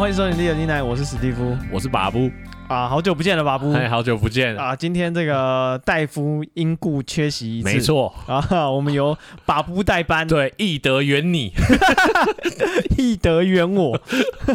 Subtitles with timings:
[0.00, 2.30] 欢迎收听《利尔尼奈》，我是史蒂夫，我是巴布
[2.68, 4.56] 啊，好久不见了，巴布，哎，好久不见。
[4.56, 4.74] 啊！
[4.74, 8.10] 今天这个戴夫因故缺席一次，没错。
[8.26, 11.52] 啊，我们由巴布代班， 对，易德圆你，
[12.96, 14.00] 易德圆我，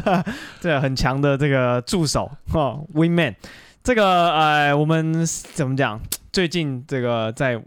[0.59, 3.35] 这很强的这个助手哈，Wingman，
[3.83, 5.23] 这个呃，我们
[5.53, 6.01] 怎么讲？
[6.33, 7.61] 最近这个在。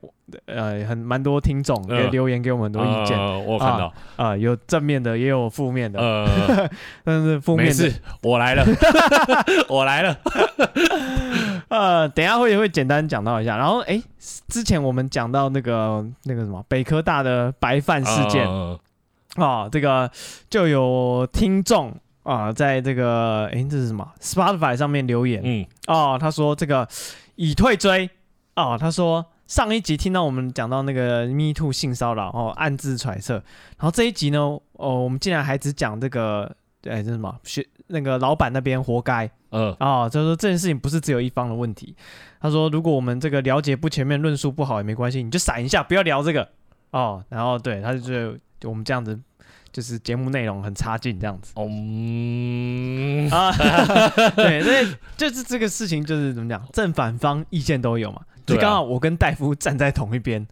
[0.45, 3.87] 呃，很蛮多听众也留言给我们很多意见，我看到。
[4.17, 6.69] 啊、呃，有正面的，也有负面的，呃，
[7.03, 7.93] 但是负面的，
[8.23, 8.65] 我来了，
[9.71, 10.15] 我来了，
[11.69, 14.03] 呃， 等一下会会简单讲到一下，然后哎，
[14.49, 18.47] 之前我们讲到那个那个什么北科大的白饭事件，
[19.37, 20.11] 啊、这个
[20.51, 26.87] 就有听众啊，在这个哎这是什么？Spotify 上面留言，嗯，哦，他说这个
[27.37, 28.11] 已退追，
[28.57, 29.25] 哦，他说。
[29.49, 33.37] 上一集听到我们讲到那个 Me Too 性骚扰哦，暗自揣测，
[33.79, 34.61] 然后这一集呢，哦，
[35.03, 36.55] 我们竟然还只讲这个，
[36.87, 37.35] 哎，这什么？
[37.45, 41.97] 学那个老板那边活该，嗯，哦，就是说这件事情不是只有一方的问题。
[42.43, 46.47] 他说，如果我们这个了解不全面，论述不好也没关系，你就闪一下，不要聊这个
[46.91, 47.25] 哦。
[47.31, 48.39] 然后对，他就觉得
[48.69, 49.19] 我们这样子
[49.73, 51.55] 就是节目内容很差劲这样子。
[51.57, 53.51] 嗯啊，
[54.37, 58.21] 对，所以就是这个事情就是怎么讲，正反方意见都有嘛。
[58.55, 60.47] 就刚好我跟戴夫站在同一边，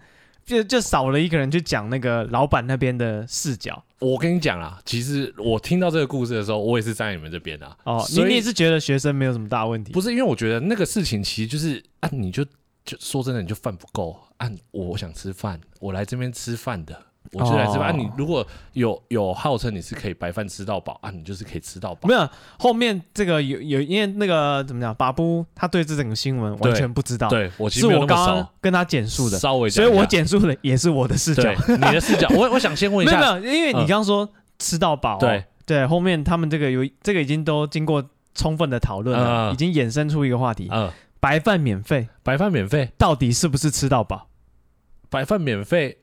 [0.44, 3.82] 就就少了一个人去讲那个老板那边的视角。
[3.98, 7.76] 我跟你讲啦，其实我听到这个故事的时候，我也是站在你们这边的。
[7.84, 9.92] 哦，你你也是觉得学生没有什么大问题？
[9.92, 12.44] 不是，因为我觉得那个事情其实就是啊，你就
[12.84, 17.00] 就说真的，你就饭不够，按、啊、我想吃饭，我来这边吃饭的。
[17.32, 22.08] 我觉得来这边、哦、啊，你如果有有号称你是可以白饭吃到饱啊，你就是可以吃到饱。
[22.08, 27.28] 没有后面这个有有，因为那个怎么讲，巴布他对这整个新闻完全不知道。
[27.28, 32.28] 对，我其实是我刚刚跟他简述的，稍微，所以我简述的也是我的视角，你的视角。
[32.34, 40.90] 我我想先问一下， 没有，没有，因为你刚刚说吃到饱、哦嗯，对对，后面他们这个有这个已经都经过充分的讨论了、嗯，已经衍生出一个话题，嗯，
[41.20, 44.28] 白饭免费，白饭免费，到底是不是吃到饱？
[45.08, 45.98] 白饭免费。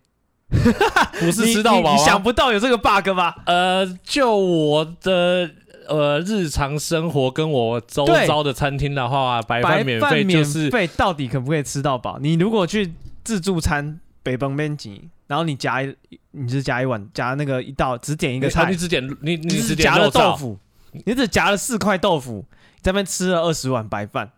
[1.20, 3.36] 不是吃到饱、啊，你想不到有这个 bug 吧？
[3.46, 5.50] 呃，就我的
[5.88, 12.20] 呃日常生活跟我周遭的餐厅的话，白饭免费就是免费，到底可不可以吃到饱？
[12.20, 12.94] 你如果去
[13.24, 15.96] 自助餐北崩边挤，然后你夹一，
[16.32, 20.58] 你是夹一碗夹那个一道，只点一个菜，你只点你你只夹了豆腐，
[21.06, 22.46] 你只夹了四块豆腐，
[22.82, 24.32] 在那边吃了二十碗白饭，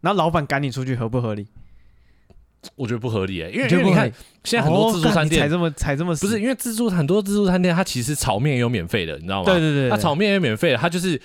[0.00, 1.48] 然后老板赶你出去，合不合理？
[2.76, 4.10] 我觉得不合理诶、欸，因为因为你看
[4.44, 9.44] 现在很多自助餐店才这么才这么不是因为自助很多自助餐店它其实炒面也有免费的，你知道吗？
[9.44, 11.20] 对对对，它炒面也有免费的，它就是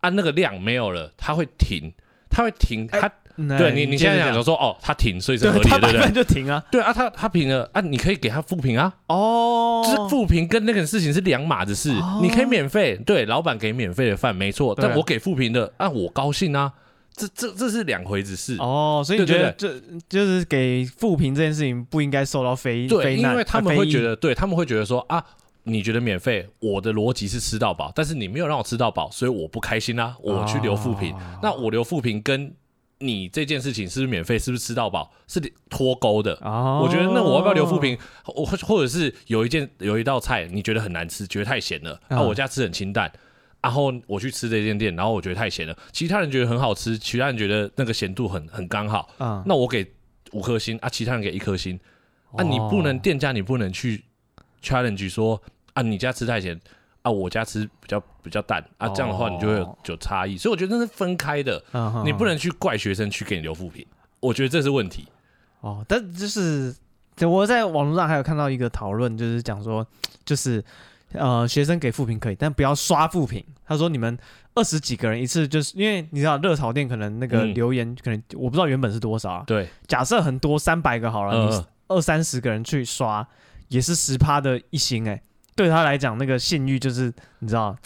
[0.00, 1.92] 按那个量没有了，它会停，
[2.28, 6.12] 它会停，它、欸、对你你现在想说哦，它停，所以是合理的，对不对？
[6.12, 16.72] 就停啊，对啊，它它停了啊，你可以给它复评啊，哦，就是复评跟那个事情是两码子事，哦、你可以免费，对，老板给免费的饭没错，但我给复评的啊，我高兴啊。
[17.14, 18.56] 这这这是两回子事。
[18.58, 25.22] 哦，所以你觉得这就是给负评这件事情不应该受到非对因为他们会觉得，对他们会觉得说啊，
[25.64, 32.54] 你觉得免费，我的逻辑是吃到饱，但是你没有让我吃到饱，所以我不开心啊，我去留负评，哦，那我留负评跟
[32.98, 43.12] 你这件事情是不是免费，是不是吃到饱，是脱钩的，哦，我觉得那我要不要留负评，或或者是有一件有一道菜你觉得很难吃，觉得太咸了，那，我家吃很清淡。
[43.62, 49.86] 然后我去吃这间店，然后我觉得太咸了，其他人觉得很好吃，其他人觉得那个咸度很很刚好，嗯，那我给
[50.32, 51.78] 五颗星啊，其他人给一颗星，
[52.32, 54.02] 啊，你不能店家你不能去
[54.62, 55.38] challenge 说
[55.74, 56.58] 啊，你家吃太咸
[57.02, 61.62] 啊，我家吃比较比较淡啊，这样的话你就会有有差异，所以我觉得那是分开的，
[62.04, 63.86] 你不能去怪学生去给你留负评，
[64.20, 65.06] 我觉得这是问题。
[65.60, 66.74] 哦，但就是
[67.20, 69.86] 我在网络上还有看到一个讨论，就是讲说
[70.24, 70.64] 就是。
[71.12, 73.44] 呃，学生给负评可以，但不要刷负评。
[73.66, 74.16] 他说：“你们
[74.54, 79.44] 二十几个人一次，就是因为你知道热炒店可能那个留言可能、嗯、我不知道原本是多少啊。
[79.46, 83.26] 对，假设很多三百个好了，二三十个人去刷，
[83.68, 85.22] 也是十趴的一星哎、欸。
[85.56, 87.76] 对他来讲，那个信誉就是你知道，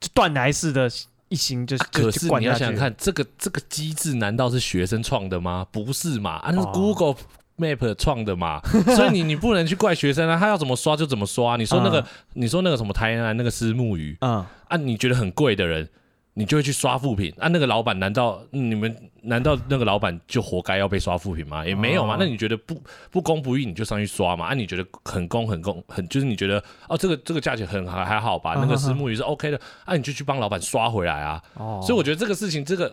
[0.00, 0.90] 就断崖式的
[1.28, 5.66] 一星就，就可是你要想想看，这个这个机制难道是学生创的吗？
[5.70, 6.32] 不是嘛？
[6.32, 7.16] 啊，那是 Google、哦。”
[7.56, 8.60] Map 创的嘛，
[8.96, 11.56] 所以你你不能去怪学生啊，他要怎么刷就怎么刷。
[11.56, 15.88] 你说那个，嗯、你说那个什么台南那个虱目鱼，嗯，啊，你觉得很贵的人，
[16.34, 17.32] 你就会去刷副品。
[17.38, 18.92] 啊，那个老板难道你们
[19.22, 21.64] 难道那个老板就活该要被刷副品吗？
[21.64, 22.16] 也没有嘛。
[22.18, 24.46] 那你觉得不不公不义，你就上去刷嘛。
[24.46, 28.54] 啊，你觉得很公很公很，就是你觉得哦，这个这个价钱很还还好吧？
[28.56, 31.40] 那个虱目鱼是 OK 的，啊，你就去帮老板刷回来啊。
[31.54, 32.92] 哦，所以我觉得这个事情这个。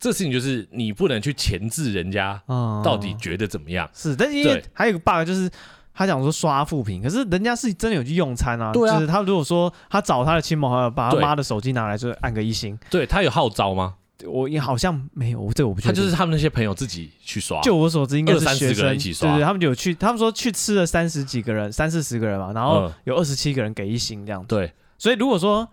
[0.00, 2.40] 这事情就是你不能去钳制人家，
[2.84, 3.84] 到底觉得怎么样？
[3.86, 5.50] 嗯、是，但是因为还有一个 bug 就是，
[5.92, 8.72] 他讲说刷负评，可是人家是真的有去用餐啊。
[8.72, 12.78] 对啊，就是他如果说他找他的亲朋好友，把他妈的手机拿来，就按个一星。
[12.88, 13.96] 对，他有号召吗？
[14.24, 15.94] 我也好像没有，这我不确定。
[15.94, 17.60] 他就是他们那些朋友自己去刷。
[17.62, 19.28] 就我所知，应该是三十个人一起刷。
[19.30, 24.46] 对对，他们就有去，他们说去吃了三十几个人，三四十个人嘛，然后有二十七个人给一星这样子。
[24.46, 25.68] 对，所以如果说。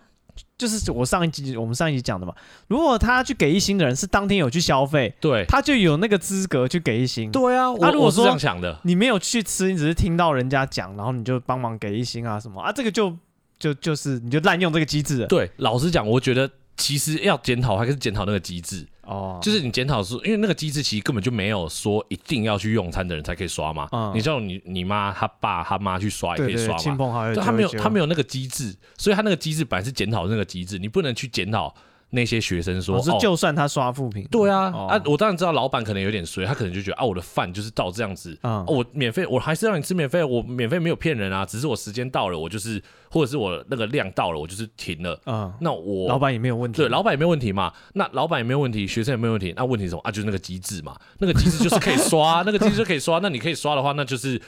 [0.58, 2.34] 就是我上一集我们上一集讲的嘛，
[2.68, 7.32] 如果他去给一星的人是当天有去消费，对，他就有那个资格去给一星。
[7.32, 8.38] 对啊，他如果说
[8.84, 13.16] 你没有去吃，你只是听到人家讲，然后你就帮忙给一星啊什么啊，这个就
[13.60, 15.26] 就就是你就滥用这个机制。
[15.28, 18.88] 对，老实讲，我觉得其实要检讨还是检讨那个机制。
[19.06, 23.88] 哦，就是你检讨是，因为那个机制其实根本就没有说一定要去用餐的人才可以刷嘛。
[23.92, 26.78] 嗯，你叫你你妈、他爸、他妈去刷也可以刷嘛。
[26.78, 31.74] 亲朋好友，他没有他没有那个机制，所以他那个机制本来是检讨那个机制，你不能去检讨。
[32.12, 50.02] 那些学生说，是就算他刷负评，对啊，啊，我当然知道老板可能有点衰，他可能就觉得啊，我的饭就是到这样子啊，我免费，我还是让你吃免费，我免费没有骗人啊，只是我时间到了，我就是，或者是我那个量到了，我就是停了，嗯，那我老板也没有问题，对，老板也没有问题嘛，那老板也没有问题，学生也没有问题，那问题是什么？
[50.06, 50.12] 啊？
[50.12, 54.42] 就是那个机制嘛，那个机制就是可以刷， 那个机制就可以刷，那你可以刷的话，那就是。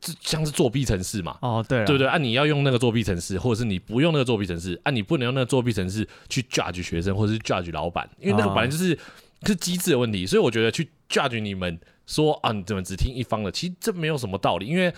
[0.00, 1.38] 这像是作弊程式嘛？
[1.40, 2.06] 哦，对，对不对？
[2.06, 8.98] 按、啊、你要用那个作弊程式，或者是你不用那个作弊程式，按、啊、你不能用那个作弊程式去 judge 学生，或者是 judge 老板，因为那个本来就是、哦、
[9.46, 13.50] 是机制的问题，所以我觉得去 judge 你们说啊，你怎么只听一方的？
[13.50, 14.92] 其实这没有什么道理，因为。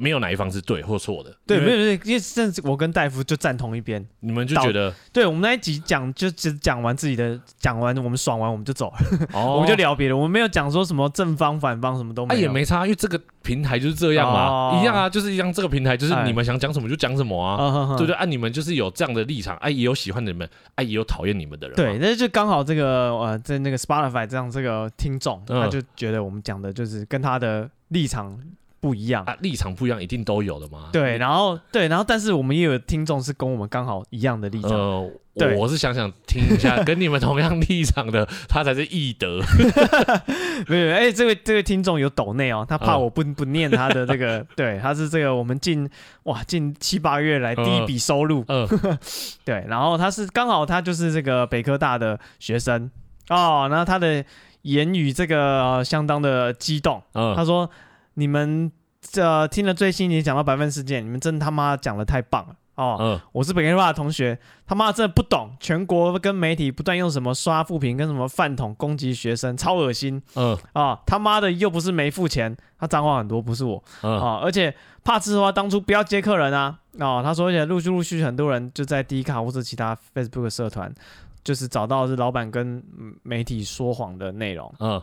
[0.00, 18.14] 没有哪一方是对或错的，对，没有，因为甚至我跟戴夫就站同一边，你们就觉得，对我们那一集讲就只讲完自己的，讲完我们爽完我们就走了，哦、 我们就聊别的，我们没有讲说什么正方反方什么都没有，啊、也没差，因为这个平台就是这样嘛，哦、一样啊，就是一样，这个平台就是你们想讲什么就讲什么啊，哎、对不对？
[18.14, 28.38] 啊，你们就是有这样的立场，哎、啊，也有喜欢的你们，哎、啊，也有讨厌你们的人，对，那就刚好这个呃，在那个 Spotify 这样这个听众，他就觉得我们讲的就是跟他的立场。
[28.80, 30.88] 不一样啊，立场不一样，一定都有的嘛。
[30.92, 34.70] 对，然后对，然后但是我们也有听众是跟我们刚好一样的立场。
[34.70, 39.40] 呃，对我是想想听一下，跟你们同样立场的，他才是义德。
[40.66, 45.88] 没有，哎，这位这位听众有抖内哦，他怕我不不念他的这个， 对，他是这个我们近
[46.24, 48.44] 哇近七八月来第一笔收入。
[48.48, 48.66] 嗯，
[49.44, 52.90] 对，然后他是刚好他就是这个北科大的学生
[53.28, 54.24] 哦，然后他的
[54.62, 57.02] 言语这个相当的激动。
[57.12, 57.70] 嗯，他说。
[58.14, 58.70] 你们
[59.00, 62.96] 这听了最新一集讲到白分事件，你们真他妈讲的太棒了哦！
[62.98, 70.22] 嗯、我是北科大的同学，他妈真的不懂，全国跟媒体不断用什么刷负评跟什么饭桶攻击学生，超恶心。
[70.34, 73.82] 嗯啊，他妈的又不是没付钱，他脏话很多，不是我。
[74.02, 74.74] 嗯啊，而且
[75.04, 76.78] 怕吃的话，当初不要接客人啊！
[76.98, 80.92] 哦，他说，而且陆续陆续很多人就在 D 卡或者其他 Facebook 社团，
[81.44, 82.82] 就是找到是老板跟
[83.22, 84.74] 媒体说谎的内容。
[84.78, 85.02] 嗯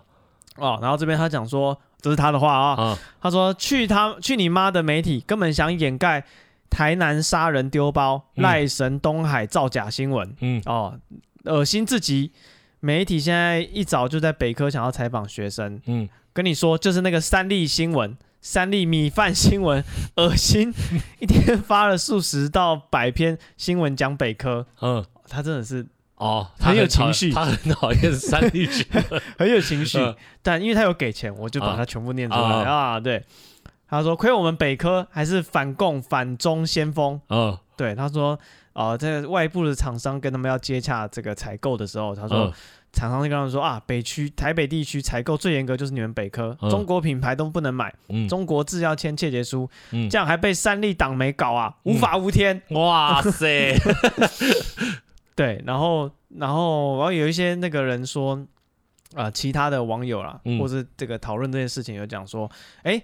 [0.57, 1.75] 哦，然后这边他讲说。
[2.00, 6.24] 这是他的话啊，嗯、他说：“去他去你妈的媒体，根本想掩盖
[6.70, 10.36] 台南杀人丢包、赖、嗯、神东海造假新闻。
[10.40, 11.00] 嗯，哦，
[11.46, 12.32] 恶心至极。
[12.80, 15.82] 媒体现在一早就在北科想要采访学生。
[15.88, 19.84] 嗯，跟你说，就是那个三立新闻、三立米饭新闻，
[20.18, 20.72] 恶心，
[21.19, 24.68] 一天发了数十到百篇新闻讲北科。
[24.81, 28.86] 嗯，他真的是。”哦，很，很有情绪，他很讨厌三立剧，
[29.38, 30.00] 很有情绪。
[30.42, 33.00] 但因为他有给钱，我就把它全部念出来啊，啊。
[33.00, 33.24] 对，
[33.88, 37.21] 他说亏我们北科还是反共反中先锋。
[37.30, 38.38] 嗯、啊，对，他说
[38.74, 42.52] 啊，这个外部的厂商跟他们要接洽这个采购的时候，他说
[42.92, 52.59] 厂、啊、商就跟他们说啊，北区台北地区采购最严格就是你们北科，啊、中国品牌都不能买，嗯、中国制要签切结书，嗯、这样还被三立党媒搞啊，无法无天。
[52.69, 53.76] 嗯、哇塞！
[55.38, 58.34] 对，然后，然后，然后有一些那个人说，
[59.14, 62.50] 啊、呃，其他的网友啦，嗯、或是这个讨论这件事情，有讲说，
[62.82, 63.00] 哎，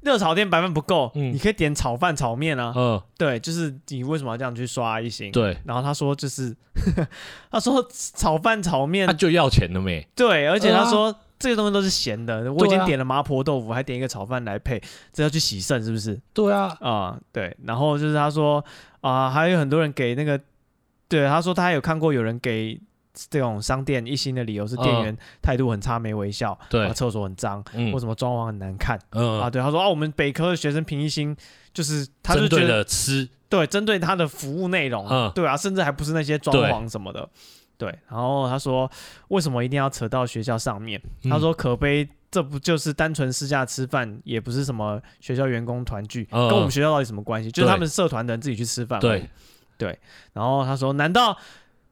[0.00, 2.72] 热炒店白饭不够，嗯、你可以点炒饭、炒面啊。
[2.76, 5.30] 嗯，对，就是你为什么要这样去刷一星？
[5.30, 7.08] 对，然后他说就是，呵 呵
[7.52, 10.04] 他说炒饭、炒面，他就要钱了没？
[10.16, 14.82] 对，而且他说、啊、这些东西都是咸的，我已经点了麻婆豆腐，还点一个炒饭来配，
[15.12, 16.20] 这要去洗肾是不是？
[16.34, 18.58] 对啊，啊、呃，对，然后就是他说
[19.00, 20.40] 啊、呃，还有很多人给那个。
[21.08, 22.78] 对，他说他有看过有人给
[23.30, 31.36] 这种商店一星的理由是店员态度很差，没微笑，对，厕所很脏，或什么装潢很难看，嗯啊，对，他说啊，我们北科的学生评一星
[31.72, 37.28] 就是他就觉得吃，对，针对他的服务内容，嗯，对啊，甚至还不是那些装潢什么的，
[37.76, 38.88] 对，然后他说
[39.28, 41.00] 为什么一定要扯到学校上面？
[41.28, 47.50] 他说可悲，这不就是单纯私下吃饭，也不是什么学校员工团聚，跟我们学校到底什么关系？
[47.50, 49.28] 就是他们社团的人自己去吃饭，对。
[49.78, 49.98] 对，
[50.34, 51.38] 然后他说：“难道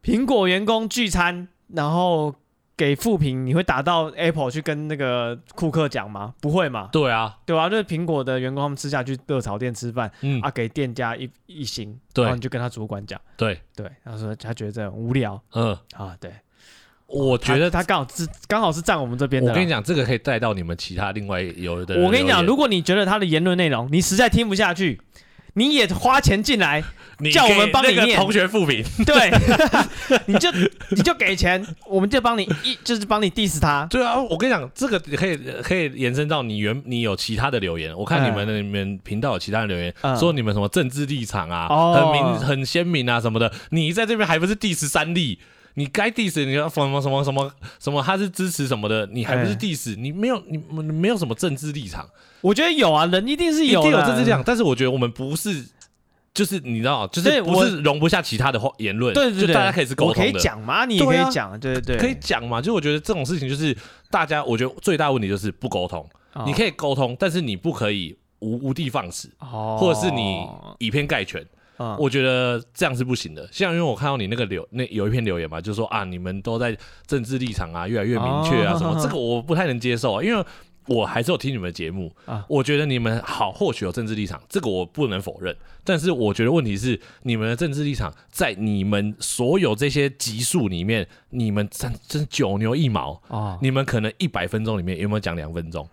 [0.03, 2.35] 苹果员工聚餐，然后
[2.77, 6.35] 给负评，你会打到 Apple 去跟那个库克讲吗？
[6.43, 6.91] 不会嘛？
[6.93, 16.31] 对啊，对啊，就是苹果的员工他们吃下去热炒店吃饭，嗯啊，给店家一一星，对然后你就跟他主管讲，对，对，他说他觉得这很无聊嗯，啊，对，
[17.07, 19.55] 我觉得他他刚好是刚好是站我们这边的啦。
[19.55, 22.03] 我跟你讲，这个可以带到你们其他另外有的。
[22.03, 25.01] 我跟你讲，如果你觉得他的言论内容你实在听不下去，
[25.57, 26.85] 你也花钱进来，
[27.19, 29.31] 你叫我们帮你念同学复评， 对，
[30.27, 30.51] 你就
[30.91, 33.87] 你就给钱，我们就帮你一就是帮你 diss 他。
[33.87, 45.39] 对啊，我跟你讲，这个可以可以延伸到你原你有其他的留言，我看你们的你们频道有其他的留言，嗯说你们什么政治立场啊，哦很明很鲜明啊什么的，你在这边还不是 diss 三立？
[45.79, 52.09] 你该 diss 你要什么什么什么什么，他是支持什么的，你还不是 diss？、欸、你没有你你没有什么政治立场？
[52.47, 55.67] 我觉得有啊，人一定是有的，一定有政治立场，但是我觉得我们不是，
[56.33, 62.63] 就是你知道，就是不是容不下其他的话言论，对对对，大家可以是沟通的，可以讲嘛，你也可以讲，对对对，可以讲嘛。
[62.63, 63.77] 就我觉得这种事情就是
[64.11, 66.09] 大家，我觉得最大问题就是不沟通。
[66.35, 70.47] 哦、你可以沟通，但是你不可以无无的放矢，哦、或者是你
[70.79, 71.45] 以偏概全。
[71.79, 73.47] 嗯、我觉得这样是不行的。
[73.53, 76.75] 像因为我看到你那个留那有一篇留言嘛，就是说啊，你们都在
[77.07, 80.43] 政治立场啊越来越明确啊什么，哦、这个我不太能接受啊，因为
[80.87, 85.57] 我还是有听你们的节目啊，我觉得你们好或许有政治立场，这个我不能否认。
[85.87, 93.57] 但是我觉得问题是你们的政治立场在你们所有这些集数里面，你们真真是九牛一毛啊！
[93.63, 95.89] 你们可能一百分钟里面有没有讲两分钟？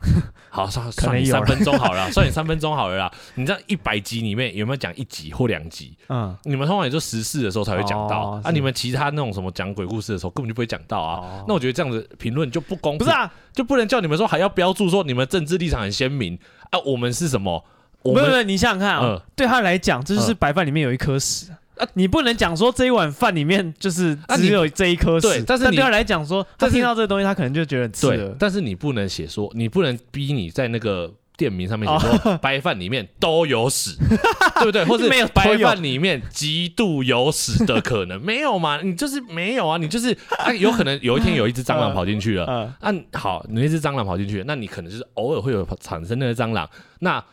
[0.50, 3.14] 好，算 算你三分钟好了，算你 三分钟好了啦。
[3.36, 5.96] 你这样一百集里面有没有讲一集或两集？
[6.10, 8.52] 嗯，你们通常也就时事的时候才会讲到啊。
[8.52, 11.44] 你们其他那种什么讲鬼故事的时候根本就不会讲到啊。
[11.48, 13.32] 那我觉得这样子评论就不公平，不是啊？
[13.54, 16.40] 就不能叫你们说还要标注说你们政治立场很鲜明
[16.72, 16.80] 啊？
[16.86, 17.64] 我们是什么？
[18.03, 21.88] 没有没有，你想想看啊，对他来讲，这就是白饭里面有一颗屎啊！
[21.95, 28.36] 你不能讲说这一碗饭里面就是只有这一颗屎，但是对他来讲说，他听到这个东西，他可能就觉得很刺耳。
[28.38, 33.98] 但是你不能写说，你不能逼你在那个店名上面写说 白饭里面都有屎，
[34.62, 34.86] 对不对？
[34.86, 38.79] 或者没有白饭里面极度有屎的可能没有嘛？
[38.83, 42.45] 你就是没有啊，你就是啊，有可能有一天有一只蟑螂跑进去了，
[42.79, 46.69] 啊，好，你那只蟑螂跑进去，那你可能就是偶尔会有产生那个蟑螂，
[47.00, 47.24] 那。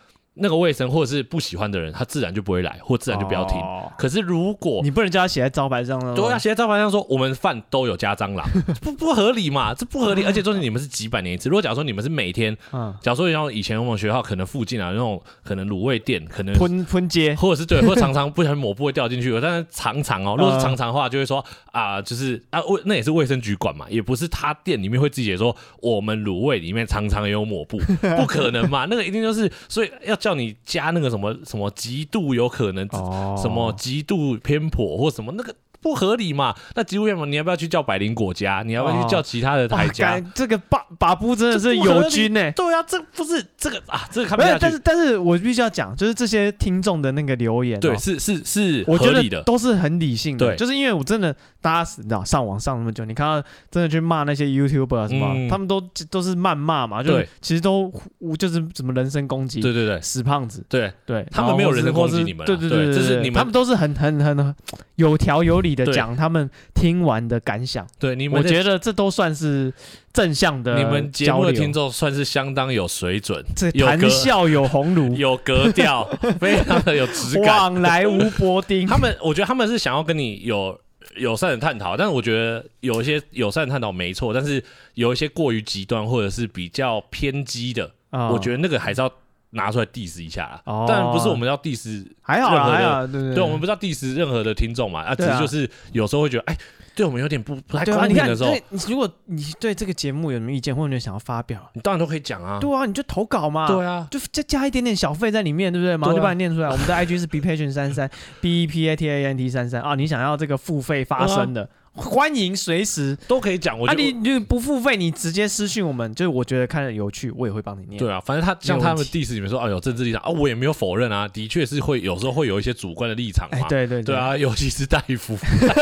[0.41, 3.59] 那个卫生或者是不喜欢的人，他自然就不会来，或自然就不要听。
[3.59, 8.47] 哦、可是如果你不能叫他写在招牌上了，对啊，写在招牌上说我们饭都有加蟑螂，
[8.81, 9.75] 不不合理嘛？
[9.75, 10.25] 这不合理。
[10.25, 11.49] 而且重点你们是几百年一次。
[11.49, 19.39] 如果假如说你们是每天，嗯，假如说像以前我们学校可能附近啊那种可能卤味店，可能喷喷街，或者是对， 或者常常不小心抹布会掉进去。
[19.41, 27.79] 但是常常哦，如果是常常的话，就会说啊、呃，就是啊卫那也是卫生局管嘛，也不是他店里面会自己说我们卤味里面常常有抹布，
[28.17, 28.87] 不可能嘛？
[28.89, 31.11] 那个一定就是，所以要叫你加那个。
[31.11, 32.89] 什么什么极度有可能，
[33.37, 35.53] 什么极度偏颇或什么那个。
[35.81, 36.55] 不合理嘛？
[36.75, 38.63] 那植物园嘛，你要不要去叫百灵果家？
[38.65, 40.21] 你要不要去叫其他的台家？
[40.35, 42.53] 这个把把布真的是友军呢。
[42.53, 44.59] 对啊，这不是这个啊，这个看不下去。
[44.61, 50.47] 但是但是我必须要讲，就是这些听众的那个留言，对，是是是，我觉得都是很理性的。
[50.47, 57.93] 对，就是因为我真的，大家你知道上网上那么久，你看到真的去骂那些 YouTuber 什么，他们都都是谩骂嘛，就其实都
[58.39, 59.61] 就是什么人身攻击。
[59.61, 60.65] 对对对，死胖子。
[60.69, 62.45] 对对，他们没有人身攻击你们。
[62.47, 64.55] 对对对，这是你们，他们都是很很很
[64.97, 66.51] 有条有理的讲他们。
[66.75, 69.71] 听完的感想，对你们，我觉得这都算是
[70.15, 70.79] 正向的。
[70.79, 76.03] 你们节目的听众算是相当有水准，这谈笑有鸿儒， 有格调，
[76.41, 77.45] 非常的有质感。
[77.45, 78.87] 往来无薄丁。
[78.87, 80.81] 他们，我觉得他们是想要跟你有
[81.17, 89.13] 友善的探讨，但是我觉得有一些友善的探讨没错，但是有一些过于极端或者是比较偏激的，哦、我觉得那个还是要。
[89.51, 93.43] 拿出来 diss 一下，但不是我们要 diss，还好还好，对对，对。
[93.43, 96.57] 我们不是要 diss 任何的听众嘛，啊，只是就是有时候会觉得，哎，
[96.95, 98.55] 对我们有点不不太公平的时候，
[98.89, 105.97] 如果你对这个节目有什么意见，或者你想要发表，你当然都可以讲啊，对啊，你就投稿嘛，对啊，就再加一点点小费在里面，对不对？
[105.97, 106.69] 马上就把你念出来。
[106.69, 108.09] 我们的 IG 是 bepatient 三三
[108.41, 111.69] b e p a t a n t 三三啊，你想要这个付费发声的。
[111.95, 117.99] 欢迎随时都可以讲，我啊，你你不付费，你直接私信我们，就是我觉得看着有趣，我也会帮你念。
[117.99, 123.67] 对啊，反正他像他们 diss 里面说啊，有政治立场啊，我也没有否认啊，的确是会有时候会有一些主观的立场嘛。
[123.69, 125.37] 对对对啊，尤其是大夫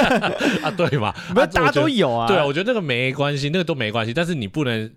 [0.63, 2.27] 啊，对嘛，那、啊大家都有啊。
[2.27, 4.91] 对啊，我觉得那个没关系，那个都没关系，但是你不能。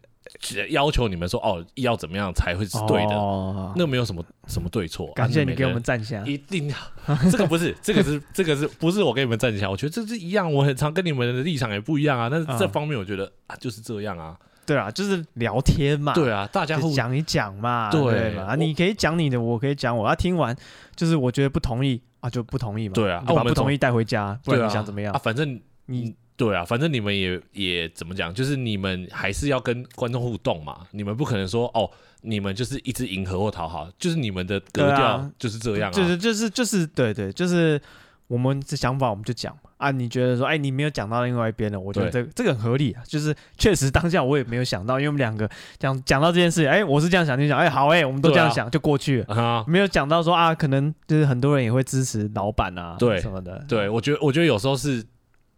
[0.69, 3.15] 要求你们说哦，要怎么样才会是对的？
[3.15, 5.11] 哦、那没有什么什么对错。
[5.13, 9.69] 感谢你给我们站下，一定要这个不是 这个是这个是不是我给你们站下？
[9.69, 12.29] 我觉得这是一样，我很常跟你们的立场也不一样啊。
[12.29, 14.35] 但是这方面我觉得、嗯、啊就是这样啊。
[14.65, 16.13] 对啊，就是聊天嘛。
[16.13, 17.89] 对啊，大家互讲一讲嘛。
[17.91, 20.07] 对嘛，你可以讲你的，我可以讲我。
[20.07, 20.55] 要听完
[20.95, 22.93] 就是我觉得不同意啊，就不同意嘛。
[22.93, 25.19] 对啊，把不同意带回家，不然你想怎么样啊？
[25.23, 26.15] 反正你。
[26.41, 31.87] 对啊，反正你们也也怎么讲，就是你们还是要跟观众互动嘛，你们不可能说哦，
[32.21, 37.79] 你们就是一直迎合或讨好，就是你们的格调就是这样啊，就是就是就是对对，就是
[38.25, 39.69] 我们的想法我们就讲嘛。
[39.81, 55.03] 啊，你觉得说，哎，你没有讲到另外一边的，我觉得这个这个很合理啊，就是确实当下我也没有想到，因为我们两个讲讲到这件事，哎，我是这样想，就想，哎，好，哎，我们都这样想，就过去了，没有讲到说啊，可能就是很多人也会支持老板啊，对什么的，对我觉得，我觉得有时候是，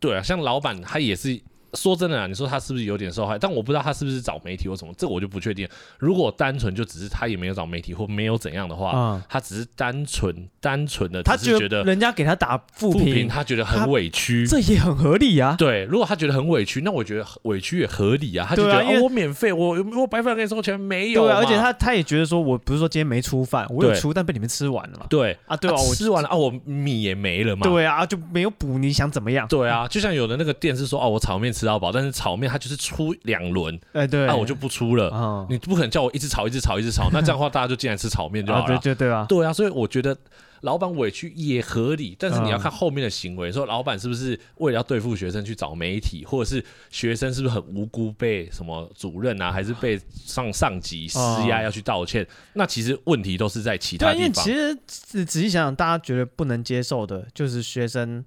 [0.03, 1.41] 对啊，像老板他也是。
[1.73, 3.37] 说真的啊，你说他是不是有点受害？
[3.37, 5.67] 但我不知道他是不是找媒体或什么，这个我就不确定。
[5.97, 15.55] 如果单纯就只是他也没有找媒体或没有怎样的话，嗯、他只是单纯单纯的，他只觉得人家给他打负评，他觉得很委屈，这也很合理啊。
[15.57, 18.45] 对，如果他觉得很委屈，那我觉得委屈也合理啊。
[18.49, 21.23] 他就觉得、啊、哦，我免费，我我白饭给你收钱没有？
[21.23, 25.05] 对、啊，而且他他也觉得说，我不是说今天没出饭，我有出，但被你们吃完了嘛。
[25.09, 27.67] 对啊，对啊，我吃完了啊，我米也没了嘛。
[27.67, 29.47] 对啊，就没有补，你想怎么样？
[29.47, 32.43] 对啊，就像有的那个店是说，哦，我炒面吃到饱，但是炒面。
[32.53, 35.07] 它就是出两轮，哎对，那我就不出了。
[35.07, 37.09] 哦、你不可能叫我一直炒，一直炒，一直炒。
[37.11, 38.67] 那这样的话，大家就进来吃炒面就好了。
[38.67, 39.51] 对对对啊，对啊。
[39.51, 40.15] 所以我觉得
[40.61, 43.51] 老板委屈也合理，但是你要看后面的行为。
[43.51, 51.17] 说老板是不是为了要对付学生去找媒体，或者是学生是不是很无辜被什么主任啊，还是被上上级施
[51.47, 52.23] 压要去道歉？
[52.23, 54.19] 哦、那其实问题都是在其他地方。
[54.19, 58.23] 因为其实仔细想想，大家觉得不能接受的就是学生。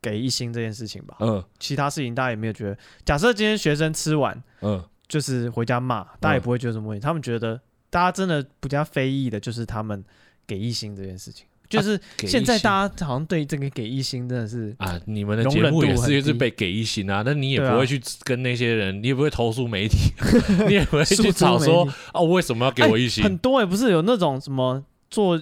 [0.00, 2.78] 给一星这件事情吧，嗯，其他事情大家也没有觉得。
[3.04, 7.02] 假设今天学生吃完，嗯，就是回家骂，大家也不会觉得什么问题。
[7.02, 10.04] 他们觉得，大家真的比较非议的，就是他们
[10.46, 11.46] 给一星这件事情。
[11.68, 19.98] 就是现在大家好像对这个给一星真的是啊，你们的节目也是就是被给一星啊，那你也不会去跟那些人，你也不会投诉媒体，
[20.66, 23.22] 你也不会去找说哦，为什么要给我一星？
[23.22, 25.38] 很多也不是有那种什么做，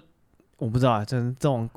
[0.56, 1.70] 我不知道啊，真这种。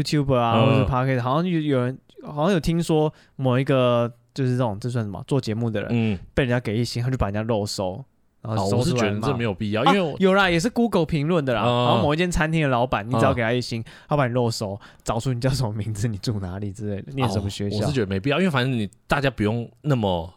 [0.00, 5.22] YouTuber 啊，或者是 Podcast，好像有有人，好像有听说某一个就是这种，这算什么？
[5.26, 8.04] 做节目的人，嗯，被人家给一星，他就把人家肉收，
[8.40, 11.62] 然后我是觉得这没有必要，因为有啦，也是 Google 评论的啦。
[11.62, 17.78] 然后某一间餐厅的老板，你只要给他一星，他把你肉收，找出你叫什么名字，你住哪里之类的，念什么学校。
[17.78, 20.32] 我是觉得没必要，因为反正你大家不用那么。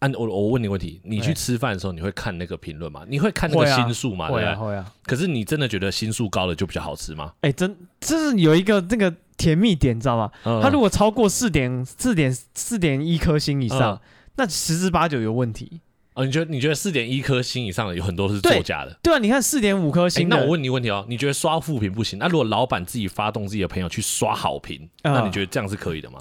[0.00, 3.02] 按我我问你问题，你去吃饭的时候，你会看那个评论吗？
[3.08, 4.28] 你会看那个星数吗？
[4.28, 4.92] 会啊，会啊。
[5.04, 7.32] 可是你真的觉得星数高的就比较好吃吗？
[7.40, 10.30] 哎，真这是有一个那个甜蜜点，你知道吗？
[10.62, 14.00] 它如果超过四点四点四点一颗星以上，
[14.36, 15.80] 那十之八九有问题。
[16.12, 18.98] 哦，你觉得你觉得四点一颗星以上的有很多是作假的？
[19.02, 20.28] 对啊，你看四点五颗星。
[20.28, 22.18] 那我问你问题哦，你觉得刷负评不行？
[22.18, 26.20] 那如果老板自己发动自己的朋友去刷好评，那你觉得这样是可以的吗？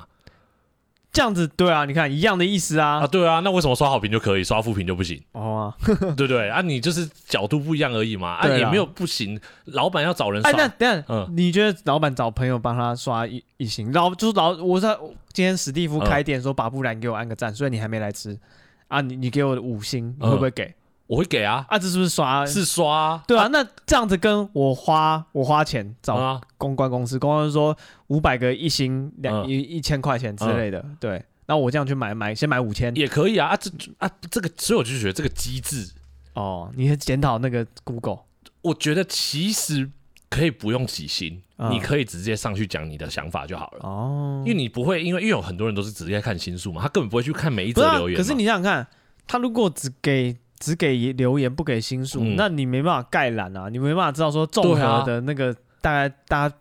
[1.15, 2.99] 这样子对啊，你看一样的意思啊。
[2.99, 5.19] 啊对啊，那为什么刷好评就可以，刷负评就不行？
[5.31, 5.73] 哦，
[6.17, 6.49] 对不对？
[6.49, 6.61] 啊？
[6.61, 8.47] 你就是角度不一样而已嘛，啊。
[8.49, 9.39] 也没有不行。
[9.65, 14.93] 老板要找人刷，哎那等下，嗯，你觉得老板找朋友帮他刷一一星，老就是老，我说
[15.31, 18.37] 今天史蒂夫开店说把布兰给我按个赞，所以你还没来吃。
[18.89, 20.73] 啊，你你给我五星，你会不会给？
[21.07, 22.43] 我会给啊，啊这是不是刷？
[22.45, 23.47] 是刷，对啊。
[23.51, 31.23] 那这样子跟我花我花钱找公关公司，公关公司说五百个一星两一一千块钱之类的，对。
[31.47, 35.91] 那我这样去买买先买五千也可以啊啊这啊这个，所以我就觉得这个机制
[36.33, 38.21] 哦，你检讨那个 Google，
[38.63, 39.87] 我觉得其实
[40.27, 41.39] 可以不用几星，
[41.69, 48.17] 你可以直接上去讲你的想法就好了哦，因为你不会因为因为有很多人都是直接看星数嘛，他根本不会去看每一则留言。
[48.17, 48.87] 可是你想想看，
[49.27, 50.35] 他如果只给。
[50.65, 56.55] 只给留言不给星数，嗯、那你没办法概览啊，你没办法知道说综合的那个大概大家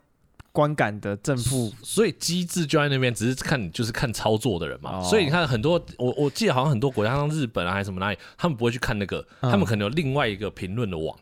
[0.53, 4.99] 观感的正负，所以机制就在那边，只是看你就是看操作的人嘛。
[4.99, 11.17] 哦、所以你看很多，我我记得好像很多国家，像日本啊还是什么哪里，他们不会去看那个，嗯、他们可能有另外一个评论的网。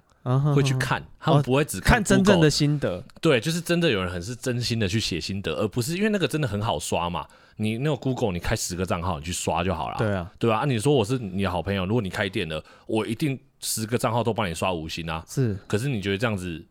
[0.54, 3.02] 会去看，他们不会只看，看真正的心得。
[3.20, 7.26] 对，就是真的有人很是真心的去写心得，而不是因为那个真的很好刷嘛。
[7.62, 9.96] 你那个 Google，你开十个账号你去刷就好了。
[9.98, 10.58] 对啊，对吧？
[10.58, 15.24] 啊，你说我是你的好朋友，如果你开店了，我一定十个账号都帮你刷五星啊。
[15.28, 16.64] 是，可是你觉得这样子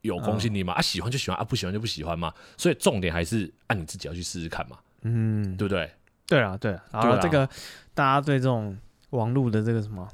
[0.00, 0.72] 有公信力吗？
[0.72, 2.32] 啊，喜欢就喜欢啊，不喜欢就不喜欢嘛。
[2.56, 4.78] 所以重点还是按你自己要去试试看嘛。
[5.02, 5.90] 嗯，对不对？
[6.26, 6.72] 对啊，对。
[6.90, 7.46] 然后这个
[7.94, 8.76] 大家对这种
[9.10, 10.08] 网络的这个什么？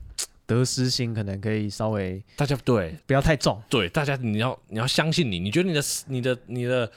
[0.46, 6.90] 得失心可能可以稍微，大家对不要太重，对大家你要你要相信你，你觉得你的你的你的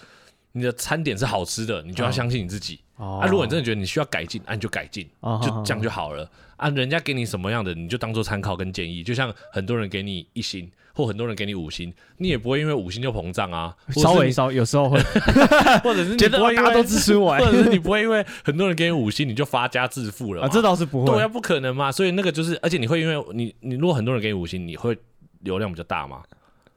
[0.53, 2.79] 你的餐点是好吃的，你就要相信你自己。
[2.97, 5.09] 啊，如果你真的觉得你需要改进，啊，你就改进，
[5.41, 6.29] 就这样就好了。
[6.57, 9.03] 啊，人家给你什么样的，你就当做参考跟建议。
[9.03, 10.69] 就像很多人给你一星。
[10.93, 13.73] 或很多人给你五星，你也不会因为五星就膨胀啊。
[13.95, 14.99] 稍微稍有时候会，
[15.81, 20.49] 或者是你不会大家都支持我， 或者是你不会因为很多人给你五星你就发家致富了啊？
[20.51, 21.89] 这倒是不会，对啊，不可能嘛。
[21.89, 24.95] 所以那个就是，而且你会因为你你如果很多人给你五星，你会
[25.39, 26.21] 流量比较大吗？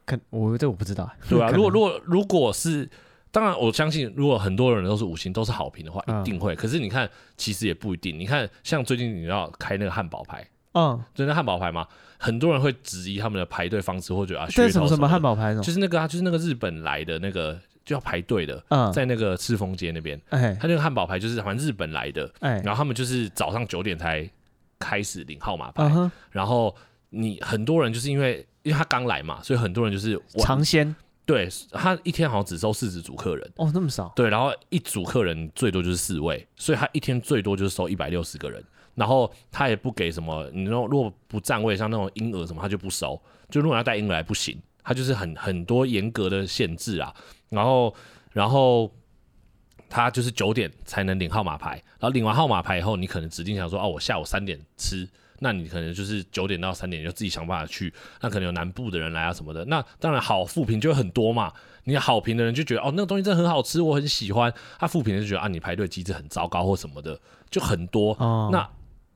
[0.07, 1.51] 看我这我不知道，对啊。
[1.51, 2.89] 如果如果如果是
[3.35, 6.21] 当然我相信，如果很多人都是五星都是好评的话，嗯。
[6.21, 6.55] 一定会。
[6.55, 8.17] 可是你看，其实也不一定。
[8.17, 11.85] 你看，像最近你要开那个汉堡排，嗯，就那汉堡排嘛，
[12.17, 15.53] 很多人会质疑他们的排队方式，或者啊，这是什么什么汉堡，堡排？
[15.57, 20.57] 就是那个啊，就是那个日本来的那个就要排队的，嗯，在那个赤峰街那边，哎。
[20.61, 24.31] 他那个汉堡排就是好像日本来的，哎，然后他们就是早上九点才
[24.79, 26.73] 开始领号码牌，嗯，然后
[27.11, 30.95] 你很多人就是因为因为他刚来嘛，所以很多人就是晚尝鲜
[31.27, 33.53] 对他一天好像只收四十组客人。
[33.57, 38.63] 哦，那么少，对，然后一组客人最多就是四位，所以他一天最多就是收一百六十个人，
[38.95, 47.15] 然后他也不给什么，你如果不占位，像那种婴儿什么，他就不收，就如果要带婴儿来不行，他就是很很多严格的限制啊，
[47.49, 47.95] 然后
[48.33, 48.93] 然后
[49.89, 55.09] 他就是九点才能领号码牌，然后领完号码牌以后，你可能指定想说，哦，我下午三点吃。
[55.41, 57.93] 那你可能就是九点到三点，你就自己想办法去。
[58.21, 59.65] 那可能有南部的人来啊什么的。
[59.67, 61.53] 那当然好负评就会很多嘛。
[61.85, 64.53] 你好评的人就觉得哦，那个东西真的很好吃，我很喜欢。
[64.79, 67.21] 他负评的就觉得啊，你排队机制很糟糕或什么的，
[67.51, 68.13] 就很多。
[68.19, 68.67] 哦，那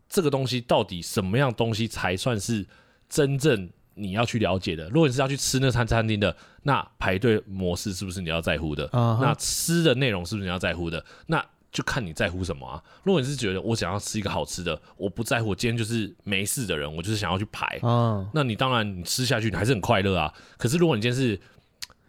[0.09, 2.67] 这个东西到底什么样东西才算是
[3.09, 4.87] 真正你要去了解的？
[4.91, 8.89] 如果你是要去吃那餐餐厅的，那排队模式是不是你要在乎的？
[8.93, 11.03] 那吃的内容是不是你要在乎的？
[11.27, 11.43] 那
[11.79, 12.83] 就看你在乎什么啊。
[13.05, 20.33] 如果你是觉得我想要吃一个好吃的，我不在乎，我今天就是没事的人，我就是想要去排，嗯，那你当然你吃下去你还是很快乐啊。
[20.57, 21.39] 可是如果你今天是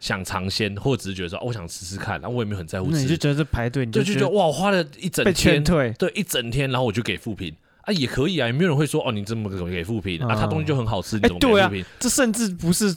[0.00, 11.84] 想尝鲜，或者只是觉得说、哦、我想吃吃看，然后我也没有很在乎吃，你就觉得这排队，你就就觉得哇，我花了一整天对，一整天，然后我就给负评啊，也可以啊，也没有人会说哦，你这么给负评、啊，他东西就很好吃，你哎怎么给对啊负评？
[12.00, 12.96] 这甚至不是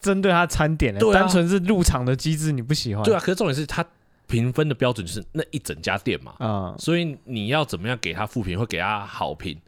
[0.00, 3.84] 针对他餐点的，对啊单纯是入场的机制你不喜欢，对啊，可是重点是他
[4.26, 9.58] 评分的标准就是那一整家店嘛，啊，所以你要怎么样给他负评，或给他好评？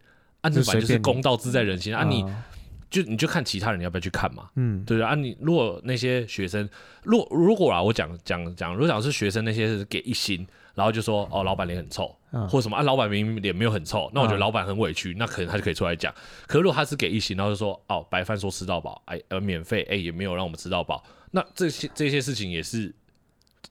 [0.40, 2.42] 啊，就这本来就是公道自在人心啊，你嗯
[2.88, 4.48] 就你就看其他人要不要去看嘛。
[4.54, 6.68] 嗯，对啊，你如果那些学生，
[7.02, 16.14] 如果如果啊，我讲讲讲，如果讲是学生那些是给一星，然后就说哦，老板脸很臭，嗯或什么啊，老板明明脸没有很臭，那我觉得嗯老板很委屈，那可能他就可以出来讲。
[16.46, 22.94] 可是如果他是给一星，然后就说哦，白饭说吃到饱，哎呃免费，哎也没有让我们吃到饱，那这些这些事情也是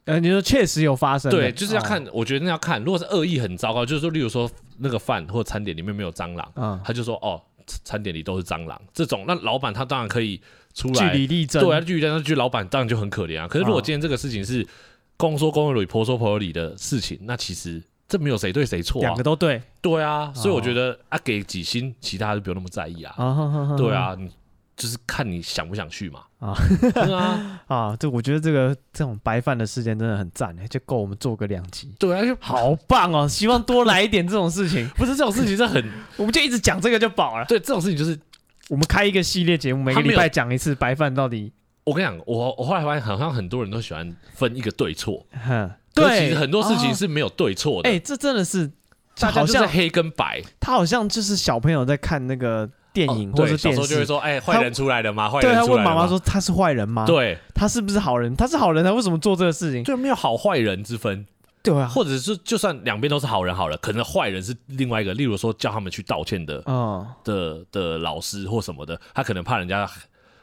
[0.06, 7.42] 呃，你说确实有发生的，对，就是要看，哦，我觉得那要看，如果是恶意很糟糕，就是说，例如说那个饭或餐点里面没有蟑螂，嗯，他就说哦，
[7.84, 10.40] 餐点里都是蟑螂，这种，那老板他当然可以
[10.74, 11.14] 出据来。
[11.14, 13.48] 理力争，对啊，距离那句老板当然就很可怜啊。
[13.48, 14.66] 可是如果今天这个事情是
[15.18, 19.24] 公说公有理，婆说婆有理的事情，那其实这没有谁对谁错啊两个。
[19.24, 23.16] 都对对啊，所以我觉哦得啊，给几星，其他就不用那么在意啊。
[23.18, 24.30] 啊，对啊，你
[24.76, 26.22] 就是看你想不想去嘛。
[26.40, 26.54] 啊
[26.94, 33.28] 对啊， 啊，这我觉得这个这种白饭的事件真的很赞欸，就够我们做个两集，对啊，就好棒哦！
[33.28, 35.84] 希望多来一点这种事情， 不是这种事情是很
[36.18, 37.46] 我们就一直讲这个就饱了。
[37.46, 38.20] 对，这种事情就是
[38.70, 41.52] 我们开一个系列节目，每个礼拜讲一次白饭到底，
[41.84, 47.90] 我跟你讲，我我后来发现好像很多人都喜欢分一个对错，哼，对，其实很多事情哦是没有对错的。
[47.90, 48.68] 哎、这真的是，
[49.18, 50.44] 大家好像是黑跟白。
[50.60, 55.30] 他好像就是小朋友在看那个电影哦或者电时候就会说，哎，坏人出来了吗？
[55.30, 58.34] 坏对他问人出来了吗妈妈说他是坏人吗？，对他是不是好人？
[58.36, 59.84] 他是好人，他为什么做这个事情？
[59.84, 61.26] 就没有好坏人之分，
[61.62, 69.86] 对啊，或者是就算两边都是好人好了，可能坏人是另外一个，例如说叫他们去道歉的嗯，的的老师或什么的，他可能怕人家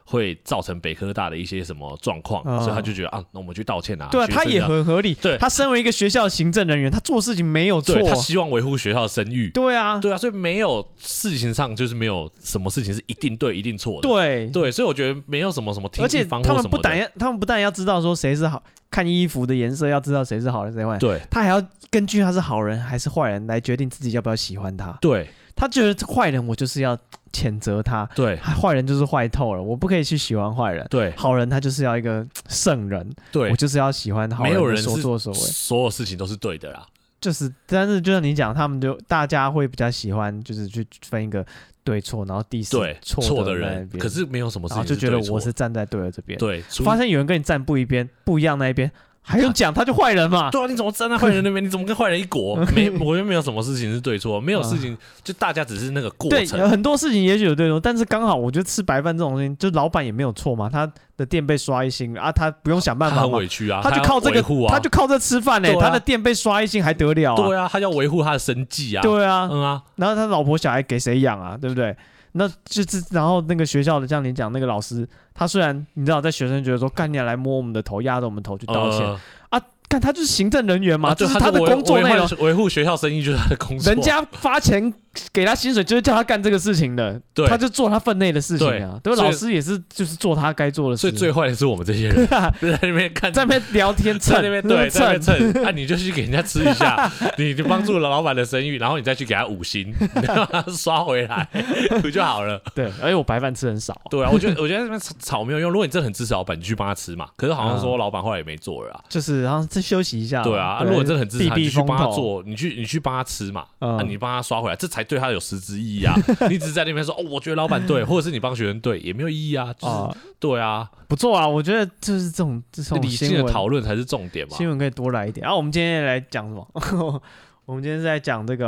[0.04, 4.08] 会造成北科大的一些什么状况，嗯所以他就觉得啊，那我们去道歉啊。
[4.10, 5.14] 对啊，他也很合理。
[5.14, 8.00] 对他身为一个学校行政人员，他做事情没有错。
[8.02, 9.50] 他希望维护学校的声誉。
[9.50, 14.08] 对啊，对啊，所以没有事情上就是没有什么事情是一定对一定错的。
[14.08, 16.38] 对对，所以我觉得没有什么什么听而且他。
[16.54, 24.96] 们不但要，他们不但要知道说谁是好，看衣服的颜色要知道谁是好人谁坏人，对他还要根据他是好人还是坏人来决定自己要不要喜欢他。
[25.00, 26.96] 对他觉得坏人我就是要
[27.32, 30.86] 谴责他，对坏人就是坏透了，我不可以去喜欢坏人。
[30.90, 35.38] 对好人他就是要一个圣人，对我，就是要喜欢好没有人所作所为。
[35.38, 36.86] 所有事情都是对的啦。
[37.20, 41.46] 就是，但是就像你讲，他们就大家会比较喜欢，就是去分一个
[41.84, 46.36] 对错，然后第四对错错的人，可是没有什么事然后情就觉得我是站在对的这边。
[46.36, 48.90] 对，发现有人跟你站不一边，不一样那一边，
[49.24, 50.50] 还用讲他就坏人嘛？
[50.50, 51.64] 对啊，你怎么站在坏人那边？
[51.64, 52.56] 你怎么跟坏人一国？
[52.74, 56.58] 没，我觉得没有什么事情是对错，没有事情，就大家只是那个过对，程。
[56.58, 67.36] 有很多事情也许有对错，但是刚好我觉得吃白饭这种事情，就老板也没有错嘛，他的店被刷一星啊，他不用想办他很委屈啊，他就靠这个他就靠这吃饭呢、他的店被刷一星还得了啊？
[67.36, 69.02] 对啊，他要维护他的生计啊。
[69.02, 71.56] 对啊，嗯啊，然后他老婆小孩给谁养啊？
[71.60, 71.96] 对不对？
[72.32, 79.06] 那就是然后那个学校的，像你讲那个老师，他虽然你知道，在学生觉得说干你来摸我们的头，压着我们头去道歉，
[79.50, 82.26] 呃干他就是行政人员嘛，啊这是他的工作内容。
[82.26, 83.92] 维护维护学校生意就是他的工作。
[83.92, 84.92] 人家发钱
[85.32, 87.46] 给他薪水就是叫他干这个事情的，对。
[87.48, 88.98] 他就做他分内的事情啊。
[89.02, 91.02] 对，所以老师也是就是做他该做的事。
[91.02, 101.48] 所以最坏的是我们这些人，在那边看，在那边聊天蹭，在那边对，在那边蹭，那你就去给人家吃一下， 你就帮助了老板的声誉，然后你再去给他五星，让 他刷回来。
[102.00, 102.60] 不就好了？
[102.74, 103.98] 对，而且我白饭吃很少。
[104.10, 105.70] 对啊，我觉得我觉得那边炒没有用。
[105.70, 107.26] 如果你真的很支持老板，你去帮他吃嘛。
[107.36, 110.42] 可是好像说老板后来也没做了，就是然后再休息一下。
[110.42, 116.14] 对啊，如果真的很支持他，你去帮他做，你去你去帮他吃嘛，啊，你帮他刷回来，这才对他有实质意义啊。
[116.50, 119.72] 你只是在那边说哦，我觉得老板对，或者是你帮学生对，也没有意义啊。
[119.78, 124.56] 就是对啊，不错啊，我觉得就是这种这种理性的讨论才是重点嘛。
[124.56, 125.42] 新闻可以多来一点。
[125.42, 126.66] 然后我们今天来讲什么？
[127.64, 128.66] 我们今天是在讲这个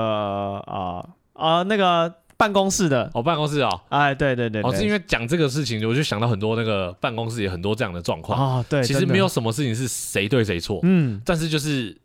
[0.67, 8.65] 啊啊那个办公室的哦，办公室啊，哎，对对对，哦，是因为讲这个事情，我就想到很多那个办公室也很多这样的状况啊。
[8.69, 11.97] 对，其实没有什么事情是谁对谁错，嗯，但是就是。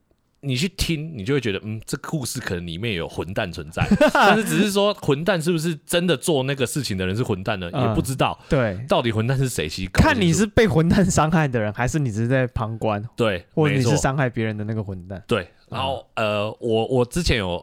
[0.42, 7.70] 你去听，你就会觉得，嗯，这故事可能里面有混蛋存在， 但是只是说混蛋是不是真的做那个事情的人是混蛋呢？
[7.74, 8.40] 嗯、也不知道。
[8.48, 9.68] 对，到底混蛋是谁？
[9.68, 13.04] 其实看你是被混蛋伤害的人，还是你只是在旁观？
[13.18, 15.22] 对，或者你是伤害别人的那个混蛋？
[15.28, 15.46] 对。
[15.68, 17.58] 然后，呃，我我之前有，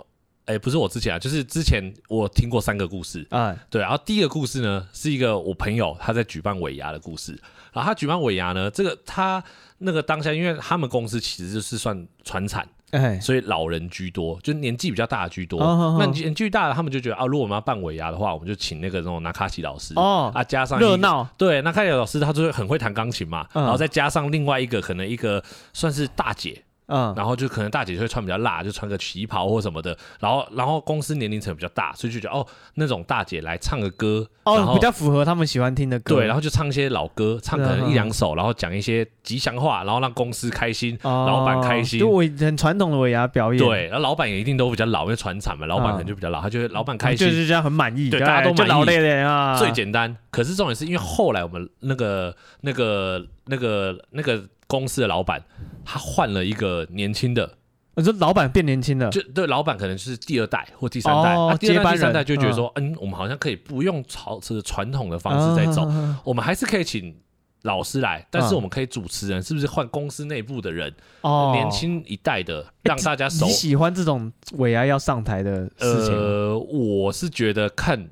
[0.45, 3.27] 哎、欸，不是我之前啊，就是之前我听过三个故事。
[3.31, 3.81] 嗯，对。
[3.81, 7.33] 然后第一个故事呢，是一个我朋友他在举办尾牙的故事。
[7.73, 9.43] 然后他举办尾牙呢，这个他。
[9.79, 15.61] 那个当下，因为他们公司其实就是算传产，哎，所以老人居多，就年纪比较大的居多。
[15.99, 21.29] 那年纪大的，他们就觉得啊，如果我们要办尾牙的话，我们就请那个那种纳卡西老师哦，啊，加上热闹。
[21.37, 26.62] 对，纳卡西老师他就是很会弹钢琴嘛，然后再加上另外一个可能一个算是大姐。
[26.88, 29.96] 嗯，然后就可能大姐就会穿比较辣，就穿个旗袍或什么的。
[30.20, 36.14] 然后，然后公司年龄层比较大，所以就觉得哦，那种大姐来唱个歌，哦，比较符合他们喜欢听的歌。
[36.14, 41.99] 对，然后就唱一些老歌，唱可能一两首，然后讲一些吉祥话，然后让公司开心，老板开心。
[41.99, 43.59] 就我很传统的尾牙表演。
[43.59, 48.70] 对，然后老板也一定都比较老，因为传产嘛，老板可能就比较老，他觉得老板开心，就是这样很满意，对，大家都满意。
[48.70, 50.16] 老累累啊，最简单。
[50.31, 54.44] 可是重点是因为后来我们那个那个那个那个。
[54.66, 55.42] 公司的老板，
[55.85, 57.57] 他换了一个年轻的，
[57.94, 67.16] 你说老板变年轻了，就对，老板可能就是第二代或第三代，哦啊、第二代、第三代就觉得说，嗯，嗯，我们好像可以不用朝着传统的方式在走，嗯、我们还是可以请
[67.62, 73.46] 老师来，但是我们可以主持人，是不是换公司内部的人，哦、年轻一代的，让大家熟。
[73.46, 76.12] 你喜欢这种尾牙要上台的事情？
[76.12, 78.09] 呃，我是觉得看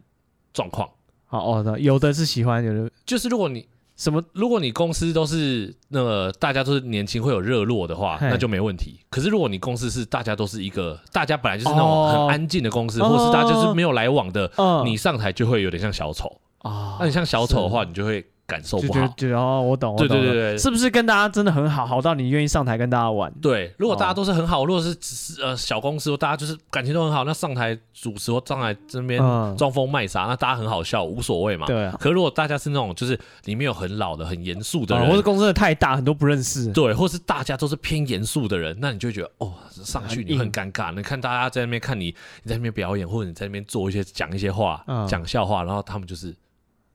[0.53, 0.89] 状况。
[1.27, 3.67] 好哦，有的是喜欢，有的就是如果你。
[3.97, 4.23] 什么？
[4.33, 9.01] 如果你公司都是那个大家都是年轻会有热络的话，那就没问题。
[9.09, 14.51] 可是如果你公司是大家都是一个，大家本来就是那种很安静的公司，或是大家就是没有来往的，
[14.85, 16.97] 你上台就会有点像小丑啊。
[16.99, 18.25] 那你像小丑的话，你就会。
[18.47, 23.33] 感受不好，就哦，我懂，对对对对，是不是跟大家真的很好，好到你愿意上台跟大家玩？
[23.41, 29.19] 对，如果大家都是很好，如果是只是呃小公司，大家就是感情都很好，那上台主持或上台这边
[29.57, 31.67] 装疯卖傻，那大家很好笑，无所谓嘛。
[31.67, 31.91] 对。
[31.99, 40.95] 可如果大家是那种就是里面有很老的、很严肃的人，或是公司的太大，很多不认识，对，或是大家都是偏严肃的人，那你就会觉得哦，上去你很尴尬。
[40.95, 46.35] 你看大家在那边看你，你在那边表演，或者你在那边做一些讲一些话、讲笑话，然后他们就是。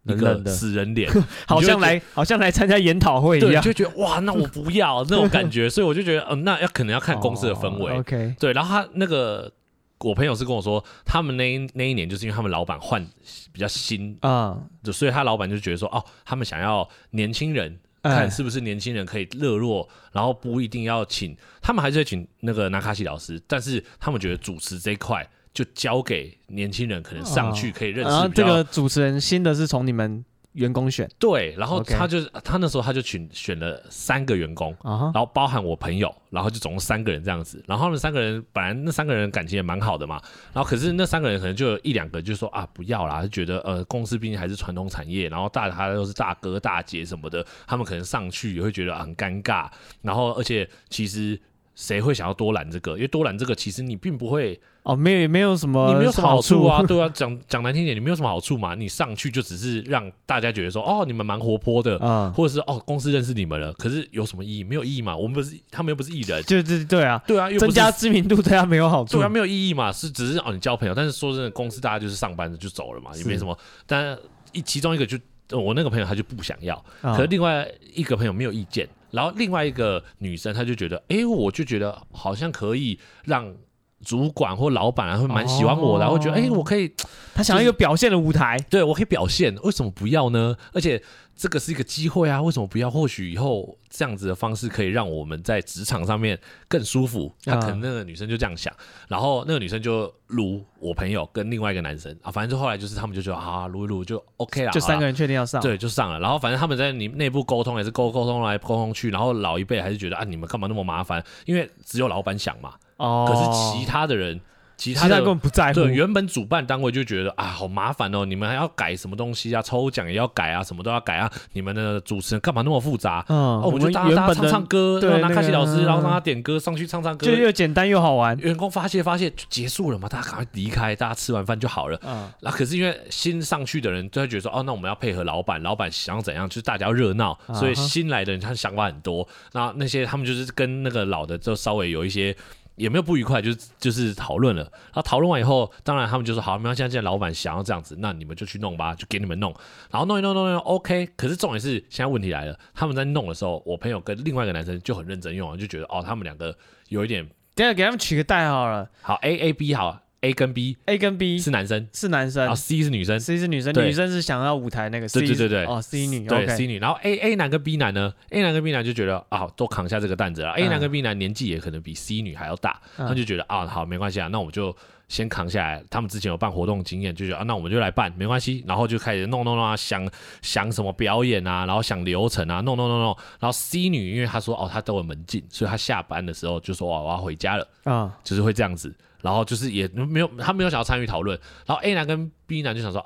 [0.10, 1.10] 一个死人脸，
[1.48, 7.98] 好像来好像来参加研讨会一样，就觉得哇，那我不要那种感觉， 所以我就觉得，嗯，那要可能要看公司的氛围。
[7.98, 8.54] OK，对。
[8.54, 9.52] 然后他那个
[10.00, 13.06] 我朋友是跟我说，他们那一那一年就是因为他们老板换
[13.52, 25.28] 比较新啊，就所以他老板就觉得说，哦，他们想要年轻人，看是不是年轻人可以热络，然后不一定要请，他们还是会请那个纳卡西老师，但是他们觉得主持这一块。
[25.60, 28.10] 就交给年轻人，可能上去可以认识。
[28.10, 37.62] 然后这个主持人新的是从你们员工选，对，然后他就他那时候他就选选了三个员工，然后包含我朋友，然后就总共三个人这样子。
[37.67, 40.22] 然后他们三个人本来那三个人感情也蛮好的嘛，
[40.54, 49.69] 然后可是那三个人可能就有一两个就说啊不要啦，就觉得呃公司毕竟还是传统产业，然后大他都是大哥大姐什么的，他们可能上去也会觉得很尴尬。
[50.02, 51.39] 然后而且其实
[51.80, 52.96] 谁会想要多揽这个？
[52.96, 54.60] 因为多揽这个其实你并不会。
[54.84, 64.63] 哦，没有没有什么，你没有什么好处啊， 对啊，讲讲难听点，你没有什么好处嘛，你上去就只是让大家觉得说，哦，你们蛮活泼的，嗯，或者是哦，公司认识你们了，可是有什么意义？
[64.63, 74.18] 没有意义嘛，我们不是，他们又不是艺人，对对对啊，对啊，增加知名度对他没有好处，对啊，没有意义嘛，是只是哦，你交朋友，但是说真的，公司大家就是上班的就走了嘛，也没什么，但
[74.54, 75.18] 一其中一个就
[75.52, 83.54] 我那个朋友他就不想要，可是另外一个朋友没有意见，然后另外一个女生她就觉得，哎，我就觉得好像可以让。
[84.02, 86.89] 主管或老板啊会蛮喜欢我的，会觉得哎，我可以，
[87.36, 90.56] 她想要一个表现的舞台，对我可以表现，为什么不要呢？
[90.72, 91.04] 而且。
[91.39, 92.91] 这个是一个机会啊，为什么不要？
[92.91, 97.34] 或许以后这样子的方式可以让我们在职场上面更舒服。
[97.45, 98.73] 他可能那个女生就这样想，
[99.08, 106.19] 然后那个女生就撸我朋友跟另外一个男生啊，反正就后来就是他们就觉得啊，撸一撸就 OK 了，就三个人确定要上，对，就上了。
[106.19, 111.23] 然后反正他们在你内部沟通也是沟沟通来沟通去，然后老一辈还是觉得啊，你们干嘛那么麻烦？
[111.45, 114.41] 因为只有老板想嘛，哦，可是其他的人。
[114.80, 115.82] 其他的根本不在乎。
[115.82, 119.62] 对，原本主办单位就觉得啊，好麻烦哦，你们还要改什么东西啊？
[119.62, 121.30] 抽奖也要改啊，什么都要改啊。
[121.52, 123.24] 你们的主持人干嘛那么复杂？
[123.28, 128.38] 嗯，哦，我们就大家唱唱歌，对，拿卡西老师，然后让他点歌上去唱唱歌，就又简单又好玩。
[128.39, 132.00] 员工发泄发泄就结束了嘛，大家赶快离开，大家吃完饭就好了。
[132.06, 139.28] 嗯，那可是因为新上去的人就会觉得说，哦，那我们要配合老板，老板想怎样，就是大家要热闹，所以新来的人他想法很多。
[139.52, 142.34] 那那些他们就是跟那个老的就稍微有一些。
[142.80, 144.63] 也没有不愉快，就是就是讨论了。
[144.63, 149.54] 然后讨论完以后，当然他们就说好，没关系，现在老板想要这样子，那你们就去弄吧，就给你们弄。
[149.92, 151.10] 然后弄一弄弄一弄，OK。
[151.18, 160.00] 可是重点是，现在问题来了，他们在弄的时候，我朋友跟另外一个男生就很认真用，就觉得哦，他们两个有一点，等下给他们取个代号了，好 A A B 好。
[160.22, 167.78] A 跟 B，A 跟 B 是男生，是男生，然后 C 是女生，C 是女生，女生是想要舞台那个，C，对对对对，哦，C 女，对 C 女，然后 A A 男跟 B
[167.78, 174.76] 男呢，A 男跟 B 男就觉得啊，都扛下这个担子了，A 男跟 B 男年纪也可能比 C 女还要大，他就觉得啊，好，没关系啊，那我们就
[175.10, 175.84] 先扛下来。
[175.89, 178.63] 他们之前有办活动经验，就觉得啊，那我们就来办，没关系。
[178.65, 180.10] 然后就开始弄弄弄啊，想
[180.41, 183.17] 想什么表演啊，然后想流程啊，弄弄弄弄。
[183.41, 188.95] 然后 C 女因为她说哦，她都有门禁，所以她下班的时候就说哦，我要回家了，啊，就是会这样子。
[189.22, 191.38] 然后就是也没有，他没有想要参与讨论。
[191.65, 193.06] 然后 A 男跟 B 男就想说，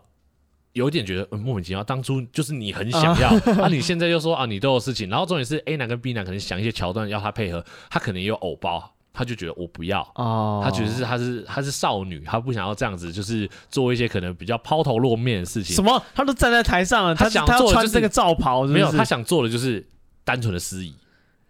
[0.73, 1.83] 有点觉得、嗯、莫名其妙。
[1.83, 3.29] 当初就是你很想 要，
[3.63, 5.09] 啊，你现在又说啊，你都有事情。
[5.09, 10.01] 然后重点是 A 男跟 B 男可能想一些桥段要他配合，他可能也有偶包，他就觉得我不要。
[10.15, 15.75] 哦，他觉得是他是他是少女，他不想要这样子，就是做一些可能比较抛头露面的事情。
[15.75, 16.03] 什么？
[16.15, 18.73] 他都站在台上了，他想做的就是这个罩袍是是？
[18.73, 19.87] 没有，他想做的就是
[20.23, 20.93] 单纯的司仪。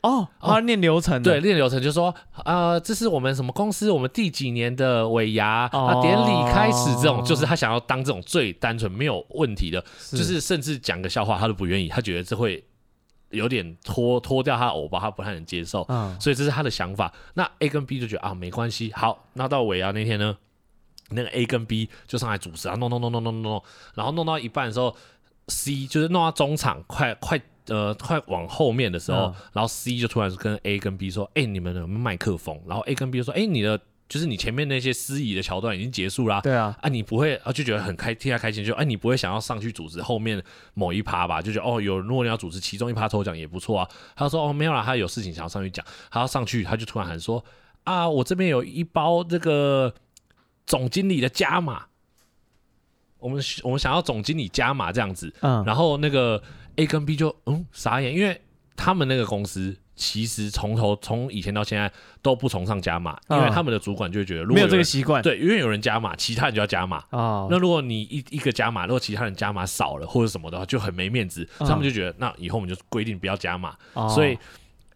[0.01, 12.61] 哦，他念流程，对，念流程就是说，呃，这是我们什么公司，我们第几年的尾牙啊，典礼开始，这种就是他想要当这种最单纯没有问题的，就是甚至讲个笑话他都不愿意，他觉得这会
[13.33, 17.13] 有点脱脱掉他的偶包，他不太能接受，嗯所以这是他的想法。
[17.33, 20.37] 那 A 跟 B 就觉得啊，没关系，好，那到尾牙那天呢，
[21.09, 23.63] 那个 A 跟 B 就上来主持啊，弄弄弄弄弄弄弄，
[23.95, 24.95] 然后弄到一半的时候
[25.47, 27.41] ，C 就是弄到中场，快快。
[27.67, 33.79] 呃，快往后面的时候，嗯、然后 C 就突然跟 A 跟 B 说：“哎、欸，你们有没有麦克风？”然后 A 跟 B 就说：“哎、欸，你的
[34.13, 40.39] 就是你前面那些司仪的桥段已经结束啦。”对啊，啊，你不会啊，就觉得很开，替他开心，就哎、啊，你不会想要上去组织后面
[40.75, 41.41] 某一趴吧？
[41.41, 43.89] 就觉得哦，有如果你要组织其中一趴抽奖也不错啊。
[44.15, 47.43] 他说：“哦，没有啦，他有事情想要上去讲，他要上去，他就突然喊说：
[47.85, 49.93] 啊，我这边有一包这个
[50.67, 51.87] 总经理的加码，
[53.17, 55.33] 我们我们想要总经理加码这样子。
[55.41, 56.41] 嗯，然后那个。”
[56.75, 58.41] A 跟 B 就嗯傻眼，因为
[58.75, 73.75] 他们那个公司其实从头从以前到现在都不崇尚加码，因为他们的主管就会觉得如果没有这个习惯，对，因为有人加码，其他人就要加码那如果你一一个加码，如果其他人加码少了或者什么的话，就很没面子，哦、他们就觉得那以后我们就规定不要加码。
[73.93, 74.37] 哦、所以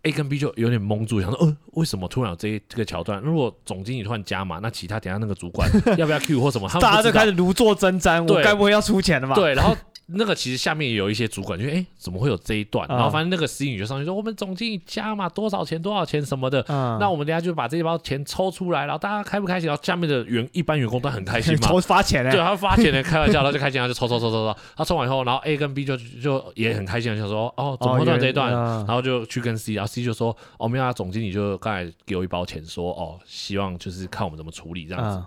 [0.01, 3.21] A 跟 B 就有点蒙住，想说，呃，为什么突然有这这个桥段？
[3.21, 6.67] 如果总经理突然加码，那其他等下那个主管 要不要 Q 或什么？
[6.67, 9.35] 他们大家就开始如坐针毡，对我该不会要出钱了吧？
[9.39, 9.75] 对，然后。
[10.09, 12.87] 那个其实下面也有一些主管，就哎、欸，怎么会有这一段？
[12.87, 16.63] 然后反正那个 C 女就上去说，我们总经理加嘛多少钱多少钱什么的。
[16.69, 19.67] 嗯、那我们等下就把这一包钱抽出来，然后大家开不开心？
[19.67, 24.59] 然后下面的员一般员工都很开心嘛， 抽发钱嘞，对，他发钱嘞，开玩笑，他就开心，他就抽抽抽抽抽。
[24.77, 28.53] 他抽完以后，然后 A 跟 B 就就也很开心，就说哦，怎么会断这一段？
[28.53, 35.17] 哦、然后就去跟 C，然后 C 就说哦，没有啊，总经理就刚才给我一包钱说，说哦，希望就是看我们怎么处理这样子。
[35.17, 35.25] 嗯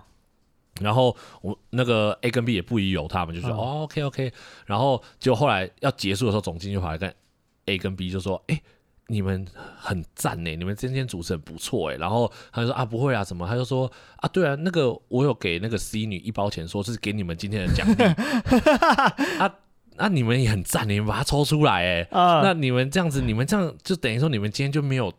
[0.81, 4.33] 然后我那个 A 跟 B 也不疑有他们，就说、嗯、哦 OK OK。
[4.65, 7.13] 然后就后来要结束的时候，总经理就跑来跟
[7.65, 8.61] A 跟 B 就说：“哎，
[9.07, 9.45] 你们
[9.77, 18.03] 很赞呢，你们今天主持很不错哎。”然后他就说：“啊，不会啊，什么？”他就说：“啊，对啊，那个我有给那个 C 女一包钱，说是给你们今天的奖励。
[18.03, 19.15] 啊”
[19.45, 19.55] 啊
[19.97, 22.07] 啊，你们也很赞，你们把它抽出来哎。
[22.11, 25.13] 嗯、那你们这样子，你们这样就等于说你们今天就没有，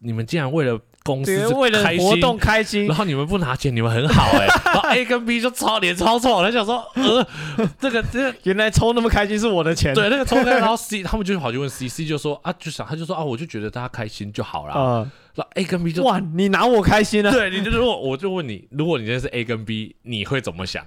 [0.00, 0.80] 你们竟然为了。
[1.06, 4.60] 公司为了活动开心，然后你们不拿钱，你们很好哎、欸。
[4.74, 7.26] 然后 A 跟 B 就超脸超臭，他想说，呃，
[7.80, 9.94] 这个这个 原来抽那么开心是我的钱。
[9.94, 14.74] 对，那个抽开，然后 C 他们就跑去问 C，C 就说啊，就想他就说啊，我就觉得大家开心就好了。
[14.76, 17.30] 嗯，那 A 跟 B 就哇，你拿我开心了。
[17.30, 20.84] 对，你就如果我就问你，如果你今天是 A 跟 B，你会怎么想？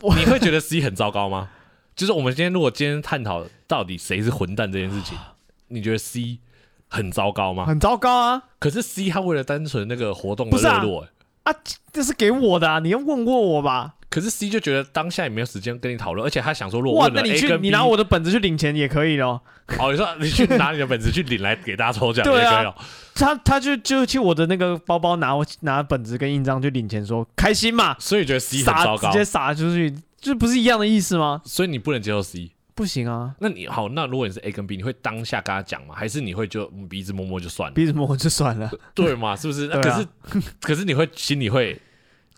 [0.00, 1.48] 你会觉得 C 很糟糕吗？
[1.96, 5.18] 就是我们今天如果今天探讨到底谁是混蛋这件事情，
[5.66, 6.38] 你觉得 C？
[6.88, 7.66] 很糟糕吗？
[7.66, 8.42] 很糟糕啊！
[8.58, 11.00] 可是 C 他为了单纯那个活动的热络，
[11.44, 11.54] 啊，啊，
[11.92, 13.94] 这是给我的啊，你要问过我吧？
[14.10, 19.40] 可是 C 就觉得当下也没有时间跟你讨论，而且他想说，如果哇，问了那你 A 去跟 B，你拿我的本子去领钱也可以哦。
[19.78, 22.74] 哦，你说你去拿你的本子去领来给大家抽奖对啊也可以哦。
[23.14, 31.42] 他他就就去我的那个包包拿我拿本子跟印章去领钱，说开心嘛，所以觉得 C 很糟糕，直接撒出去，这不是一样的意思吗？
[31.44, 32.52] 所以你不能接受 C。
[32.78, 35.96] 不行啊，那你好，那如果你是 A 跟 B，你会当下跟他讲吗？
[35.96, 37.74] 还是你会就鼻子摸摸就算了？
[37.74, 39.34] 鼻子摸摸就算了，对嘛？
[39.34, 39.66] 是不是？
[39.66, 41.76] 那对啊可是可是你会心里会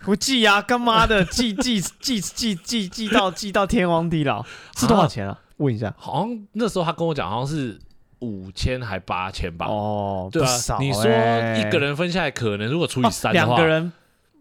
[0.07, 4.43] 我记呀、啊，干妈的 记记记记记记到记到天荒地老，
[4.79, 5.39] 是多少钱啊？
[5.59, 5.95] 问一下。
[5.99, 7.79] 好像那时候他跟我讲，好像是
[8.21, 9.67] 五千还八千吧？
[9.67, 10.83] 哦，对啊少、欸。
[10.83, 13.93] 你说一个人分下来，可能如果除以三的话，两个人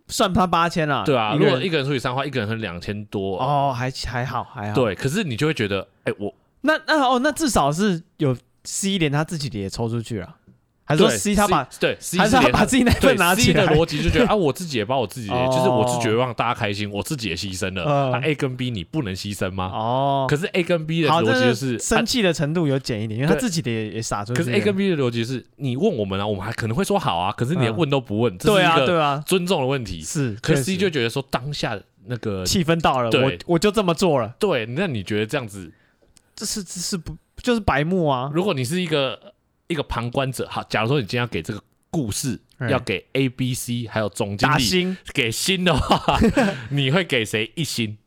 [0.09, 1.03] 算他八千了。
[1.05, 3.37] 对啊，如果一个人除以三的话，一个人能两千多。
[3.37, 4.75] 哦，还还好还好。
[4.75, 8.35] 对，可是你就会觉得，哎，我那那哦，那至少是有
[8.65, 10.35] C 连他自己的也抽出去了，
[10.89, 13.67] 还是说 C 他把对 C 还是他把自己那对份拿 C 起来？
[13.67, 17.83] 的逻辑就觉得啊，我自己也把我自己就是我是觉得让大家开心，我自己也牺牲了。
[17.85, 19.65] 嗯那 A 跟 B 你不能牺牲吗？
[19.71, 24.41] 哦，可是 A 跟 B 的，逻辑就是生气的程度有减一点，因为他自己的也也洒出去。
[24.41, 30.01] 可是 A 跟 B 的逻辑是，你问我们啊，我们还可能会说好啊，可是你连嗯问都不问，这对啊是一个对啊，尊重的问题。
[30.01, 30.33] 是。
[30.41, 35.71] 可是 C 就觉得说当下那个气氛到了，我我就这么做了，对，那你觉得这样子，
[36.35, 38.31] 这是这是不就是白目啊？
[38.33, 39.33] 如果你是一个
[39.69, 46.19] 一个旁观者，好，假如说你今天要给这个故事嗯要给 A、B、C 还有总经理给星的话，
[46.69, 47.97] 你会给谁一星？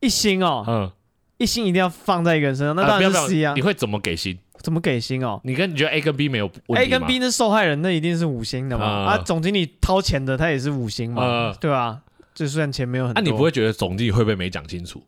[0.00, 0.92] 一星哦，嗯，
[1.38, 3.62] 一星一定要放在一个人身上，那当然是 C 啊你。
[3.62, 4.38] 会怎么给星？
[4.62, 8.84] 怎么给星哦你跟你觉得 A 跟 B 没有问题？A 跟 B 那受害人，那一定是五星的嘛？
[8.84, 11.56] 嗯啊，总经理掏钱的，他也是五星嘛嗯？
[11.58, 12.02] 对啊，
[12.34, 15.02] 就算钱没有很那、多，啊你不会觉得总经理会不会没讲清楚？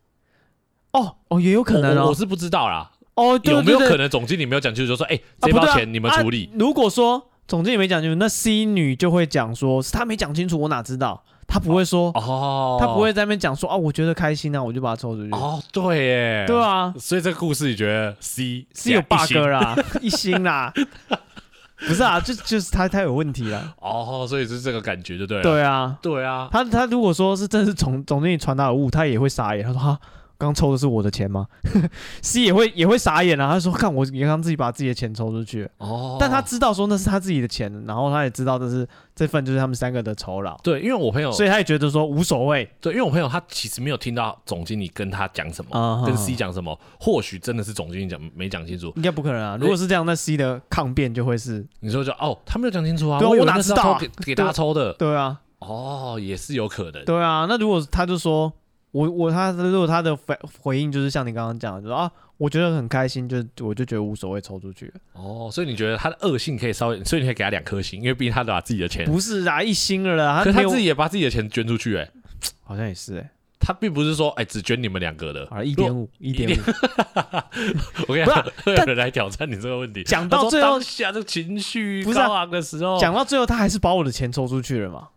[0.93, 2.15] 哦哦，也有可能哦我。
[2.15, 6.49] 是不知道啦，哦，对有没有可能总经理没有讲清楚，就说哎、这包钱你们处理？
[6.51, 11.23] 啊如果说总经理没讲清楚，那 C 女就会讲说，是他没讲清楚，我哪知道？
[11.45, 15.29] 他不会说，哦，他不会在那边讲说啊，我觉得开心啊，我就把它抽出去。
[15.31, 20.73] 哦，对耶，对啊所以这个故事你觉得 C 是有 bug 啦，一星 啦，
[21.85, 23.75] 不是啊，就就是他他有问题了。
[23.79, 25.43] 哦，所以是这个感觉就对了。
[25.43, 29.63] 对啊，对啊，他他如果说是真的是总总经理传达有误，他也会傻眼。
[29.63, 29.99] 他说哈，
[30.43, 31.47] 刚抽的是我的钱吗？
[32.21, 33.49] C 也会也会傻眼啊。
[33.51, 42.69] 他说看我刚刚自己把自己的钱抽出去，哦，但他知道说那是他自己的钱，然后他也知道这是这份就是他们三个的酬劳，对，因为我朋友，所以他也觉得说无所谓。
[42.81, 48.91] 对，因为我朋友他其实没有听到总经理跟他讲什么，嗯跟 C 讲什么，或许真的是总经理讲没讲清楚。
[48.95, 49.57] 应该不可能啊！
[49.59, 54.93] 如果是这样，那 C 的抗辩就会是，你说就哦，他没有讲清楚啊，对啊我哪知道啊给给大家抽的。
[54.93, 57.05] 对啊，哦，也是有可能。
[57.05, 57.45] 对啊。
[57.47, 58.51] 那如果他就说
[58.93, 64.93] 我我他如果他的回回应就是像你刚刚讲的，就说啊，我觉得很开心，就我就觉得无所谓，抽出去了。
[65.13, 72.07] 哦，所以你觉得他的恶性可以稍微，所以你可以给他两颗星，因为毕竟他把自己的钱，不是啊，一星了啦，他可是他自己也把自己的钱捐出去，哎，
[72.63, 75.47] 好像也是哎、他并不是说哎只捐你们两个的。
[75.49, 76.61] 啊，一点五，一点五。
[78.07, 80.03] 我跟你讲， 会有人来挑战你这个问题。
[80.03, 85.07] 讲到最后下这个情绪高昂的时候，讲到最后，他还是把我的钱抽出去了嘛？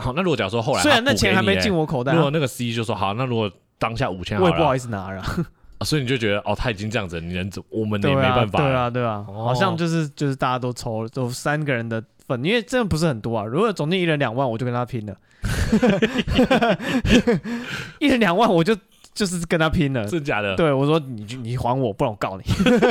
[0.00, 5.22] 好，那如果假如说后来虽然那钱还没进我口袋、啊，如果那个 C 就说好，那如果当下五千我也不好意思拿了。
[5.78, 7.62] 啊所以你就觉得哦，他已经这样子，你能怎？
[7.70, 8.58] 我们也没办法。
[8.58, 13.46] 对啊，对啊，哦好像就是就是大家都抽，都三个人的份，因为真的不是很多啊。
[13.46, 15.16] 如果总计一人两万，我就跟他拼了。
[17.98, 18.76] 一人两万，我就
[19.14, 20.04] 就是跟他拼了。
[20.06, 20.56] 真的假的？。
[20.56, 22.44] 对我说你你还我，不然我告你。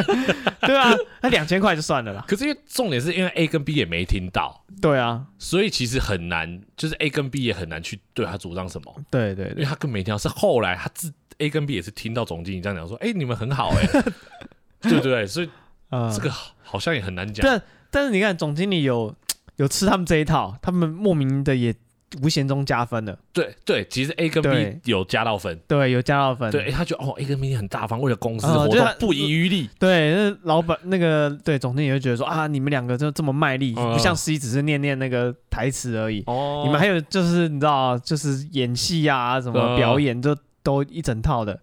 [0.62, 2.24] 对啊，那两千块就算了啦。
[2.28, 10.18] 可是因为重点是因为 A 跟 B 也没听到，对啊，所以其实很难，就是 A 跟 B 也很难去对他主张什么，对对对，因为他根本没听到。
[10.18, 14.02] 是后来他自 A 跟 B 也是听到总经理这样讲说，哎、你们很好哎、
[14.82, 15.26] 对不对？
[15.26, 15.50] 所以
[15.90, 16.30] 啊这个
[16.62, 17.44] 好像也很难讲。
[17.44, 19.16] 但但是你看总经理有
[19.56, 21.74] 有吃他们这一套，他们莫名的也
[22.22, 23.18] 无形中加分了。
[23.32, 25.60] 对对，其实 A 跟对 B 有加到分。
[25.68, 26.52] 对，有加到分。
[26.52, 29.70] 对，哎他觉得哦，A 跟 B 很大方，为了公司活动不遗余力。
[29.78, 36.24] 对，那老板那个对总经理会觉得说啊，你们两个就这么卖力，嗯不像 C 只是念念那个台词而已。
[36.26, 41.60] 哦你们还有就是你知道，就是演戏啊，什么嗯表演，就都一整套的。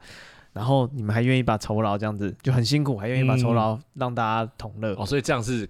[0.53, 5.68] 然后你们还愿意把酬劳这样子，就很辛苦，还愿意把酬劳让大家同乐，哦，所以这样是，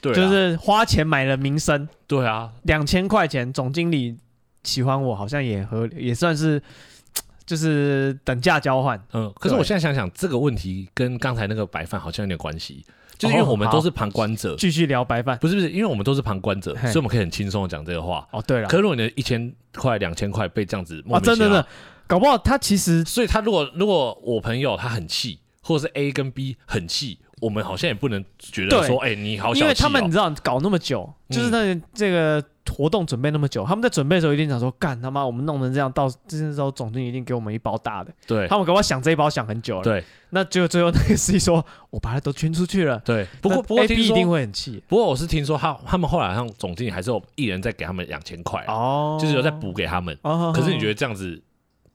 [0.00, 4.16] 对啊，就是花钱买了名声，对啊，两千块钱，总经理
[4.64, 6.62] 喜欢我，好像也合，也算是
[7.46, 9.02] 就是等价交换。
[9.12, 9.32] 嗯。
[9.36, 12.84] 可是我现在想想，这个问题跟刚才那个白饭好像有点关系，
[13.16, 15.38] 就是因为哦我们都是旁观者，继续聊白饭。
[15.38, 18.26] 不是不是，因为我们都是旁观者，所以我们可以很轻松的讲这个话。
[18.30, 21.68] 哦，对了可，是如果你的一千块、两千块被这样子莫啊，名其妙，真的真的，
[22.06, 38.12] 搞不好他其实所以他如果如果我朋友他很气，或者是 A 跟 B 很气，我们好像也不能觉得说，哎、你好、哦，因为他们你知道搞那么久，就是那个、这个活动准备那么久，他们在准备的时候一定想说，干他妈，我们弄成这样，到这时候总经理一定给我们一包大的。
[38.26, 39.82] 对，他们给我想这一包想很久了。
[39.82, 42.98] 对，那结果最后那个司机说，我把它都捐出去了。
[43.04, 44.82] 对，不过不过 A B 一定会很气。
[44.88, 50.18] 不过我是听说他他们后来好像总经理还是有一人再给他们两千块哦，就是有再补给他们。
[50.22, 51.40] 哦，可是你觉得这样子，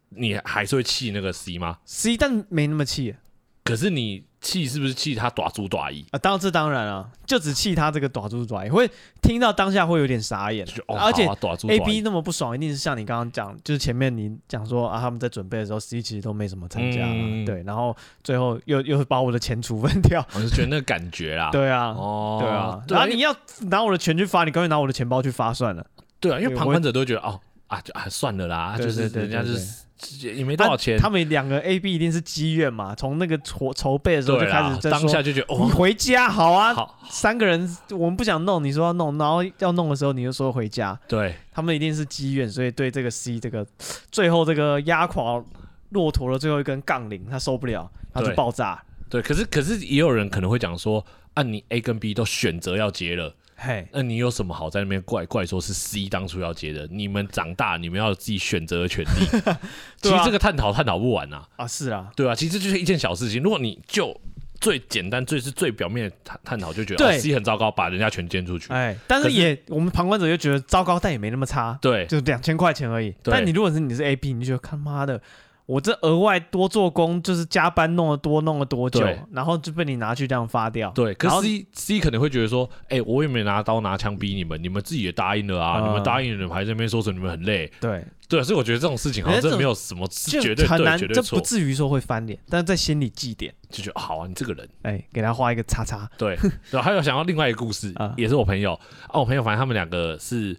[0.10, 3.16] 你还是会气那个 C 吗？C 但没那么气。
[3.64, 4.24] 可是你。
[4.44, 6.20] 气是不是气他短猪短意啊？
[6.20, 8.88] 当这当然啊，就只气他这个短猪短意，会
[9.22, 10.68] 听到当下会有点傻眼。
[10.88, 11.26] 哦、而且
[11.70, 21.50] A B 那么不爽，一定是像你刚刚讲，就是前面你讲说啊，他们在准备的时候，C 其实都没什么参加，嗯、对，然后最后又 又把我的钱处分掉， 我是觉得那个感觉啦。
[21.50, 23.34] 对啊，哦，对啊，然后你要
[23.70, 25.86] 拿我的钱去发，你干脆拿我的钱包去发算了。
[26.20, 29.84] 对啊，因为旁观者都觉得哦啊，就啊算了啦，就是人家就是。
[30.22, 43.66] 也没多少钱，他们两个 A B 一定是积怨嘛，从那个筹筹备的时候就开始，当下就觉得哦，你回家好啊，好，三个人我们不想弄，你说要弄，然后要弄的时候你就说回家，对，他们一定是积怨，所以对这个 C 这个
[44.12, 45.44] 最后这个压垮
[45.90, 48.82] 骆驼的最后一根杠铃，他受不了，他就爆炸。
[49.10, 53.36] 对，可是可是也有人可能会讲说，啊，你 A 跟 B 都选择要结了。
[53.56, 56.88] 嘿，那你有什么好在那边怪怪说是 C 当初要接的？
[56.92, 59.26] 你们长大，你们要有自己选择的权利。
[60.02, 61.44] 其实这个探讨探讨不完呐。
[61.56, 63.42] 啊，是啊，对啊，其实就是一件小事情。
[63.42, 64.20] 如果你就
[64.60, 68.72] 最简单、最是最表面的探探讨，就觉得 C 很糟糕，把人家全捐出去。
[68.74, 71.78] 哎，但是也我们旁观者就觉得糟糕，但也没那么差。
[71.82, 73.14] 对，就两千块钱而已。
[73.24, 75.22] 但你如果是你是 A B，你就觉得他妈的。
[75.66, 80.92] 我这额外多做工，就是加班弄了多弄了多久，然后就被你拿去这样发掉。
[80.92, 87.72] 对，可是 C C 可能会觉得说，哎、欸，我也没拿刀拿枪逼你们，你们自己也答应了啊，嗯、你们答应了，还在那边说成你们很累。
[87.80, 88.04] 对。
[88.30, 90.66] 对，所以我觉得这种事情好像真的没有什么绝对对
[90.98, 96.10] 绝对错，这不至于说会翻脸，但是在心里记点，就觉得好啊，你这个人，哎、欸，给他画一个叉叉。
[96.18, 96.36] 对，
[96.72, 98.74] 然后，还有想到另外一个故事， 嗯、也是我朋友。
[99.08, 100.58] 啊，我朋友反正他们两个是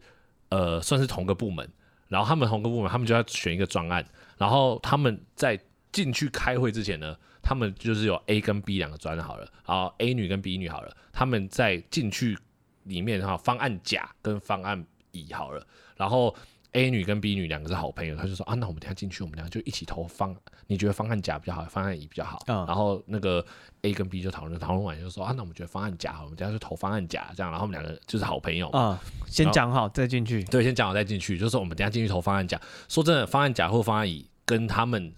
[0.50, 1.68] 呃算是同个部门，
[2.06, 4.04] 然后他们同个部门，他们就要选一个专案，
[4.36, 5.60] 然后他们在。
[5.94, 12.36] 进去开会之前呢，他们就是有 A 跟 B 两个专好了，然后 A 女跟 B 女好了，他们在进去
[12.82, 15.64] 里面哈，方案甲跟方案乙好了，
[15.96, 16.34] 然后
[16.74, 22.42] A 女跟 B 女两个是好朋友，他就说啊，那我们等下进去，我们俩就一起投方，你觉得方案甲比较好，方案乙比较好？
[22.46, 23.44] 嗯，然后那个
[23.82, 35.12] A 跟 B 就讨论讨论完就说啊，那我们觉得方案甲好，我们等下就投方案甲，这样，然后我们两个就是好朋友啊、嗯，先讲好再进去，对，先讲好再进去，就是我们等下进去投方案甲，说真的，方案甲或方案乙跟他们。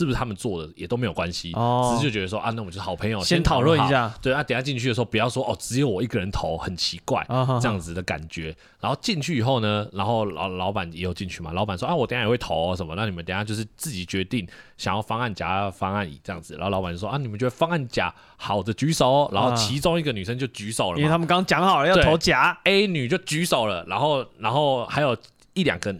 [0.00, 4.10] 是不是他们做的也都没有关系，哦、只是就觉得说啊，那我们就是好朋友，先讨论一下。
[4.22, 8.56] 对啊，等下进去的时候不要说哦，只有我一个人投，很奇怪、哦、这样子的感觉。
[8.80, 14.48] 然后进去以后呢，然后老老板也有进去嘛，老板说啊，我等下也会投什么，那你们等下就是自己决定
[14.78, 16.54] 想要方案甲方案乙这样子。
[16.54, 25.14] 然后老板就说啊，你们觉得方案甲好的举手，然后其中一个女生就举手了，因为他们刚讲好了要投甲，A 女就举手了，然后然后还有
[25.52, 25.94] 一两个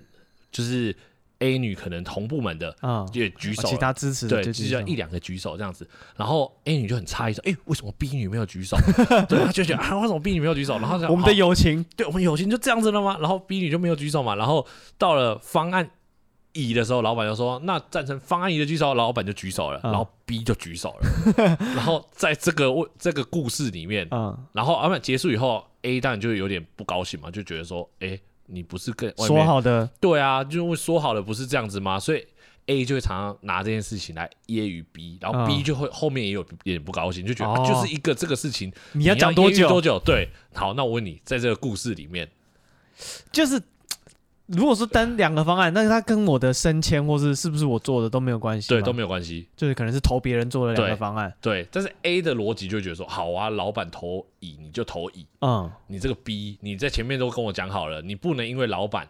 [0.51, 0.97] 就是。
[1.41, 2.75] A 女可能同部门的
[3.13, 5.89] 也举手，其他支持对，只有一两个举手这样子。
[6.17, 8.77] 然后 A 女就很诧异说：“哎，为什么 B 女没有举手？”
[9.27, 10.79] 对，她就觉得啊，为什么 B 女没有举手？
[10.79, 13.17] 然后我们的友情，对我们友情就这样子了吗？
[13.21, 14.35] 然后 B 女就没有举手嘛。
[14.35, 14.67] 然后
[14.99, 15.89] 到了方案
[16.53, 21.57] 乙的时候，老板就说：“那赞成方案乙的举手。”老板就举手了，然后 B 就举手了。
[21.75, 22.67] 然后在这个
[22.99, 24.07] 这个故事里面，
[24.53, 28.21] 然后老板，结束以后，A 当然就有点不高兴嘛，就觉得说：“哎。”
[28.51, 29.89] 你不是跟说好的？
[30.01, 31.99] 对啊，就为说好的不是这样子吗？
[31.99, 32.27] 所以
[32.67, 39.69] A 就会常常拿这件事情来揶揄 B，然后 B 就会后面也有有点不高兴，就觉得、哦啊、就是一个这个事情，你要讲多久？
[39.69, 39.99] 多久？
[39.99, 42.29] 对，好，那我问你，在这个故事里面，
[43.33, 43.61] 就是。
[44.51, 51.69] 如果说单两个方案，那他跟我的升迁或是是不是我做的都没有关系，对，都没有关系，就是可能是投别人做的两个方案，对，对。
[51.71, 59.09] 但是 A 的逻辑就会觉得说，好啊，老板投乙，你就投乙，嗯，你这个 B，你在前面都跟我讲好了，你不能因为老板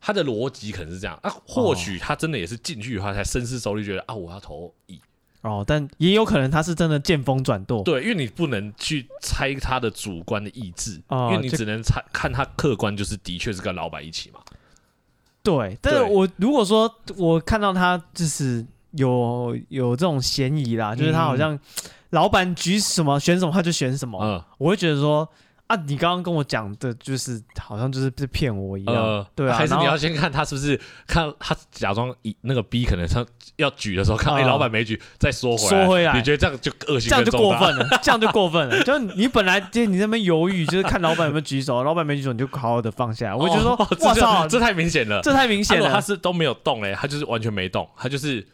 [0.00, 1.18] 他的逻辑可能是这样。
[1.22, 5.00] 啊，或许他真的也是进去以后才深思熟虑，觉得啊，我要投乙，
[5.42, 14.38] 哦，但也有可能他是真的见风转舵，对，因为你不能去猜他的主观的意志，哦，因为你只能猜看他客观，就是的确是跟老板一起嘛。
[15.42, 21.58] 对，但是我如果说我看到他就是有有这种嫌疑啦，就是他好像
[22.10, 25.28] 老板举什么选什么他就选什么，嗯，我会觉得说。
[25.70, 29.56] 啊，你刚刚跟我讲的，就是好像就是是骗我一样，呃、对啊。
[29.56, 35.68] 还是你要先看他是不是看他假装以那个 B 可能他要举的时候，看哎、呃、老板没举，再缩回来。
[35.68, 38.82] 缩回来，你觉得这样就恶心，这样就过分了， 这样就过分了。
[38.82, 43.36] 就你本来就你那边犹豫，就是看老板有没有举手， 老板没举手，你就好好的放下。
[43.36, 45.88] 我就说，哇、哦、操，这太明显了，这太明显了。
[45.88, 48.44] 他是都没有动哎，他就是完全没动，他就是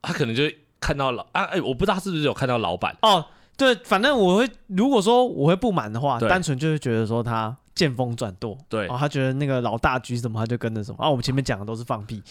[0.00, 0.44] 他可能就
[0.78, 3.24] 看到老啊哎，我不知道他是不是有看到老板哦。
[3.62, 10.98] 对，反正我会，如果说我会不满的话，对单纯就是觉得说他见风转舵，对，哦，他觉得那个老大局什么，他就跟着什么。
[11.02, 12.22] 啊，我们前面讲的都是放屁，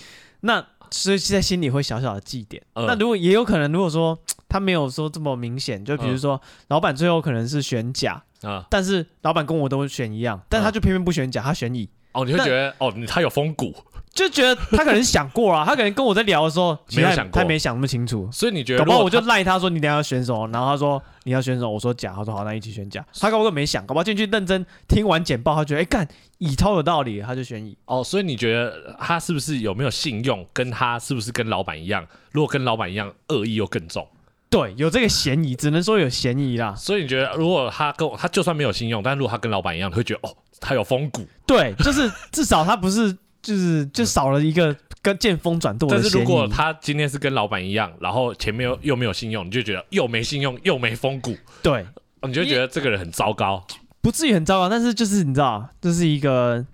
[0.42, 2.62] 那所以在心里会小小的记点。
[2.74, 4.18] 嗯、那如果也有可能，如果说
[4.50, 11.90] 他没有说这么明显，就比如说、嗯、老板最后可能是选甲啊，但是老板跟我都选一样，但他就偏偏不选甲，他选乙。
[12.14, 13.74] 哦，你会觉得哦，他有风骨。
[14.14, 23.04] 就觉得他可能想过啊，他可能跟我在聊的时候没有想过，他没想那么清楚，所以你觉得，搞不好我就赖他说你等下要选什么，然后他说你要选什么，我说甲，他说好，那一起选甲。
[23.20, 26.06] 他搞不好没想，搞不好进去认真听完简报，他觉得哎干
[26.40, 27.78] 乙超有道理，他就选乙。
[27.86, 32.06] 哦，所以你觉得他是不是有没有信用，跟他是不是跟老板一样？
[32.32, 34.06] 如果跟老板一样，恶意又更重。
[34.50, 36.76] 对，有这个嫌疑，只能说有嫌疑啦。
[36.76, 41.26] 所以你觉得，如果他跟我，他就算没有信用，但如果他跟老板一样，你会觉得哦，他有风骨。
[41.48, 43.18] 对，就是至少他不是。
[43.42, 45.96] 就是就少了一个跟见风转舵的。
[45.96, 51.86] 但是如果他今天是跟老板一样，然后前面又又没有信用，你就觉得又没信用又没风骨，对，
[52.22, 53.66] 你就觉得这个人很糟糕。
[54.02, 56.66] 不至于很糟糕，但是就是你知道，这是一个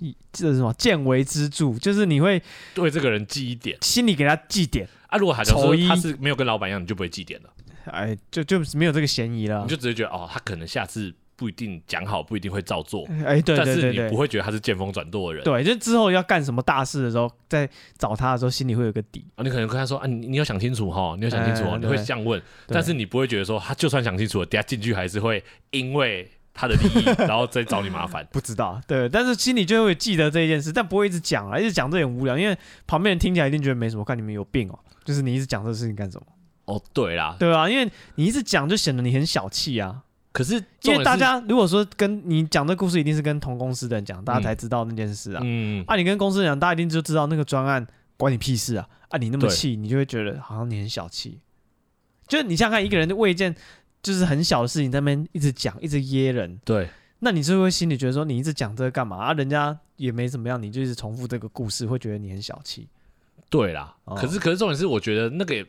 [0.00, 2.42] 一 这是什么见微知著，就是你会
[2.74, 5.18] 对这个人记一点，心里给他记点啊。
[5.18, 7.50] 如果还是说他是没有跟老板一样，你就不会记点了。
[7.86, 11.12] 哎，就就没有这个嫌疑了，你就直接觉得哦，他可能下次。
[11.36, 13.06] 不一定讲好，不一定会照做。
[13.24, 15.44] 哎，对对对对，但是你不会觉得他是见风转舵的人。
[15.44, 17.68] 对，就之后要干什么大事的时候，在
[17.98, 19.24] 找他的时候，心里会有个底。
[19.36, 22.40] 啊，你可能跟他说啊，你你要想清楚哈，你要想清楚哦，你会这样问。
[22.68, 28.26] 但是你不会觉得说他就算想清楚了，等下进去还是会因为他的利益， 然后再找你麻烦。
[28.30, 32.56] 不知道，对，但是心里就会记得这件事，但不会一直讲啊，一直讲这很无聊，因为
[32.86, 34.04] 旁边人听起来一定觉得没什么。
[34.04, 36.26] 看你们有病哦，就是你一直讲这个事情干什么？
[36.66, 40.02] 哦，对啦，对啊，因为你一直讲，就显得你很小气啊。
[40.32, 45.42] 可是，因为大家如果说跟你讲这故事，一定是跟同公司的人讲，大家才知道那件事啊。
[45.44, 48.88] 嗯，啊，你跟公司人讲，大家一定就知道那个专案关你屁事啊。
[49.10, 51.38] 啊，你那么气，你就会觉得好像你很小气。
[52.26, 53.54] 就是你想想看，一个人为一件
[54.02, 56.58] 就是很小的事情在那边一直讲，一直噎人。
[56.64, 59.32] 对，那你就会心里觉得说，你一直讲这个干嘛啊？
[59.34, 62.88] 人家也没怎么样，你就一直重复这个故事，会觉得你很小气。
[63.50, 65.66] 对啦，哦、可是可是重点是，我觉得那个，因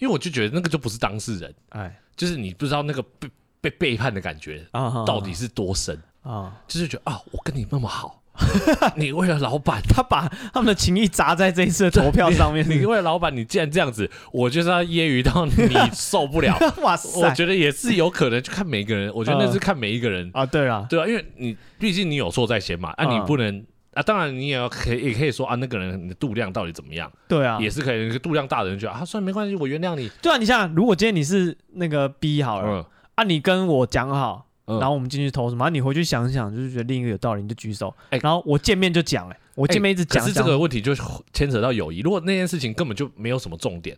[0.00, 3.28] 为我就觉得那个就不是当事人，哎，就是你不知道那个被。
[3.68, 4.64] 被背叛的感觉
[5.04, 6.52] 到底是多深啊？
[6.68, 8.22] 就是觉得啊，我跟你那么好，
[8.96, 12.68] 你为了老板， 他把他们的情谊砸在这一次的投票 上面。
[12.68, 16.56] 你为了老板，你既然这样子，我就是要揶揄到你受不了。
[16.82, 19.12] 哇塞，我觉得也是有可能，就看每一个人。
[19.14, 20.44] 我觉得那是看每一个人啊。
[20.46, 23.64] 对啊，对啊，因为你毕竟你有错在先嘛，啊，你不能
[23.94, 24.02] 啊。
[24.02, 27.10] 当然，你也要可以也可以说啊，那个人你的度量到底怎么样？
[27.28, 28.18] 对啊，也是可以。
[28.18, 30.10] 度量大的人觉得啊，算，没关系，我原谅你。
[30.20, 32.86] 对啊，你想，如果今天你是那个 B 好了。
[33.16, 35.64] 啊，你跟我讲好，然后我们进去投什么？
[35.64, 37.92] 啊，你回去想想，就是觉得另一个有道理，你就举手。
[38.10, 40.22] 哎，然后我见面就讲，哎，我见面一直讲。
[40.22, 40.94] 可是这个问题就
[41.32, 42.00] 牵扯到友谊。
[42.00, 43.96] 如果那件事情根本就没有什么重点，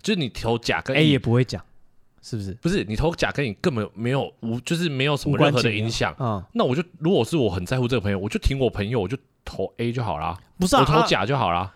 [0.00, 1.60] 就是你投甲跟 A 也不会讲，
[2.22, 2.52] 是不是？
[2.62, 6.14] 不是，你投甲跟你根本没有无，就是没有什么任何的影响。
[6.20, 10.38] 嗯，那我就如果是我很在乎这个朋友，我就挺我朋友，我就投 A 就好啦。
[10.60, 11.74] 不是啊，我投甲就好啦。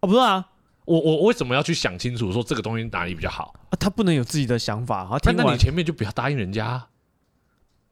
[0.00, 0.46] 哦，不是啊。
[0.86, 3.54] 我我为什么要去想清楚说这个东西哪里比较好？
[3.68, 5.18] 啊，他不能有自己的想法啊。
[5.24, 6.86] 那那你前面就不要答应人家。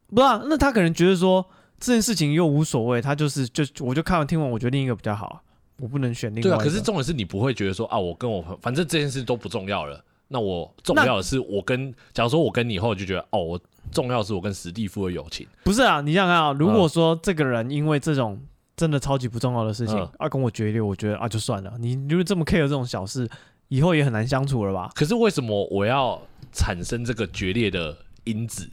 [0.09, 1.45] 不是啊，那他可能觉得说
[1.79, 5.43] 这件事情又无所谓，他就是就我就看完听完，我觉得另一个比较好，
[5.79, 6.51] 我不能选另外一个。
[6.51, 10.03] 对啊，可是重点是你不会觉得说啊，我跟我反正这件事都不重要了。
[10.29, 13.61] 那我重要的是我跟，假如说我跟你以后就觉得哦，我
[13.93, 15.47] 重要的是我跟史蒂夫的友情。
[15.63, 18.41] 不是啊，你想想看啊，如果说这个人因为这种
[18.77, 21.75] 真的超级不重要的事情，嗯、啊跟我决裂，我觉得啊就算了。
[21.79, 23.29] 你如果这么 care 这种小事，
[23.69, 24.91] 以后也很难相处了吧？
[24.95, 26.21] 可是为什么我要
[26.53, 28.69] 产生这个决裂的因子？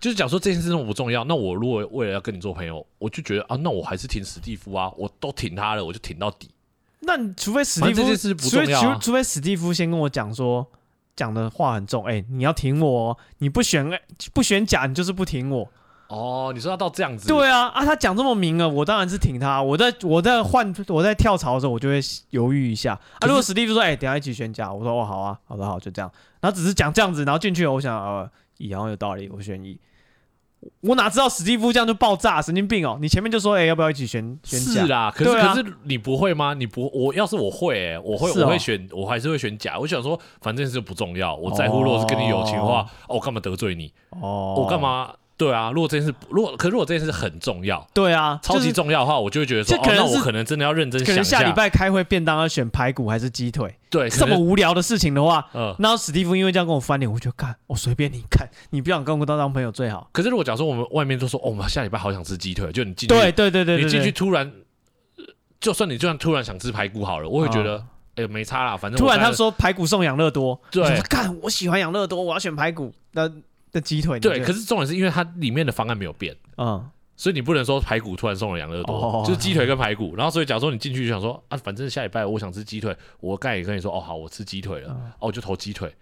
[0.00, 6.48] 就是讲说这件事情不重要，那我如果为了要跟你做朋友，我就觉得啊，那我还是挺史蒂夫啊，我都挺他了，我就挺到底。
[7.00, 10.66] 那你除非史蒂夫这件事不重要、啊，除除非史蒂夫先跟我讲说，
[11.14, 13.90] 讲的话很重，哎、欸，你要挺我，你不选
[14.32, 15.70] 不选甲，你就是不挺我。
[16.10, 17.28] 哦，你说他到这样子？
[17.28, 19.62] 对啊，啊，他讲这么明了，我当然是挺他。
[19.62, 22.00] 我在我在换我在跳槽的时候，我就会
[22.30, 22.94] 犹豫一下。
[23.20, 26.10] 啊，如果史蒂夫说，哎、欸，等下一起选甲，我说哦，好啊，好的好，就这样。
[26.40, 29.78] 然后只是讲这样子，然后进去了，我想呃，乙好像有道理，我选乙。
[30.82, 32.98] 我哪知道史蒂夫这样就爆炸，神经病哦！
[33.00, 34.82] 你前面就说，哎、欸，要不要一起选选甲？
[34.82, 36.52] 是啦，可是、啊、可是你不会吗？
[36.52, 39.78] 你不，我要是我会、欸，哎，我会、哦、我会选，我还是会选甲。
[39.78, 41.82] 我想说，反正是不重要，我在乎。
[41.82, 43.90] 如果是跟你友情的话，哦，哦我干嘛得罪你？
[44.10, 45.10] 哦，我干嘛？
[45.40, 51.12] 对啊，如果这件事，如果可是如果这件事很重要，对啊，超级重要的话，我就会觉得说，哦，那我可能真的要认真想一下。
[51.14, 53.74] 可能下礼拜开会便当要选排骨还是鸡腿？
[53.88, 60.10] 对，这么无聊的事情的话，嗯，然后史蒂夫因为这样跟我翻脸，我就看，我随便你看，你不想跟我当当朋友最好。
[60.12, 64.52] 可是如果假如说我们外面都说，哦，我们下礼拜好想吃鸡腿，就你进去，对对对对，你进去突然，
[65.58, 67.82] 就算你就算突然想吃排骨好了，我会觉得，
[68.16, 73.26] 哎，没差啦，反正突然他说排骨送养乐多，对，干，我喜欢养乐多，我要选排骨，那。
[73.72, 74.18] 的鸡腿。
[74.20, 80.14] 对，可是重点是因为它里面的方案没有变，嗯，所以你不能说排骨突然送了养乐多，哦、就是鸡腿跟排骨。
[80.16, 85.94] 然后所以假如说你进去就想说啊，反正下礼拜我想吃鸡腿，我刚也跟你说哦好，我吃鸡腿了，嗯、哦我就投鸡腿。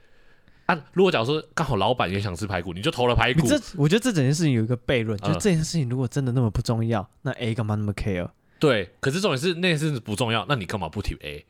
[0.67, 3.49] 啊，如果假如说刚好老板也想吃排骨，你就投了排骨。
[3.49, 8.29] 这我觉得这整件事情有一个悖论，就这件事情如果真的那么不重要，那 A 干嘛那么 care？
[8.59, 11.47] 对，可是重点是那件事不重要，那你干嘛不提 A？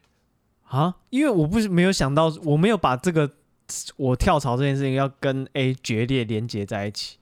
[0.69, 3.29] 啊，因为我不是没有想到，我没有把这个
[3.97, 7.16] 我跳槽这件事情要跟 A 决裂连接在一起。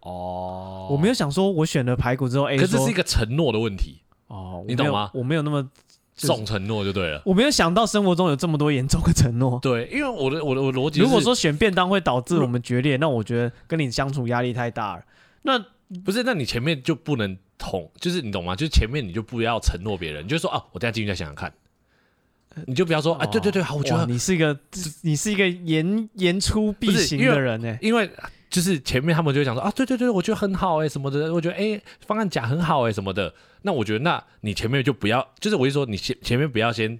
[0.00, 4.02] 哦，我没有想说我选了排骨之后，A 可是这是一个承诺的问题。
[4.28, 5.10] 哦，你懂吗？
[5.14, 5.68] 我没有那么。
[6.20, 9.56] 重承诺就对了，我没有想到生活中有这么多严重的承诺。
[9.62, 15.04] 对，因为我的我的我逻辑，如果说选便当会导致我们决裂，那我觉得跟你相处压力太大了。
[15.42, 15.64] 那
[16.04, 18.56] 不是，那你前面就不能同，就是你懂吗？
[18.56, 21.54] 就是前面你就不要承诺别人，你就说啊，我等下进去再想想看。
[22.66, 24.58] 你就不要说啊，对对对，好，我觉得你是一个
[25.02, 28.10] 你是一个言言出必行的人呢，因为。
[28.50, 33.30] 就是前面他们就会讲说啊，对对对，我觉得很好哎、欸，什么的，我觉得哎、欸、方案甲很好哎、欸，什么的。
[33.60, 36.98] 那我觉得，那你前面就不要，就是我就说你前前面不要先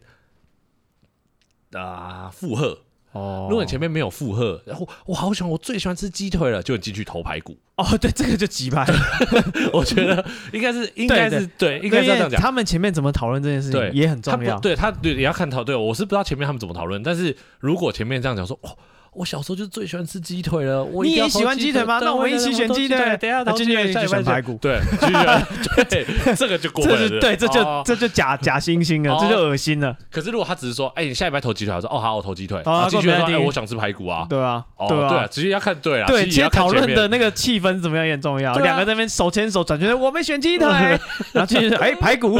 [1.72, 2.78] 啊附和
[3.12, 3.46] 哦。
[3.48, 7.84] 如果你前面没有负荷，然后我好想，我最喜欢吃鸡腿了，就你进去投排骨哦。
[8.00, 8.86] 对，这个就急败。
[9.72, 12.40] 我觉得应该是应该是对，应该是这样讲。
[12.40, 14.58] 他们前面怎么讨论这件事情也很重要。
[14.60, 18.76] 对他对也要看讨对，我是不知道前面他们怎么讨论，但是如果前面这样讲说哦。
[19.18, 20.86] 我小时候就最喜欢吃鸡腿了。
[21.02, 21.98] 你也喜欢鸡腿吗？
[22.00, 22.96] 那我们一起选鸡腿。
[23.16, 24.56] 等下，今天一起选排骨。
[24.62, 24.78] 对，
[25.90, 26.06] 对，
[26.36, 27.20] 这个就过分了。
[27.20, 29.96] 对，这就这就假假惺惺了，这就恶心了。
[30.08, 32.62] 可是如果他只是说，哎，你下礼拜投鸡腿，我说哦好，我投鸡腿。
[32.62, 34.24] 啊，继续说，哎，我想吃排骨啊。
[34.30, 36.06] 对啊，对啊，直接要看对啊。
[36.06, 38.54] 对，其实讨论的那个气氛怎么样也很重要。
[38.58, 40.68] 两个在那边手牵手转圈，我们选鸡腿，
[41.34, 42.38] 然后继续说，哎，排骨，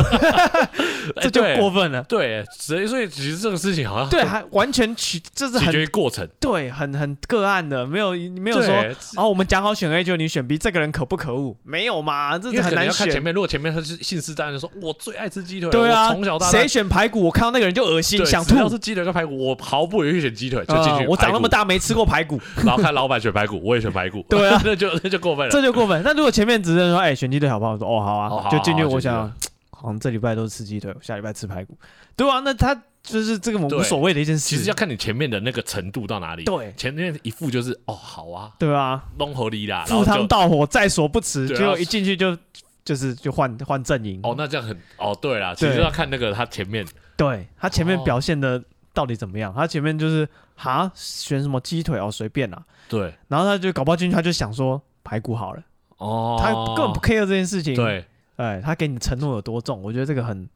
[1.21, 2.05] 这就过分了。
[2.05, 6.25] 对，所以所以其实这个事情好像对，还完全取这是很过程。
[6.39, 6.68] 对。
[6.71, 11.57] 很很个案的，没有没有说，然后我们讲好选 A 就你选 B，这个人可不可恶？
[11.63, 13.11] 没有嘛，这很难选。
[13.11, 18.57] 前面如果前面他是信誓旦旦说，我最爱吃鸡腿，对啊，从小到大谁选排骨，我看到那个人就恶心，想吐。
[18.57, 21.07] 要是鸡腿跟排骨，我毫不犹豫选鸡腿，就进去。
[21.07, 24.25] 我长那么大没吃过排骨， 然后看老板选排骨，我也选排骨。
[24.29, 26.03] 对啊， 那就 那就过分了，这就过分。
[26.05, 27.73] 那如果前面只是说，哎，选鸡腿好不好？
[27.73, 28.85] 我说哦好啊，就进去。
[28.85, 29.31] 我想，
[29.71, 31.77] 好像这礼拜都是吃鸡腿，下礼拜吃排骨，
[32.17, 32.77] 对啊，那他。
[33.09, 36.45] 就是这个无所谓的一件事，其实要看你前面的那个程度到哪里。
[36.45, 42.37] 对，前面一副就是哦，好啊，对啊，弄合理啦，赴汤蹈火在所不辞，结果一进去就
[42.85, 44.21] 就是就换换阵营。
[44.23, 46.87] 哦，那这样很哦，对啦，其实要看那个他前面，
[47.17, 49.53] 对他前面表现的到底怎么样。
[49.55, 52.63] 他前面就是哈选什么鸡腿哦，随便啦。
[52.89, 55.63] 对，然后他就搞不好进去，他就想说排骨好了。
[55.97, 57.75] 哦，他根本不 care 这件事情。
[57.75, 58.05] 对，
[58.37, 59.83] 哎，他给你承诺有多重？
[59.83, 60.49] 我觉得这个很。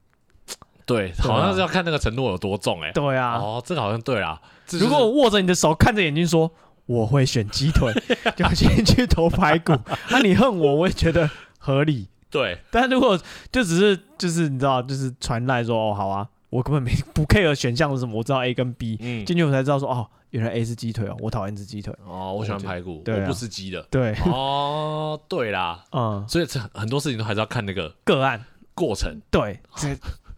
[0.85, 2.91] 对，好像是要看那个承诺有多重哎。
[2.93, 4.41] 对啊，哦，这个好像对啊。
[4.71, 6.51] 如果我握着你的手，看着眼睛说
[6.87, 7.93] 我会选鸡腿，
[8.37, 9.75] 就先去投排骨，
[10.11, 11.29] 那你恨我，我也觉得
[11.59, 12.09] 合理。
[12.31, 13.19] 对，但如果
[13.51, 23.83] 就只是就是你知道，就是传来说哦好啊，我根本没不 care 选项是什么，我知道 A 跟 B，进去我才知道说哦，原来 A 是鸡腿哦，我讨厌吃鸡腿哦，我喜欢排骨，我不吃鸡的。
[23.91, 28.43] 对，哦，对啦，嗯，所以这很多事情都还是要看那个个案
[28.75, 29.21] 过程。
[29.31, 29.61] 对。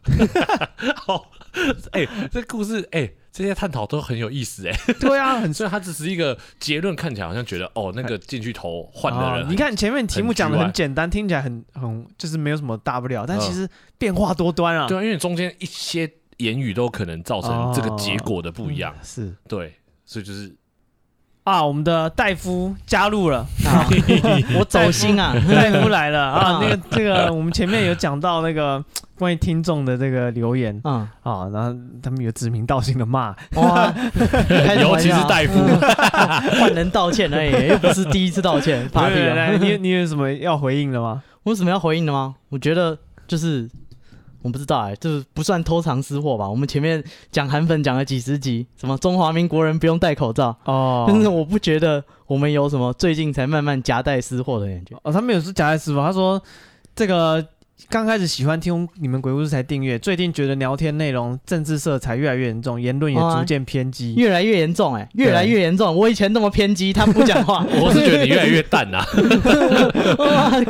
[0.97, 1.31] 好，
[1.93, 19.35] 哎，这故事，哎、欸，这些探讨都很有意思，哎，对啊，很，虽然它只是一个结论，看起来好像觉得，哦，那个进去投换的人，你看前面题目讲的很简单，听起来很很，就是没有什么大不了，但其实变化多端啊，对啊，因为中间一些言语都可能造成这个结果的不一样，是。
[19.49, 19.75] 对，
[20.05, 20.55] 所以就是。
[21.45, 23.47] 啊，我们的戴夫加入了，
[24.59, 26.19] 我走心啊，戴夫来了。
[26.31, 28.83] 啊，那个这个我们前面有讲到那个
[29.19, 33.93] 关于听众的这个留言，啊，啊，然后他们有指名道姓的骂，哇，
[34.81, 35.61] 尤其是大夫，
[36.61, 41.23] 万 人道歉而已，又不是第一次道歉，对对对，你你有什么要回应的吗？
[41.45, 42.35] 我有什么要回应的吗？
[42.49, 43.69] 我觉得就是。
[44.43, 46.47] 我不知道哎、欸，就是不算偷藏私货吧？
[46.47, 55.11] 我们前面讲韩粉讲了几十集，什么中华民国人不用戴口罩哦，但是我不觉得我们有什么最近才慢慢夹带私货的感觉哦。
[55.11, 56.43] 他们有说夹带私货，他说
[56.95, 57.43] 这个。
[57.91, 65.95] 刚开始喜欢听你们鬼故事才订阅，最近觉得聊天内容政治色彩越来越严重，言论也逐渐偏激，越来越严重，哎，越来越严重。
[65.95, 69.05] 我以前那么偏激，他不讲话， 我是觉得你越来越淡 呐。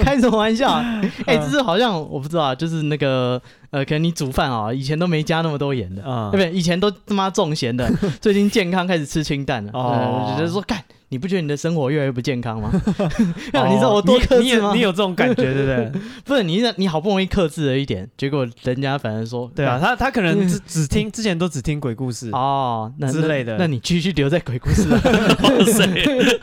[0.01, 0.83] 开什么玩笑？
[1.27, 3.41] 哎，这是好像我不知道，就是那个
[3.75, 6.53] 呃，可能你煮饭啊，以前都没加那么多盐的，对不对？
[6.53, 7.91] 以前都他妈重咸的，
[8.23, 9.71] 最近健康开始吃清淡了。
[9.75, 10.81] 哦，我觉得说干。
[11.11, 12.73] 你不觉得你的生活越来越不健康吗？
[12.75, 14.73] 你知道我多克制吗？
[14.75, 15.93] 你有这种感觉对不对？
[16.25, 23.57] 不是你，你好不容易克制了一点，结果人家反而说，对啊，他他可能只只听之前都只听鬼故事哦，那之类的。
[23.59, 24.97] 那你继续留在鬼故事了。
[24.97, 25.87] 哇塞，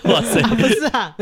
[0.04, 1.14] 哇塞，不是啊，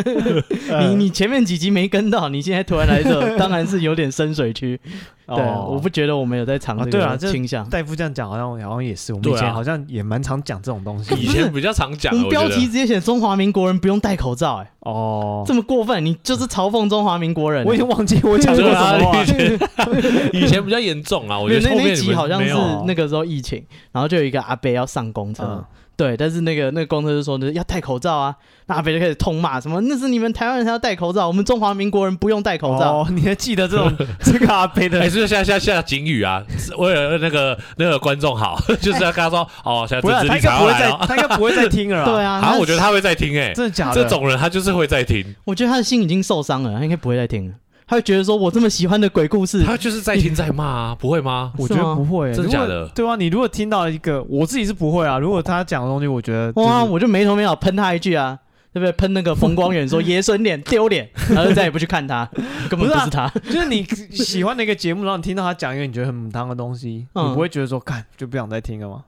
[0.82, 4.80] 你你前面几集没跟到，你现在突然来这，当然是有点深水区。
[5.26, 7.68] 对，我不觉得我们有在尝这个倾向。
[7.70, 11.16] 大夫这样讲，好像好像也是，我们以前好像也蛮常讲这种东西。
[11.16, 17.66] 以前 比较常讲，你标题直接写中华民国人不用戴口罩，哎，哦，这么过分，你就是嘲讽中华民国人。
[17.66, 19.24] 我已经忘记我 讲过什么话。
[20.34, 22.54] 以前比较严重啊，我觉得那那集好像是
[22.86, 25.66] 那个时候疫情，然后就有一个阿伯要上公车。
[26.00, 28.34] 对，但是那个那个公车就说呢，要戴口罩啊，
[28.68, 33.00] 那阿北就开始痛骂什么，那是你们台湾人才要戴口罩，我们中华民国人不用戴口罩。
[33.00, 33.94] 哦，你还记得这种
[34.24, 34.98] 这个阿北的？
[34.98, 36.42] 还是下下下警语啊？
[36.78, 42.06] 为了那个那个观众好， 就是要跟他说哦，现在不是他应该不会再，他应该不会再听了。
[42.08, 44.02] 对啊，好，我觉得他会再听，哎，真的假的？
[44.02, 45.36] 这种人他就是会再听。
[45.44, 47.54] 我觉得他的心已经受伤了，他应该不会再听了。
[47.90, 51.52] 他会觉得说：“我这么喜欢的鬼故事，他就是在听在骂啊， 不会吗？
[51.58, 52.88] 我觉得不会，真的假的？
[52.90, 55.18] 对啊，你如果听到一个，我自己是不会啊。
[55.18, 58.38] 如果他讲的东西，我觉得哇，我就没头没脑喷他一句啊，
[58.72, 58.92] 对不对？
[58.92, 62.30] 喷那个冯光远 说爷孙脸丢脸，然后再也不去看他，
[62.70, 63.28] 根本不是他。
[63.50, 69.04] 就是你喜欢的一个节目，然后你听到他讲一个你觉得很母汤的东西，你不会觉得说看就不想再听了吗？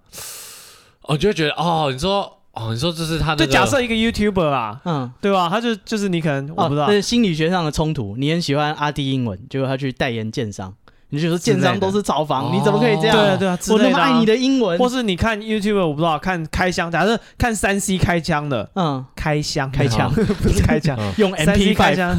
[1.04, 3.46] 我就会觉得哦，你说。”哦，你说这是他的？
[3.46, 5.48] 就假设一个 YouTuber 啊，嗯，对吧？
[5.50, 8.16] 他就就是你可能我不知道，这是心理学上的冲突。
[8.18, 10.74] 你很喜欢阿弟英文，结果他去代言建商，
[11.12, 13.16] 你就说建商都是炒房，你怎么可以这样？
[13.16, 14.78] 对啊对啊，我那么爱你的英文。
[14.78, 22.18] 或是你看 YouTuber，我不知道看开箱，假设看三 C 开枪的，嗯，开箱开枪 不是开枪，用 MP 开枪，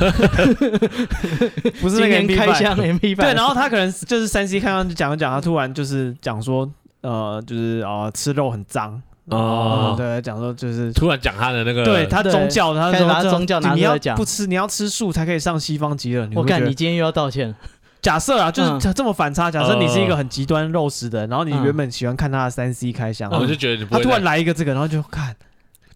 [1.83, 6.66] 不是那个 MP 开箱 MP 对，然后他可能就是三 C 开箱就讲一讲，他突然就是讲说，
[7.03, 9.03] 呃，就是啊，吃肉很脏。
[9.26, 16.28] 哦，对，讲说就是突然讲他的那个，对他宗教，他说他宗教拿出来讲，不吃你要吃素才可以上西方极乐。
[16.34, 17.54] 我看你今天又要道歉。
[18.02, 19.48] 假设啊，就是这么反差。
[19.48, 24.02] 假设你是一个很极端肉食的人，然后你原本喜欢看他的三 C 开箱，我就觉得你不会。
[24.02, 25.36] 他突然来一个这个，然后就看。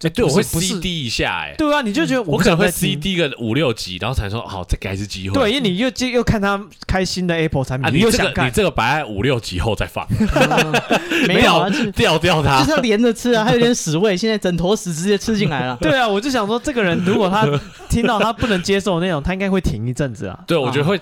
[0.03, 5.33] 哎，对，我会 CD 一下，哎，对啊，你就觉得我可能会 CD 个五六集，然后才说好，再给一次机会。
[5.33, 10.05] 对，因为你又又看他开新的 Apple 产品，你又想看，你这个摆在五六集后再放，
[11.27, 15.77] 没有啊，掉掉它，就是要连着吃啊，还有点屎味，现在整坨屎直接吃进来了。
[15.81, 17.47] 对啊，我就想说，这个人如果他
[17.89, 20.39] 听到他不能接受那种，他应该会停一阵子啊。
[20.45, 20.99] 对，我觉得会，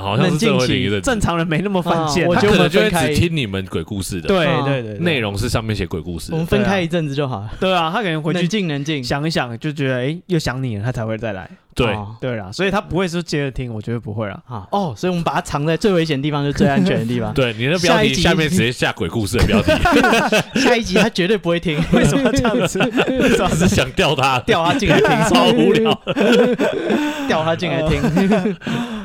[0.00, 7.50] 好像是这个正常人没那么犯贱，他可能就会只听你们鬼故事的，对对对，内容是上面写鬼故事，我们分开一阵子就好了。
[7.60, 9.04] 对啊，他可能回去冷静冷静。
[9.04, 11.48] 想一想就觉得哎，又想你了，他才会再来。
[11.74, 14.66] 对对啦，所以他不会说接着听，我觉得不会了啊。
[14.72, 17.32] 哦，所以我们把它藏在最危险的地方，就是最安全的地方。
[17.38, 19.70] 对，你的标题下面直接下鬼故事的标题。
[20.60, 22.80] 下一集他绝对不会听， 为什么这样子？
[23.36, 25.94] 主要是想吊他，吊他进来听，超无聊。
[27.28, 28.56] 吊他进来听。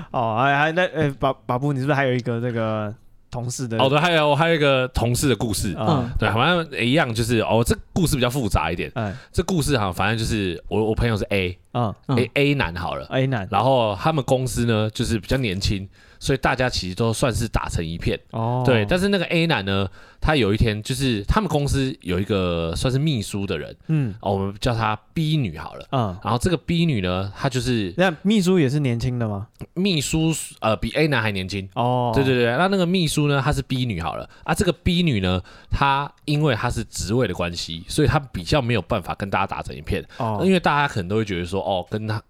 [0.09, 2.91] 哦，还还那呃，把把布，你是不是还有一个这个？
[3.33, 15.89] 同事的哦，对，还有还有一个同事的故事，嗯，对，好像一样，就是哦，这故事比较复杂一点，哎，这故事哈，反正就是我我朋友是 A，嗯，A A 男好了，A 男，然后他们公司呢就是比较年轻。
[16.23, 18.85] 所以大家其实都算是打成一片哦，对。
[18.85, 19.85] 但是那个 A 男呢，
[20.21, 26.17] 他有一天就是他们公司有一个算是秘书的人，嗯，哦，我们叫他 B 女好了，嗯。
[26.23, 29.47] 然后这个 B 女呢，她就是那秘书也是年轻的吗？
[29.73, 32.45] 秘书呃比 A 男还年轻哦，对对对。
[32.55, 34.53] 那那个秘书呢，她是 B 女好了啊。
[34.53, 40.39] 这个 B 女呢，她因为她是职位的关系，所以她比较没有办法跟大家打成一片哦。
[40.45, 42.21] 因为大家可能都会觉得说，哦，跟她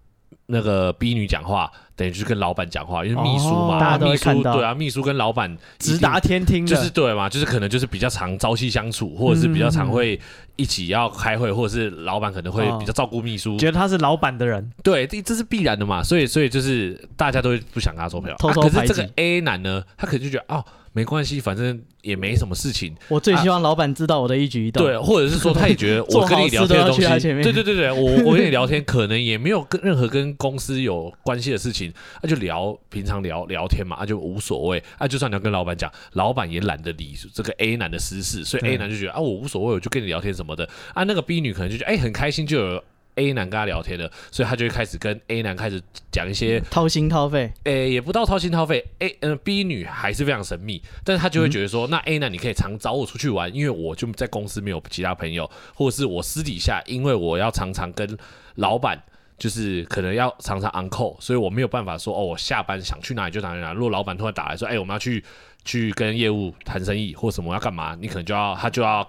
[0.46, 1.70] 那个 B 女讲话。
[1.96, 4.56] 等于就是跟老板讲话，因为秘书嘛，大家都会看到。
[4.56, 10.20] 对啊，秘书跟老板直达天听，就是对嘛，就是可能就是比较常朝夕相处，或者是比较常会
[10.56, 18.36] 一起要开会，或者是老板可能会比较照顾秘书，觉得他是老板的人，对，这这是必然的嘛，所以所以就是大家都会不想跟他做朋友。
[18.38, 20.64] 可是这个 A 男呢，他可能就觉得哦，
[20.94, 22.96] 没关系，反正也没什么事情。
[23.08, 24.82] 我最希望老板知道我的一举一动。
[24.82, 27.02] 对，或者是说他也觉得 我跟你聊天的东西，
[27.42, 31.92] 对对对对，我 我跟你聊天可能也没有跟任何跟公司有关系的事情，
[32.22, 32.74] 那就聊。
[32.88, 42.84] 平常聊聊天嘛，啊就无所谓，啊就算你要跟老板讲，老板也懒得理这个 A 男的私事，所以 A 男就觉得啊我无所谓，我就跟你聊天什么的，啊那个 B 女可能就觉得哎、欸、很开心，就有
[43.16, 58.18] A 男跟他聊天了，所以他就会开始跟 A 男开始讲一些掏心掏肺，诶、欸、也不到掏心掏肺，A 嗯 B 女还是非常神秘，但是他就会觉得说，嗯、那 A 男你可以常找我出去玩，因为我就在公司没有其他朋友，或者是我私底下因为我要常常跟
[58.56, 59.02] 老板。
[59.36, 63.76] 就是可能要常常 on call，所以我没有办法说哦，我下班想去哪里就哪里哪里。
[63.76, 65.22] 如果老板突然打来说，哎，我们要去
[65.64, 69.06] 去跟业务谈生意或什么要干嘛，你可能就要他就要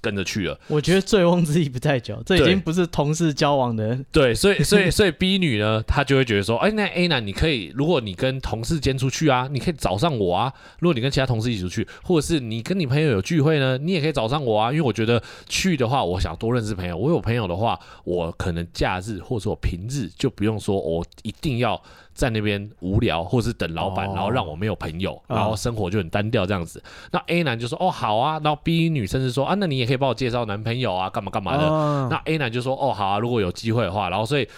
[0.00, 0.58] 跟着去了。
[0.68, 3.98] 我觉得醉翁之意不在酒，这已经不是同事交往的。
[4.12, 10.52] 对，所以所以所以 B 女呢， 她就会觉得说，哎，那 A 男你可以，如果你跟同事间出去啊，你可以找上我啊。
[10.80, 14.70] 如果你跟其他同事一起出去，或者是你跟你朋友有聚会呢，你也可以找上我啊。
[14.70, 16.96] 因为我觉得去的话，我想多认识朋友。
[16.96, 21.82] 我有朋友的话，我可能假日或者我平日就不用说，我一定要。
[22.14, 26.82] 在那边无聊，或者是等老板，然后让我没有朋友，然后生活就很单调这样子。
[27.10, 31.68] 那 A 男就说：“哦，好啊。”然后 B 女甚至说：“啊，那你也可以帮我介绍男朋友啊，干嘛干嘛的。”
[32.08, 34.48] 那 A 男就说：“哦，好啊，如果有机会的话。”然后所以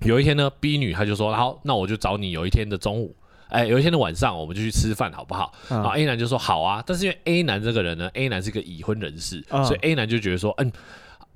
[0.00, 3.16] 有一天呢，B 女她就说：“好，那我就找你有一天的中午，
[3.48, 10.70] 哎，有一天的晚上，我们就去吃饭，好不好？”然后 A 男就说：“好啊。”但是因为 A 男这个人呢，A 男是个已婚人士，所以 A 男就觉得说：“嗯。”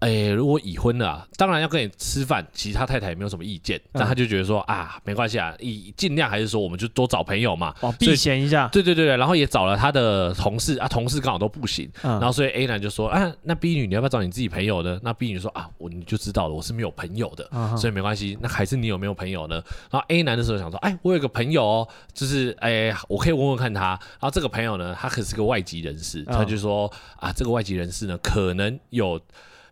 [0.01, 14.99] 哎、欸，如果已婚了啊，当然要跟你吃饭，其他太太也没有什么意见，嗯、但他就觉得说啊，没关系啊，以尽量还是说我们就多找朋友嘛，哦，避嫌一下，对对对对，然后也找了他的同事啊，同事刚好都不行，嗯、然后所以 A 男就说啊，那 B 女你要不要找你自己朋友呢？
[15.03, 19.57] 那 B 女说啊，我你就知道了，我是没有朋友的，嗯、所以没关系，那还是你有没有朋友呢？
[19.91, 29.21] 然后 A 男的时候想说，哎，我有个朋友哦，就是哎，我可以问问看他，然后这个朋友呢，他可是个外籍人士，他就说啊，这个外籍人士呢，可能有。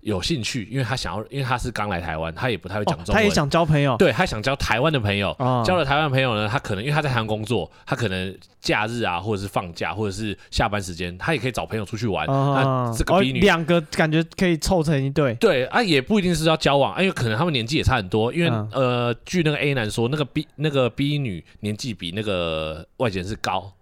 [0.01, 12.27] 有兴趣，因为他想要，因为他是刚来台湾，他也不太会讲中文，哦，他也想交朋友，对，他想交台湾的朋友，哦、交了台湾朋友呢，他可能因为他在台湾工作，他可能假日啊，或者是放假，或者是下班时间，他也可以找朋友出去玩。
[12.27, 23.73] 哦、那这个 B 女两、哦、个感觉可以凑成一对，对啊，也不一定是要交往，因为可能他们年纪也差很多，因为、嗯、呃，据那个 A 男说，那个 B 那个 B 女年纪比那个外籍人士高。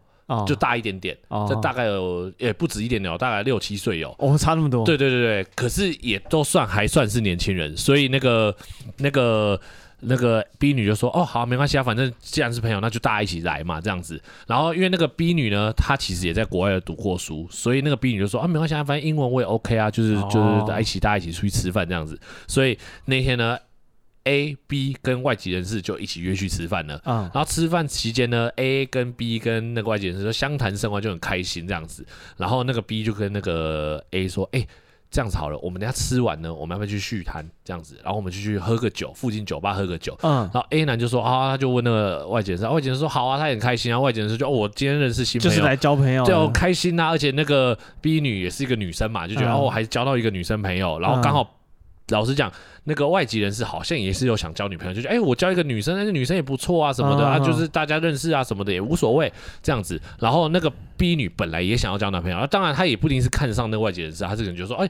[0.47, 1.17] 就大一点点，
[1.49, 4.15] 这大概有也不止一点点，大概六七岁有。
[4.19, 4.85] 哦，差那么多。
[4.85, 8.55] 对对对对，可是也都算还算是年轻人，所以那个
[8.99, 9.61] 那个
[10.01, 22.19] 那个 B 女就说：“哦，好，没关系啊，反正既然是朋友，那就大家一起来嘛，这样子。”然后因为那个 B 女呢，她其实也在国外读过书，所以那个 B 女就说：“啊，没关系啊，反正英文我也 OK 啊，就是就是一起大家一起出去吃饭这样子。”
[22.49, 23.57] 所以那天呢。
[24.27, 32.05] A、B 跟外籍人士就一起约去吃饭了，嗯，然后吃饭期间呢，A 跟 B 跟那个外籍人士就相谈甚欢，就很开心这样子。
[32.37, 34.69] 然后那个 B 就跟那个 A 说：“哎、欸，
[35.13, 37.97] 这样子好了，我们等下吃完呢，我们要不要去续摊这样子？
[38.03, 44.01] 然后我们就去喝个酒，附近酒吧喝个酒。”嗯，然后 A 男就说：“啊，他就问那个外籍人士，外籍人士说好啊，他也很开心啊。
[44.01, 47.11] 外籍人士就哦，我今天认识新朋友，就是来交朋友，就开心啊。
[47.11, 51.53] 而且那个 B 女也是一个女生嘛，就觉得、嗯、哦，我还交到一个女生朋友，然后刚好。
[52.09, 52.53] 嗯”老实讲，
[52.85, 60.01] 那个外籍人士好像也是有想交女朋友，就觉得哎，我交一个女生，那个女生也不错啊，什么的啊，就是大家认识啊，什么的也无所谓这样子。
[60.21, 64.89] 然后那个 B 女本来也想要交男朋友，啊，当然她也不一定是看上那个外籍人士，她这个人就说，哎，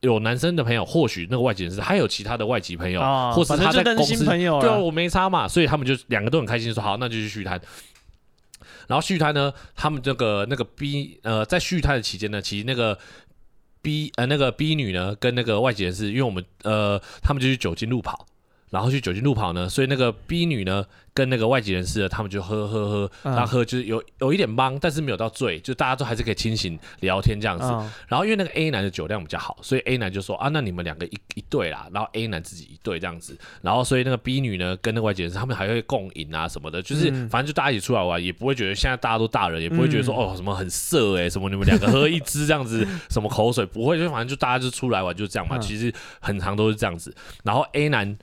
[0.00, 7.58] 有男生的朋友，或许那个外籍人士还有其他的外籍朋友，哦、或是他在公司，对，我没差嘛，所以他们就两个都很开心，说好，那就去续摊。
[8.88, 12.98] 然后续摊呢，他们这个那个 B 呃，在续摊的期间呢，其实那个。
[13.82, 18.26] B 呃那个 B 女呢，跟那个外籍人士，因为我们呃他们就去酒精路跑，
[18.70, 20.84] 然后去酒精路跑呢，所以那个 B 女呢。
[21.14, 27.66] 跟那个外籍人士，他们就喝喝喝，然后喝就是有有一点懵，但是没有到醉，就大家都还是可以清醒聊天这样子。
[28.06, 33.36] 然后因为那个 A 男的酒量比较好，所以 A 男就说啊，那你们两个一一对啦，然后 A 男自己一对这样子。
[33.62, 45.58] 然后所以那个 B 女呢，跟那个外籍人士，他们还会共饮啊什么的，就是反正就大家一起出来玩，也不会觉得现在大家都大人，也不会觉得说哦什么很色哎、欸，什么你们两个喝一支这样子，什么口水不会，就反正就大家就出来玩就这样嘛。
[45.58, 47.12] 其实很常都是这样子。
[47.42, 48.16] 然后 A 男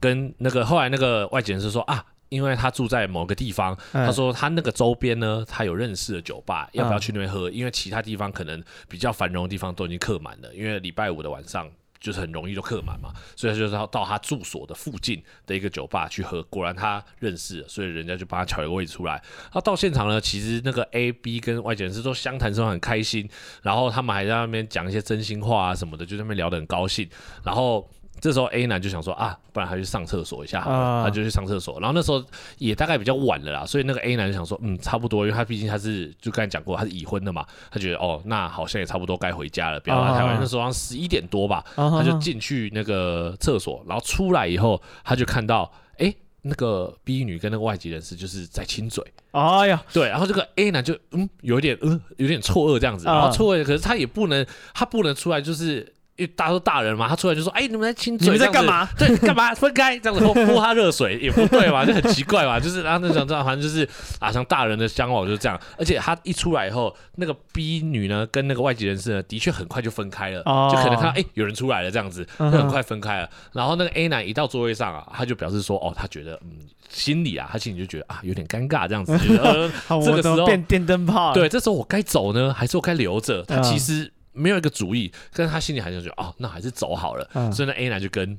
[0.00, 2.04] 跟那个后来那个外籍人士说啊。
[2.30, 7.50] 因为他住在某个地方，他说他那个周边呢，他有认识的酒吧，要不要去那边喝？
[7.50, 16.40] 因为其他地方可能比较繁荣的地方都已经客满了，因为礼拜五的晚上就是很容易就客满嘛，所以他就是要到他住所的附近的一个酒吧去喝。
[16.44, 19.20] 果然他认识了，所以人家就帮他抢一个位置出来。
[19.52, 23.28] 他到现场呢，其实那个 A、B 跟外籍人士都相谈甚欢，很开心，
[23.62, 27.10] 然后他们还在那边讲一些真心话啊什么的，就在那边聊得很高兴，
[27.42, 27.90] 然后。
[28.20, 31.80] 这时候 A 男就想说啊，不然他去上厕所一下好了，他就去上厕所。
[31.80, 32.22] 然后那时候
[32.58, 40.36] 也大概比较晚了啦，所以那个 A 男就想说，嗯，差不多，因为他毕竟他是就刚才讲过他是已婚的嘛，他觉得哦，那好像也差不多该回家了，不要来台湾。
[40.38, 49.04] 那时候好像十一点多吧，他就进去那个厕所，然后出来以后，他就看到哎，那个 B 女跟那个外籍人士就是在亲嘴。
[49.30, 54.44] 哎呀，对，然后这个 A 男就嗯，有点嗯，有点错愕这样子，然后错愕，可是他也不能，
[54.74, 55.94] 他不能出来就是。
[56.20, 58.86] 因为大家都大人嘛，他出来就说：“哎、欸，你们在亲嘴，你们在干嘛？
[58.98, 62.60] 对，干嘛 分开这样子泼泼他热水也不对嘛，就很奇怪嘛。
[62.60, 65.58] 就是然后那种这样，反正就是啊，像大人的相往就是这样。
[65.78, 73.30] 而且他一出来以后，那个 B 女呢跟那个外籍人士呢，的确很快就分开了，哦、就可能看到哎、欸、有人出来了这样子，就很快分开了。
[73.52, 76.50] 然后那个 A 男一到座位上啊，他就表示说：哦，他觉得嗯，
[76.90, 79.16] 心里啊，他心里就觉得啊有点尴尬这样子，
[80.04, 81.32] 这个时候变电灯泡。
[81.32, 83.42] 对，这时候我该走呢，还是我该留着？
[83.44, 84.12] 他其实。
[84.40, 87.30] 没有一个主意，但是他心里还是觉得哦，那还是走好了。
[87.34, 88.38] 嗯、所以呢，A 男就跟。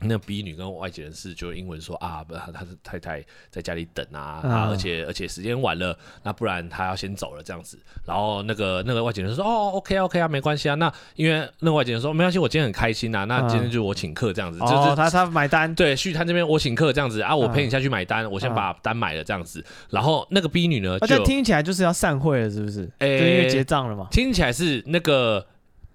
[0.00, 7.78] 那 B 女跟外籍人士就英文说啊，不，她是太太在家里等啊，嗯、啊而且而且时间晚了，那不然她要先走了这样子。
[8.04, 10.74] 然后那个那个外籍人士说哦，OK OK 啊，没关系啊。
[10.74, 13.24] 那因为那个外籍人说没关系，我今天很开心呐、啊。
[13.24, 19.64] 那今天就我请客这样子，嗯、就是、哦、他他买单，对，续摊这边我请客这样子啊，我陪你下去买单，嗯、我先把单买了这样子。
[19.88, 22.84] 然后那个 B 女呢，就听起来就是要散会了，是不是？
[22.98, 24.08] 哎、欸，就因为结账了嘛。
[24.10, 25.46] 听起来是那个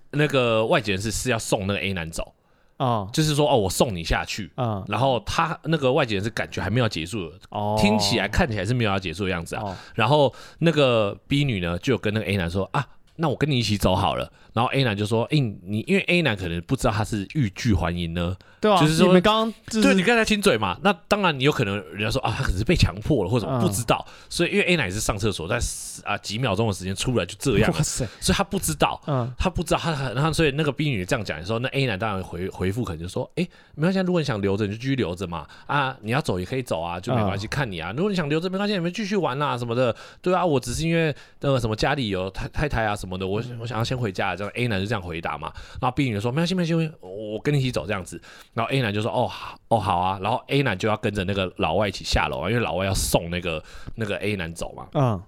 [0.10, 2.34] 那个外籍人士是要送那个 A 男走。
[2.82, 12.84] 哦，就是说哦，我送你下去，嗯，然后他那个外籍人是感觉还没有结束的，哦，听起来看起来是没有要结束的样子啊，哦、然后那个 B 女呢就跟那个 A 男说啊，
[13.22, 14.30] 那我跟你一起走好了。
[14.54, 25.58] 然后 A 男就说：“哎、欸，你因为 A 男可能不知道他是欲拒还迎呢，对啊，就是说你们刚刚、就是、对你刚才亲嘴嘛，那当然你有可能人家说啊，他可能是被强迫了或者不知道，嗯、所以因为 A 男也是上厕所，在
[26.04, 45.22] 啊几秒钟的时间出来就这样，哇塞，所以他不知道，嗯，他不知道他然后所以那个 B 女这样讲的时候，那 A 男当然回回复可能就说：哎、欸，没关系，如果你想留着你就继续留着嘛，啊，你要走也可以走啊，就没关系，嗯、看你啊，如果你想留着没关系，你们继续玩啦、啊、什么的，对啊，我只是因为那个什么家里有太太太啊什么我我想要先回家，这样 A 男就这样回。
[45.22, 48.20] 答嘛，然后 B 女说没关系没关系，我跟你一起走这样子。
[48.56, 54.88] 然后 A 男就说哦好哦好啊，然后 A 男就要跟着那个老外一起下楼啊，因为老外要送那个那个 A 男走嘛。
[54.96, 55.22] 嗯，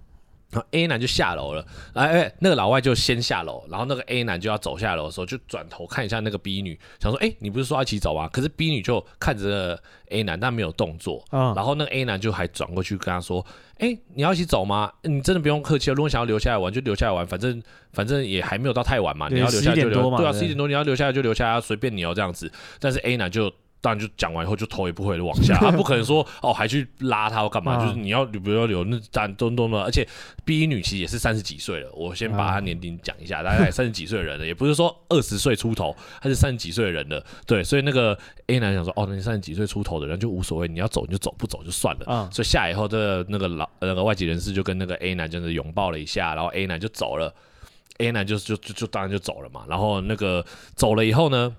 [0.54, 8.30] 然后 A 男就下楼了，哎哎，那个老外就先下楼，然后那个 A 男就要走下楼的时候，就转头看一下那个 B 女，想说哎，你不是说要一起走吗？
[8.32, 11.26] 可是 B 女就看着 A 男，但没有动作。
[11.32, 13.44] 嗯，然后那个 A 男就还转过去跟他说。
[13.80, 14.90] 哎、欸，你要一起走吗？
[15.02, 15.96] 你真的不用客气了。
[15.96, 17.26] 如果想要留下来玩，就留下来玩。
[17.26, 19.28] 反正反正也还没有到太晚嘛。
[19.30, 22.50] 你要留下来就留，对啊，十一点多你要留下来就留下来，随便你哦这样子。
[22.80, 23.52] 但是 A 男就。
[23.84, 30.08] 当然就讲完以后就头也不回的往下，他 不可能说哦还去拉他或干嘛，就是你要你不要留那当然咚咚的，而且
[30.46, 38.18] B 女其实也是三十几岁了，我先把她年龄讲一下，大概三十几岁的人了，也不是说二十岁出头，她是三十几岁的人了，对，所以那个
[38.48, 47.34] A 男想说哦，那你三十几岁出头的人就无所谓，你要走你就走，不走就算了，所以下来以后的那个老那个外籍人士就跟那个 A 男真的拥抱了一下，然后 A 男就走了
[47.98, 51.54] ，A 男就就就就当然就走了嘛，然后那个走了以后呢。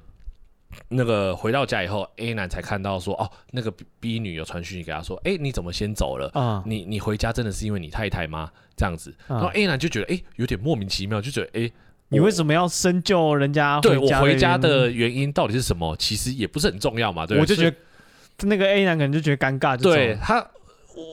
[0.89, 6.31] 那个回到家以后，A 男才看到说，哦，那个 B 女有传讯息给他说，哎，你怎么先走了？
[6.35, 8.51] 啊，你你回家真的是因为你太太吗？
[8.77, 11.71] 这样子，然后 A 男就觉得，哎，有点莫名其妙，就觉得，哎，
[12.09, 13.81] 你为什么要深究人家？
[13.81, 15.97] 对，我回家的原因到底是什么？
[15.97, 17.39] 其实也不是很重要嘛，对。
[17.39, 17.77] 我就觉得
[18.43, 20.47] 那个 A 男可能就觉得尴尬，对他。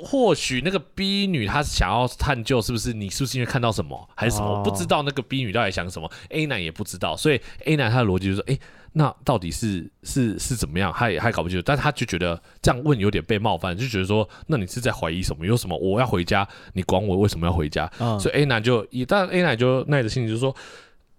[0.06, 4.64] 或许那个 B 女她想要探究是不是你是不是因为看到什么还是什么，oh.
[4.64, 8.60] 不知道那个 B 女到底想什么，A 男也不知道，所以 A 男他的逻辑就是说，哎、欸，
[8.94, 10.92] 那到底是是是怎么样？
[10.96, 15.46] 他也还搞不清楚，但是他就觉得这样问有点被冒犯，就觉得说，那你是在怀疑什么？
[15.46, 15.78] 有什么？
[15.78, 18.20] 我要回家，你管我为什么要回家？Oh.
[18.20, 20.56] 所以 A 男就一，但 A 男就耐着性子就说。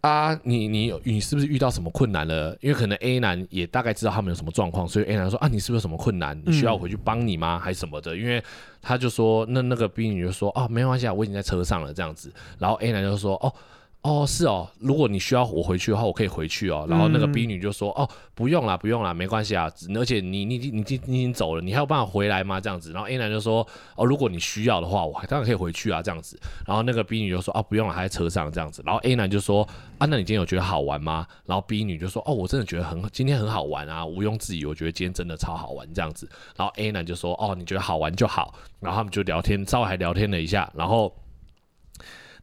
[0.03, 2.59] 啊，你你你是不是遇到什么困难了？
[2.61, 6.37] 因为可能 A 男也大概知道他们有什么状况，所以 A 男说啊，你是不是有什么困难？
[6.45, 7.57] 你需要我回去帮你吗？
[7.57, 8.17] 还是什么的？
[8.17, 8.43] 因为
[8.81, 12.33] 他就说，那那个 B 女就说哦，没关系啊，我已经在车上了这样子。
[12.59, 13.55] 然后 A 男就说哦。
[14.03, 16.85] 哦，是哦，如果你需要我回去的话，我可以回去哦。
[16.91, 19.71] 然后那个 B 女就说：“嗯、哦，不用啦，不用啦，没关系啊。
[19.95, 22.61] 而且你你你你你已经走了，你还有办法回来吗？
[22.61, 26.37] 这样子。”然后 A 男就说：“哦，如果你需要的话，我当然可以回去啊，这样子。”
[26.67, 29.63] 然后那个 B 女就说：“啊，不用了，还在车上这样子。”然后 A 男就说
[29.99, 36.29] ：“啊，那你今天有觉得好玩吗？”然后 B 女就说：“哦，我真的觉得很今天很好玩啊，毋庸置疑，我觉得今天真的超好玩这样子。”
[36.59, 41.15] 然后 A 男就说：“哦，你觉得好玩就好。”然后他们就聊天，稍微还聊天了一下，然后。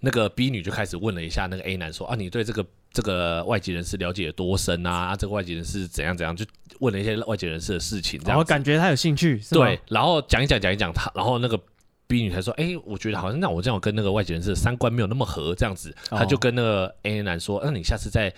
[0.02, 5.10] 那个 B 女就开始问了一下那个 A 男说啊，你对这个这个外籍人士了解有多深啊？
[5.10, 6.36] 啊，这个外籍人士怎样怎样？
[6.36, 6.46] 就
[6.80, 11.60] 问了一些外籍人士的事情，然后感觉他有兴趣，对，然后讲一讲讲一讲他，然后那个
[12.08, 18.34] B 女才说，哎、欸，我觉得好像那我这样跟那个外籍人士的三观没有那么合，这样子，他就跟那个 A 男说，那你下次再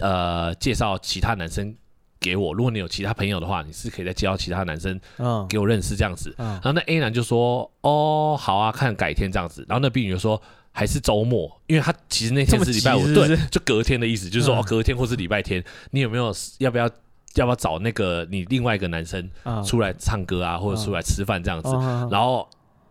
[0.00, 1.72] 呃介绍其他男生
[2.18, 5.00] 给我，如果你有其他朋友的话，你是可以再介绍其他男生
[5.48, 6.34] 给我认识这样子。
[6.36, 9.64] 然后那 A 男就说，哦，好啊，看改天这样子。
[9.68, 10.42] 然后那 B 女就说。
[10.72, 14.58] 还是周末，因为他其实那天是礼拜五，对，就隔天的意思，就是说、嗯。
[14.58, 16.88] 哦、隔天或是礼拜天，你有没有要不要
[17.34, 19.28] 要不要找那个你另外一个男生
[19.64, 21.68] 出来唱歌啊，嗯、或者出来吃饭这样子？
[21.68, 22.48] 嗯、然后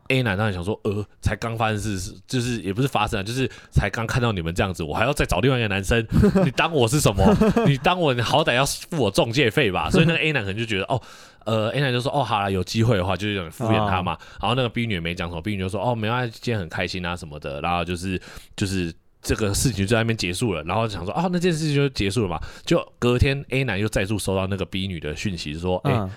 [0.10, 6.06] A 男当然想说，呃，才刚发生事，就是也不是发生，就是才刚看到你们这样子，我还要再找另外一个男生，
[6.46, 7.24] 你当我是什么？
[7.66, 9.90] 你当我你好歹要付我中介费吧？
[9.90, 11.02] 所以那个 A 男可能就觉得哦。
[11.46, 14.16] 呃，A 男就说：“哦，好了，有机会的话，就是有点敷衍他嘛。
[14.16, 18.22] 哦”然后那个 B 女也没讲什么，B 女就说：“哦，没关系，今天很开心啊什么的。”然后就是
[18.58, 20.62] 就是这个事情就在那边结束了。
[20.64, 26.10] 然后想说：“哦，那件事情就结束了嘛。”就隔天，A 男又再度收到那个 B 女的讯息，说：“哎、嗯欸，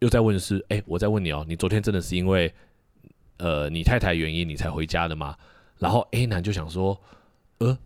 [0.00, 2.52] 又在问是，哎、欸，我在问你哦，你昨天真的是因为
[3.42, 5.36] 呃你太太原因你才回家的吗？”
[5.78, 6.98] 然后 A 男就想说
[7.58, 7.76] ：“呃。”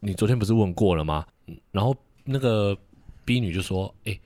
[0.00, 1.26] 你昨天不是问过了吗？
[1.72, 2.78] 然后那个
[3.24, 4.20] B 女就说，哎、欸，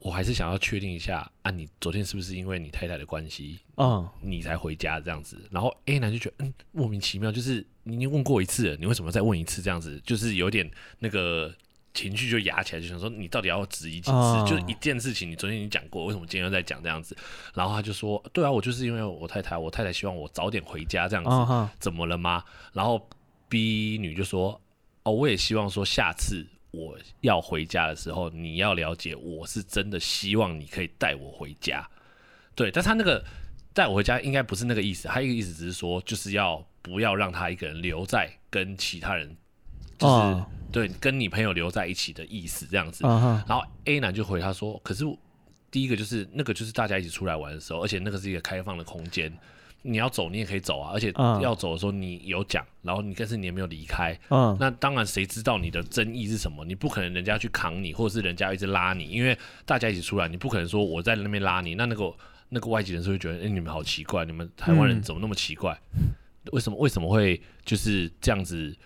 [0.00, 5.40] 我还是想要确定一下啊，你昨天是不是因为你太太的关系，嗯，你才回家这样子？
[5.52, 10.02] 然后 A 男就觉得，嗯，莫名其妙，就是你已经问过一次了，你为什么再问一次这样子？
[10.04, 10.68] 就是有点
[10.98, 11.54] 那个。
[11.94, 14.10] 情绪就压起来，就想说你到底要质疑几次？
[14.10, 17.16] 哦、就是一件事情，你昨天已经讲过，为什么今天又在讲这样子？
[17.54, 22.42] 然后他就说：“对啊，我就是因为我太太，我太太希望我早点回家这样子，哦、怎么了吗？”
[22.74, 23.08] 然后
[23.48, 24.60] B 女就说
[25.04, 31.88] ：“哦，我也希望说下次我要回家的时候，你要了解我是真的希望你可以带我回家。”
[32.56, 33.24] 对，但他那个
[33.72, 39.28] 带我回家应该不是那个意思，他一个意思只是说就是要不要让他一个人留在跟其他人，
[39.96, 40.12] 就是。
[40.12, 40.44] 哦
[40.74, 43.48] 对，跟你朋友留在一起的意思这样子，uh huh.
[43.48, 45.04] 然后 A 男就回他说：“可是
[45.70, 49.32] 第一个就是那个就是大家一起出来玩的时候，而且那个是一个开放的空间，
[49.82, 54.56] 你要走你也可以走啊，而且要走的时候你有讲，然后你但是你也没有离开，嗯、uh，huh.
[54.58, 56.64] 那当然谁知道你的争议是什么？
[56.64, 62.12] 你不可能人家去扛你，或者是人家一直拉你，因为大家一起出来，你不可能说我在那边拉你，那那个
[62.48, 65.72] 那个外籍人士会觉得，哎、欸，你们好奇怪，你们台湾人怎么那么奇怪？
[65.92, 66.10] 嗯、
[66.50, 68.76] 为什么为什么会就是这样子？”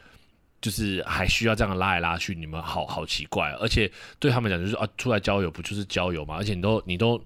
[0.60, 6.35] 就是还需要这样拉来拉去，你们好好奇怪，而且对他们讲就是啊，出来交友不就是交友吗？
[6.36, 7.20] 而且你都你都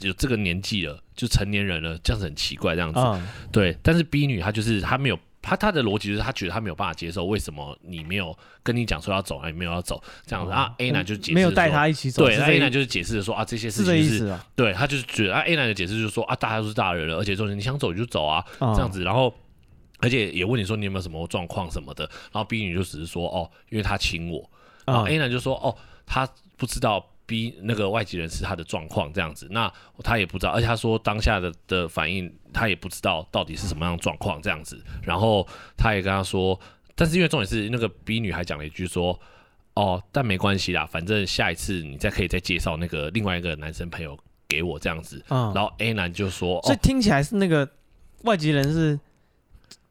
[0.00, 2.98] 有这个年纪了，就成年人了，这样子很奇怪，这样子。
[2.98, 19.32] 嗯、对，但是 B 女她就是她没有，她她的逻辑就是她觉得她没有办法接受，为什么你没有跟你讲说要走，还没有要走这样子、嗯、啊？A 男就解释没有带她一起走，对，A 男就是解释的说啊，这些事情、就是，对他就是觉得啊，A 男的解释就是说啊，大家都是大人了，而且说你想走就走啊，嗯、这样子，然后。
[20.02, 24.50] 而且也问你说你有没有什么状况什么的，然后 B 女就只是说哦，因为他亲我，
[24.84, 25.74] 然后 A 男就说哦，
[26.04, 29.72] 他不知道 B 那个外籍人是他的状况这样子，那
[30.02, 35.46] 他也不知道，而且他说当下的的反应他也不知道到底是什么样的状况这样子，然后
[35.76, 36.58] 他也跟他说，
[36.96, 39.16] 但是因为重点是那个 B 女还讲了一句说
[39.74, 44.18] 哦，但没关系啦，反正下一次你再可以再介绍那个另外一个男生朋友
[44.48, 47.70] 给我这样子，然后 A 男就说，所以听起来是那个
[48.24, 48.98] 外籍人是。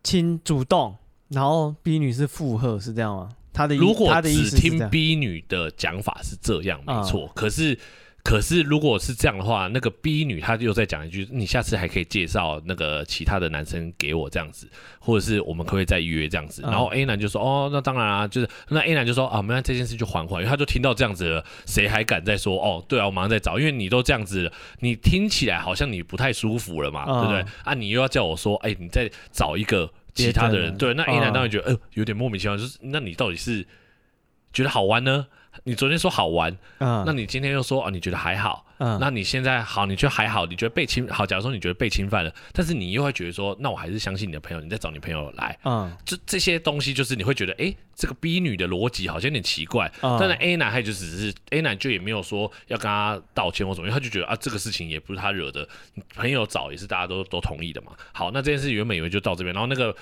[0.04, 0.96] 亲主动，
[1.30, 3.30] 然后 B 女是附和，是这样吗？
[3.54, 7.30] 他的如果只听 B 女的讲法是这样，没错。
[7.36, 7.78] 可是，
[8.24, 14.70] 可是如果是这样的话，那个 B 女她又再讲一句：“你下次还可以介绍那个其他的男生给我这样子，
[15.00, 22.62] 或者是我们可不可以再约这样子？”然后 A 男就说：“哦，那当然啊，就是那 A 男就说啊，没关系，这件事就缓缓。”因为他就听到这样子了，谁还敢再说？
[22.62, 27.44] 哦，对啊，我马上再找，因为你都这样子了，你听起来好像你不太舒服了嘛，对不对？
[27.64, 33.66] 啊，你又要叫我说：“哎，你再找一个。”其他的人对，那 A 男当然觉得，呃，有点莫名其妙，就是那你到底是
[34.52, 35.26] 觉得好玩呢？
[35.64, 55.68] 你昨天说好玩，嗯，那你今天又说啊，你觉得还好，嗯，那你现在好，你觉得还好，你觉得被侵好，假如说你觉得被侵犯了，但是你又会觉得说，那我还是相信你的朋友，你再找你朋友来，嗯，这这些东西就是你会觉得，哎，这个 B 女的逻辑好像有点奇怪，嗯，但是 A 男他就只是 A 男就也没有说要跟他道歉或怎么，样他就觉得啊，这个事情也不是他惹的，
[56.16, 57.92] 朋友找也是大家都都同意的嘛。
[58.14, 59.96] 好，那这件事原本以为就到这边，然后那个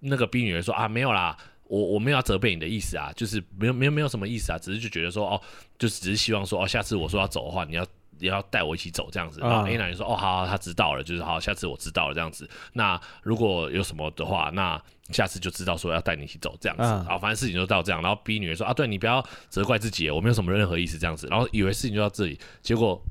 [0.00, 1.36] 那个 B 女说啊，没有啦。
[1.66, 5.40] 我我没有要责备你的意思啊，就是没有没有没有什么意思啊，只是就觉得说哦，
[5.78, 7.86] 就只是希望说哦，下次我说要走的话，你要
[8.18, 9.40] 你要带我一起走这样子。
[9.40, 12.48] 然后 A 男就说哦，好，好，他知道了，就是好，下次我知道了这样子。
[12.72, 14.80] 那如果有什么的话，那
[15.10, 16.84] 下次就知道说要带你一起走这样子。
[16.84, 18.00] 啊，反正事情就到这样。
[18.02, 21.26] 然后 B 女说啊，对你不要责怪自己，我没有什么任何意思这样子。
[21.28, 23.02] 然后以为事情就到这里，结果。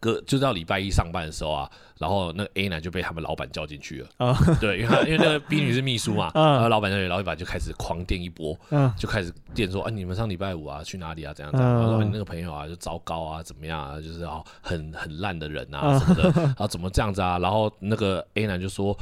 [0.00, 4.08] 哥就到礼拜一上班的时候啊，然后那个 A 男就被他们老板叫进去了。
[4.18, 8.56] 啊，对，因为他因为那个 B 女是秘书嘛， 然后老板那里老板就开始狂电一波，
[8.96, 11.32] 就开始电说，啊，你们上礼拜五啊去哪里啊？
[11.34, 11.74] 怎样怎样？
[11.80, 14.00] 然后你那个朋友啊就糟糕啊，怎么样啊？
[14.00, 17.38] 就是啊很很烂的人啊什么的，然后怎么这样子啊？
[17.38, 18.96] 然后那个 A 男就说。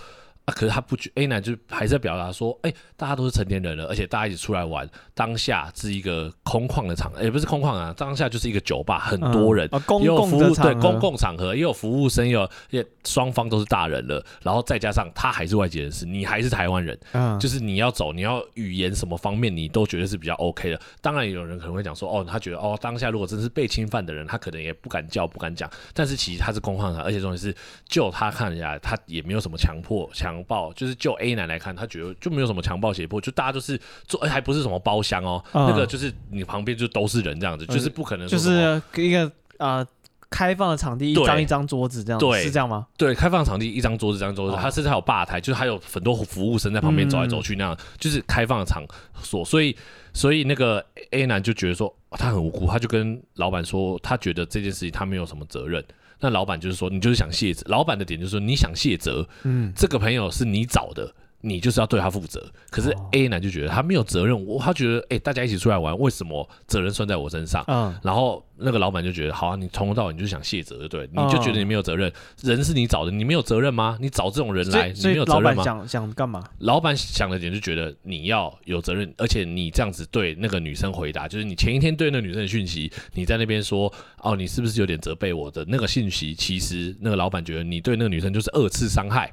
[0.46, 0.54] 啊！
[0.54, 20.80] 可是他不觉 A 男就还是在表达说，哎、欸，大家都是成年人了，而且大家一起出来玩，当下是一个空旷的场，也、欸、不是空旷啊，当下就是一个酒吧，很多人，嗯啊、也有服务对公共场合，也有服务生，有也双方都是大人了，然后再加上他还是外籍人士，你还是台湾人，嗯，就是你要走，你要语言什么方面，你都觉得是比较 OK 的。
[21.00, 25.68] 当然有人可能会讲说，哦，他觉得哦，当下如果真是被侵犯的人，他可能也不敢叫，不敢讲。
[25.92, 27.52] 但是其实他是空旷场，而且重点是，
[27.88, 30.35] 就他看起来，他也没有什么强迫强。
[30.36, 39.26] 强暴就是就 A 男来看，他觉得就没有什么强暴胁迫，就大家都是做，还不是什么包厢哦，嗯、那个就是你旁边就都是人这样子，嗯、就是不可能就是一个
[39.58, 39.86] 啊、呃、
[40.28, 42.86] 开放的场地，一张一张桌子这样，对，是这样吗？
[42.96, 48.84] 对，开放场地一张桌子，一张桌子，他甚至还有吧台，就是还有很多服务生在旁边走来走去那样，嗯、就是开放的场
[49.22, 49.74] 所，所以
[50.12, 55.82] 所以那个 A 男就觉得说他很无辜，他就跟老板说，他觉得这件事情他没有什么责任。
[56.20, 57.62] 那老板就是说，你就是想卸责。
[57.68, 62.44] 老板的点就是说，你想卸责，嗯，这个朋友是你找的，你就是要对他负责。
[62.70, 67.64] 可是 A 男就觉得他没有责任，我他觉得哎、欸，大家一起出来玩，为什么责任算在我身上？
[67.68, 73.96] 嗯，然后那个老板就觉得，好啊，你从头到尾你就想卸责，对，你就觉得你没有责任，人是你找的，你没有责任吗？
[74.00, 75.62] 你找这种人来，你没有责任吗？
[75.62, 76.42] 想想干嘛？
[76.58, 86.34] 老板想的点就觉得你要有责任，而且你这样子对那个女生回答，就是你前一天对那个女生的讯息，你在那边说哦，你是不是有点责备我的那个信息？
[86.34, 89.32] 其实那个老板觉得你对那个女生就是二次伤害。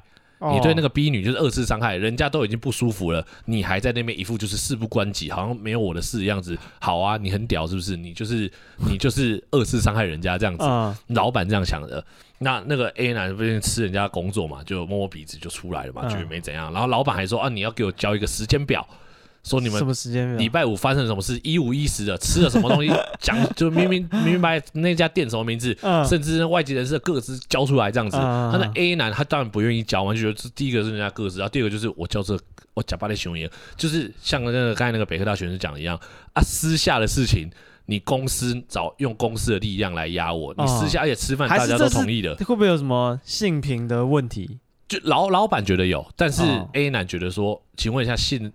[0.52, 6.58] 你对那个 B 女就是二次伤害，人家都已经不舒服了，你还在那边一副就是事不关己，好像没有我的事的样子。
[6.80, 7.96] 好啊，你很屌是不是？
[7.96, 8.50] 你就是
[8.90, 10.64] 你就是二次伤害人家这样子。
[11.14, 12.04] 老板这样想的。
[12.38, 16.72] 那那个 A 男不是吃人家工作嘛，就摸摸鼻子就出来了嘛，觉得没怎样。
[16.72, 18.86] 然后老板还说啊，你要给我交一个时间表。
[19.44, 20.38] 说你们什么时间？
[20.38, 21.38] 礼拜五发生了什么事？
[21.44, 22.90] 一五一十的吃了什么东西？
[23.20, 25.76] 讲就明明明明白那家店什么名字，
[26.08, 28.16] 甚至外籍人士的个资交出来这样子。
[28.16, 32.38] 他那 A 男他当然不愿意交嘛，就觉得这第一个是人家个资，然后第二个就是我叫这
[32.72, 35.94] 我假巴的熊爷，就是像那个刚才那个北科大学生讲的一样
[36.32, 37.50] 啊，私下的事情
[37.84, 44.58] 你公司找用公司的力量来压我，你私下而且吃饭大家都同意的，会不会有什么性平的问题？
[44.88, 46.42] 就老老板觉得有，但是
[46.72, 48.50] A 男觉得说，请问一下性。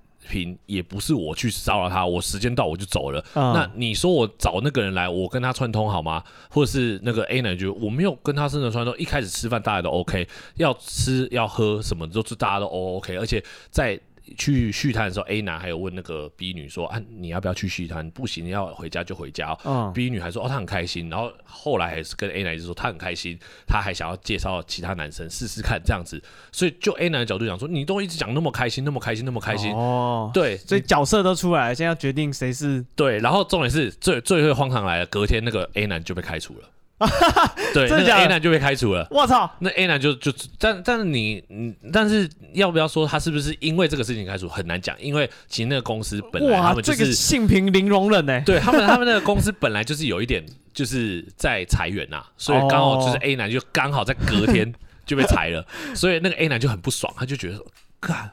[0.65, 3.23] 也不是我去骚扰他，我时间到我就走了。
[3.33, 6.23] 嗯、那你说我找那个人来，我跟他串通好吗？
[6.49, 13.99] 或者是那个 A 男就我没有跟他真的串通，一开始吃饭大家都 OK，要吃要喝什么都是大家都 OK，而且在。
[14.37, 18.09] 去续摊的时候，A 男还有问那个 B 女说：“啊，你要不要去续摊？
[18.11, 19.57] 不行，你要回家就回家。
[19.65, 23.37] 嗯” B 女还说：“哦，她很开心。”然后后来还是跟 A 男就说：“她很开心，
[23.67, 33.19] 她还想要介绍其他男生试试看这样子。”所以就 A 男的角度讲说：“你都一直讲那么开心，那么开心，那么开心。”哦，对，所以角色都出来了，现在要决定谁是对。
[33.19, 36.69] 然后重点是最最会荒唐来了，隔天那个 A 男就被开除了。
[37.73, 39.07] 对，那个 A 男就被开除了。
[39.09, 44.95] 我操，那 A 男就就，但但是你，嗯，但是要不要说他是不是因为这个事情开除，很难讲。
[45.01, 48.41] 因为其实那个公司本来他们就是、这个、性平零容忍呢。
[48.45, 54.73] 对他们，他们那个公司本来就是有一点就是在裁员呐、啊，所以刚好就是 A 男就刚好在隔天
[55.05, 55.65] 就被裁了，
[55.95, 57.65] 所以那个 A 男就很不爽，他就觉得说，
[57.99, 58.29] 干，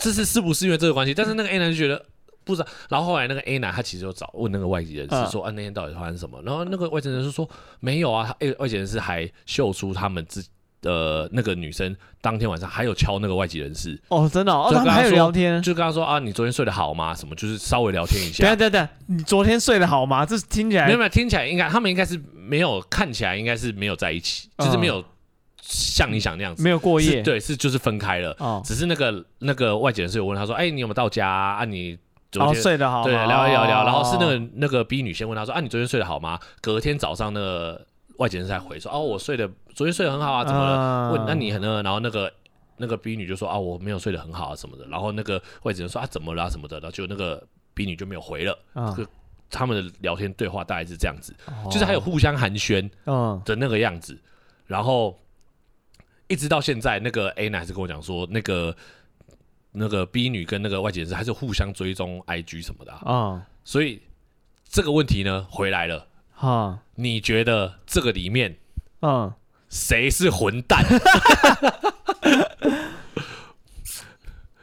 [0.00, 1.12] 这是是不是因为这个关系？
[1.12, 2.04] 但是那个 A 男就觉得。
[2.44, 6.40] 不知道，然后后来那个 A 男他其实就找问那个外籍人士说啊，那天到底发生什么？
[6.44, 7.48] 然后那个外籍人士说
[7.80, 10.44] 没有啊，他外籍人士还秀出他们自
[10.82, 17.14] 呃那个女生当天晚上还有敲那个外籍人士哦，真的哦，他们还有聊天，就跟他说啊，你昨天睡得好吗？
[17.14, 18.44] 什么就是稍微聊天一下。
[18.46, 20.26] 对对对，你昨天睡得好吗？
[20.26, 25.02] 这听起来没有没有，听起来应该他们应该是没有看起来应该是没有在一起，就是没有
[25.62, 28.36] 像你想那样子，没有过夜，对，是就是分开了。
[28.38, 31.64] 哦，只是那个那个外籍人士有问他说，哎，你有没有到家啊？
[31.64, 31.98] 你
[32.34, 33.04] 昨天睡得好吗？
[33.04, 37.86] 对，聊一聊聊，然后是那个那个 B 女先问他说：“啊，你昨天睡得好吗？”隔天早上那个
[38.16, 41.80] 外籍人士才回说：“哦，我睡得昨天睡得很好啊，怎么了？”问那你呢？
[41.84, 42.32] 然后那个
[42.76, 47.40] 那个 B 女就说：“啊，我没有睡得很好啊什么的。”然后那个外籍人说：“啊，怎么了什么的？”然后就那个
[47.72, 48.58] B 女就没有回了。
[48.74, 49.08] 这个
[49.48, 51.32] 他们的聊天对话大概是这样子，
[51.70, 52.90] 就是还有互相寒暄
[53.44, 54.18] 的那个样子。
[54.66, 55.16] 然后
[56.26, 58.74] 一直到现在，那个 A 男还是跟我讲说那个。
[59.76, 64.00] 那个 B 女跟那个外籍人士还是互相追踪 IG 什么的啊，嗯、所以
[64.68, 68.56] 这个问题呢回来了，哈、嗯，你觉得这个里面，
[69.02, 69.32] 嗯，
[69.68, 70.84] 谁是混蛋？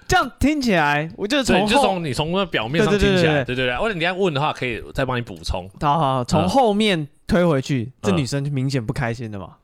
[0.08, 3.68] 这样听起来，我就从就从你从那表面上听起来，对对。
[3.68, 5.70] 对，或者你要问的话，可以再帮你补充。
[5.80, 9.58] 好好，从后面推回去，嗯、这女生就明显不开心的嘛。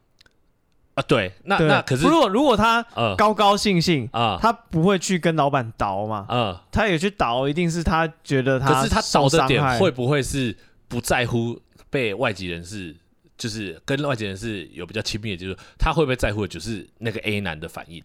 [0.97, 2.81] 啊，对，那那可是如果如果他
[3.15, 6.25] 高高兴兴啊，他不会去跟老板倒嘛？
[6.27, 10.57] 嗯，他也去倒，一定是他觉得他，可是他倒的点会不会是
[10.87, 11.61] 不在乎
[11.91, 12.95] 被外籍人士，
[13.37, 18.03] 就是跟外籍人士有比较亲密的，就是他会不会在乎的就是那个 A 男的反应？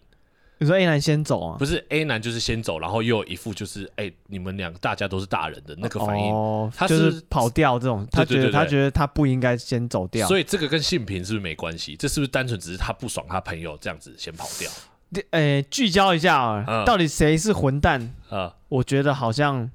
[0.59, 1.57] 你说 A 男先走啊？
[1.57, 11.97] 不是 A 男就是先走，然后又有一副就是哎、欸，你们俩大家都是大人的那个反应，哦、他是，就是跑掉这种，他觉得他觉得他不应该先走掉，所以这个跟性平是不是没关系？
[11.97, 14.71] 这是不是单纯只是他不爽他朋友这样子先跑掉？
[15.31, 17.99] 哎、欸，聚焦一下啊，嗯、到底谁是混蛋
[18.29, 18.45] 啊？
[18.45, 19.69] 嗯、我觉得好像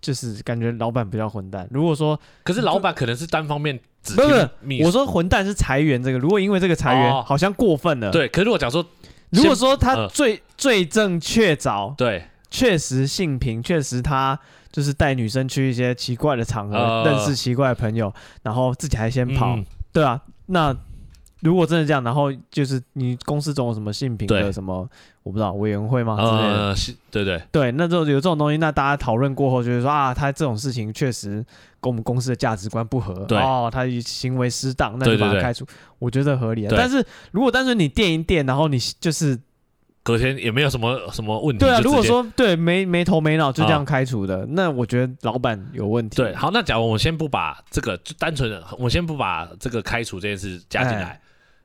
[0.00, 1.68] 就是感觉老板比较混蛋。
[1.70, 4.48] 如果说，可是老板可能是单方面只不是，
[4.82, 8.26] 我说混蛋是裁员这个，如果因为这个裁员好像过分了，对。
[8.26, 8.84] 可是如果讲说。
[9.30, 14.38] 如果说他罪罪证确凿，对，确实性平，确实他
[14.72, 19.58] 就是带女生去一些奇怪的场合，认识奇怪的朋友，然后自己还先跑，
[19.92, 20.74] 对啊，那
[21.40, 24.88] 如果真的这样，然后就是你公司总有什么性平的什么，
[25.22, 26.16] 我不知道委员会吗？
[26.18, 26.74] 呃，
[27.10, 27.40] 对对。
[27.52, 31.44] 对，那就有这种东西，那大家讨论过后，就是说啊，他这种事情确实
[31.80, 35.66] 跟我们公司的价值观不合，对哦，他行为失当，那就把他开除，
[35.98, 36.66] 我觉得合理。
[36.70, 39.38] 但是如果单纯你垫一垫，然后你就是。
[40.04, 41.58] 隔天也没有什么什么问题。
[41.58, 46.16] 对啊，如果说对没没头没脑就这样开除的，那我觉得老板有问题。
[46.16, 51.20] 对，好，那假如我先不把这个就单纯的，我先不把这个开除这件事加进来，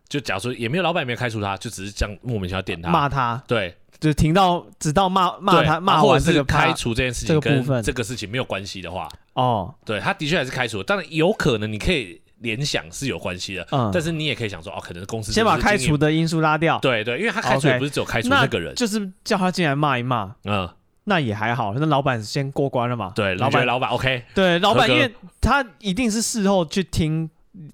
[0.09, 12.21] 就假如说也没有老板也没有开除他，就只是这样莫名其妙点他骂他，对，就停到直到骂骂他骂完这个开除这件事情跟这个事情没有关系的话，哦，对，他的确还是开除，当然有可能你可以。
[12.39, 20.69] 联想是有关系的，嗯，但是你也可以想说，哦，可能公司先把开除的因素拉掉，对对，因为他开除也不是只有开除那个人，就是叫他进来骂一骂，嗯，
[21.05, 27.29] 那也还好，那老板先过关了嘛，对，老板老板 OK，对，老板因为他一定是事后去听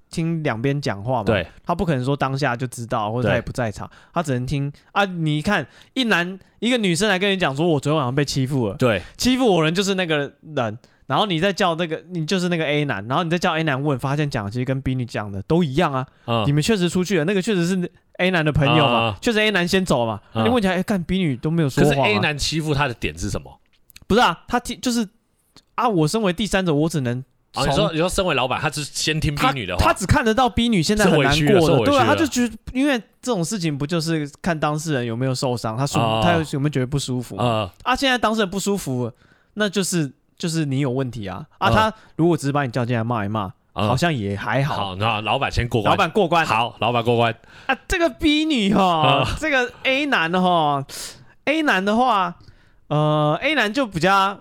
[0.08, 4.72] 听两边讲话嘛，对，他不可能说当下就知道，或者他也不在场，他只能听。
[4.92, 10.78] 啊，你看一男一个女生来跟你讲说，我昨天晚上被欺负了，对，欺负我人就是那个人。
[11.10, 16.06] 然后你再叫那个，你就是那个 A 男，然后你再叫 A 男问，发现讲其实跟 B 女讲的都一样啊。
[16.26, 20.20] 嗯、你们确实出去了，那个确实是 A 男的朋友嘛，确、嗯、实 A 男先走嘛。
[20.34, 21.90] 嗯、你问起来，哎，看 B 女都没有说话。
[21.90, 23.58] 可是 A 男欺负他的点是什么？
[24.06, 25.08] 不是啊，他听就是
[25.74, 27.24] 啊，我身为第三者，我只能。
[27.56, 37.36] 哦、你说你说身为老板，他只先听 B 女的话，他只看得到 B 女现在很难过的，对啊，他就觉得，因为这种事情不就是看当事人有没有受伤，他舒、哦、他有有没有觉得不舒服？
[37.36, 39.10] 啊，现在当事人不舒服，
[39.54, 40.12] 那就是。
[40.40, 41.68] 就是你有问题啊啊！
[41.70, 44.74] 他如果只是把你叫进来骂一骂，好像也还好。
[44.74, 45.92] 好，那老板先过关。
[45.92, 46.46] 老板过关。
[46.46, 47.30] 好，老板过关。
[47.66, 50.82] 啊，这个 B 女哈，这个 A 男的哈
[51.44, 52.34] ，A 男的话，
[52.88, 54.40] 呃，A 男就比较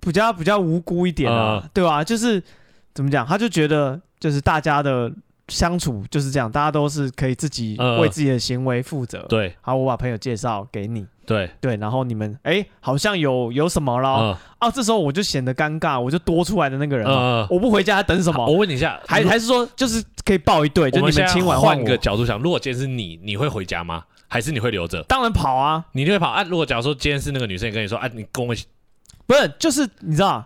[0.00, 2.02] 比较比较无辜一点啊，对吧？
[2.02, 2.42] 就是
[2.92, 5.12] 怎么讲，他就觉得就是大家的
[5.52, 9.24] 相处就是这样，大家都是可以自己为自己的行为负责。
[9.28, 11.06] 对，好，我把朋友介绍给你。
[11.24, 14.70] 对对，然后你们哎，好像有有什么了、嗯、啊？
[14.70, 18.44] 这时候我就显得尴尬，我就多出来的那个人，嗯、我不回家还等什么？
[18.44, 20.90] 我问你一下，还还是说就是可以抱一对？
[20.90, 24.02] 就你们亲完换个角度想，如果今天是你，你会回家吗？
[24.26, 25.02] 还是你会留着？
[25.04, 25.84] 当然跑啊！
[25.92, 26.42] 你就会跑啊！
[26.42, 28.66] 如果假如说今天是那个女生跟你说，哎、啊，你跟我一起，
[29.26, 30.44] 不是，就是你知道，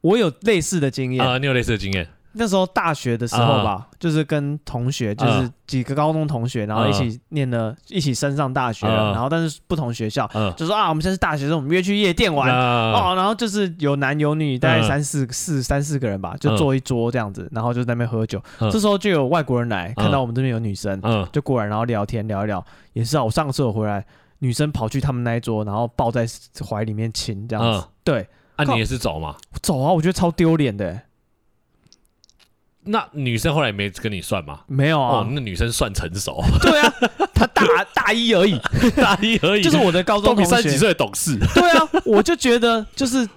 [0.00, 2.08] 我有类似的经验啊，你有类似的经验。
[2.38, 12.50] 那时候大学的时候吧，就是跟同学，就是几个高中同学，然后一起念了，一起升上大学了，然后但是不同学校，就说啊，我们现在是大学生，我们约去夜店玩。
[12.50, 18.42] 哦，然后就是有男有女，大概三四四三四个人吧，就坐一桌这样子，然后就在那边喝酒。
[18.70, 21.00] 这时候就有外国人来，看到我们这边有女生，
[21.32, 24.04] 就过来，然后聊天聊一聊，也是啊，我上个厕所回来，
[24.40, 26.26] 女生跑去他们那一桌，然后抱在
[26.68, 27.88] 怀里面亲这样子。
[28.04, 29.36] 对，啊，你也是走吗？
[29.62, 31.00] 走啊，我觉得超丢脸的。
[32.86, 34.60] 那女生后来没跟你算吗？
[34.66, 35.18] 没有啊。
[35.18, 36.42] 哦，那女生算成熟。
[36.62, 36.92] 对啊，
[37.34, 37.64] 她大
[37.94, 38.58] 大一而已，
[38.96, 39.62] 大一而已。
[39.62, 41.38] 就是我的高中同学，三十几岁懂事。
[41.54, 43.28] 对啊，我就觉得就是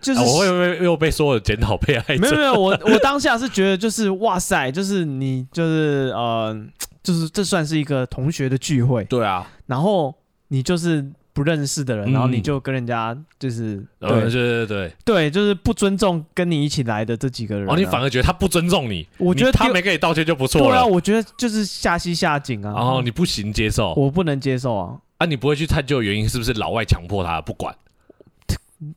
[0.00, 2.20] 就是，我会不会又被说了检讨被爱者？
[2.20, 6.56] 没有没有，我我当下是觉得就是哇塞，就是你就是呃，
[7.02, 9.04] 就是这算是一个同学的聚会。
[9.04, 10.14] 对啊，然后
[10.48, 11.04] 你就是。
[11.38, 19.06] 不认识的人，然后你就跟人家就是，对对对对对，就是不尊重跟你一起来的这几个人，哦，你反而觉得他不尊重你？
[19.18, 20.66] 我觉得他没跟你道歉就不错了。
[20.66, 22.72] 对啊，我觉得就是下西下井啊。
[22.72, 24.96] 哦，你不行接受，我不能接受啊。
[25.18, 27.40] 啊，你不会去探究原因是不是老外强迫他？
[27.40, 27.72] 不管，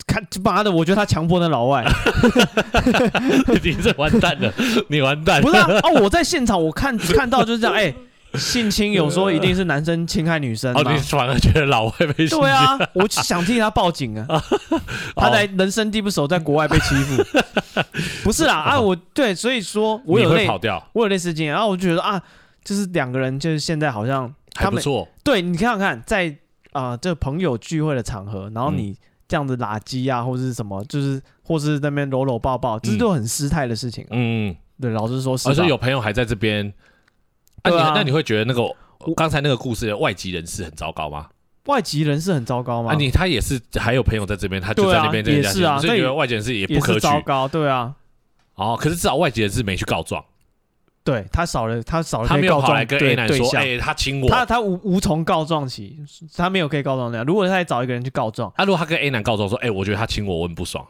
[0.08, 1.86] 看妈的，我觉得他强迫那老外，
[3.62, 4.52] 你这完蛋了，
[4.90, 5.44] 你完蛋。
[5.44, 5.68] 不是啊，
[6.02, 7.94] 我在现场我看看到就是这样，哎。
[8.36, 10.82] 性侵有说一定是男生侵害女生吗？
[10.84, 12.40] 哦，你反而觉得老外被性侵？
[12.40, 14.44] 对啊，我想替他报警啊！
[15.16, 17.24] 他在人生地不熟，在国外被欺负，
[18.24, 18.80] 不是啦啊！
[18.80, 22.22] 我对，所以说我有类跑掉，我有类似经验，然后我就觉得啊，
[22.64, 25.08] 就是两个人就是现在好像还不错。
[25.24, 26.34] 对，你看看在
[26.72, 28.96] 啊这朋友聚会的场合，然后你
[29.28, 34.08] 这样子垃圾啊，或者是什么，就是或是那边搂搂抱抱，这都很失态的事情。
[34.10, 36.74] 嗯，对，老实说，而且有朋友还在这边。
[37.64, 38.64] 啊，你那你会觉得那个
[39.16, 41.28] 刚才那个故事的外籍人士很糟糕吗？
[41.66, 42.92] 外籍人士很糟糕吗？
[42.92, 47.00] 啊，你他也是还有朋友在这边，他就在那边，也是啊，所以觉得外籍人士也不可取。
[47.00, 47.94] 糟糕，对啊。
[48.56, 50.24] 哦，可是至少外籍人士没去告状，
[51.04, 55.98] 对他少了，他少了，他没有跑来跟 A 男说，哎，他亲我，他他无无从告状起，
[56.36, 57.26] 他没有可以告状那样。
[57.26, 60.86] 如果他再找一个人去告状，啊，如果他跟 A 男告状说，哎，我觉得他亲我，我很不爽。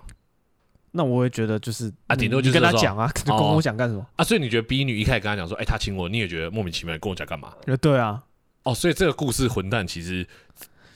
[0.92, 4.24] 那我会觉得就是啊，顶多就是跟他讲啊，就跟我讲干什么啊？
[4.24, 7.54] 所以你觉得 B 女一开始跟他讲说，哎，他请我，你也觉得莫名其妙，跟我讲干嘛？
[7.82, 8.22] 对啊，
[8.64, 10.28] 哦，所以这个故事混蛋其实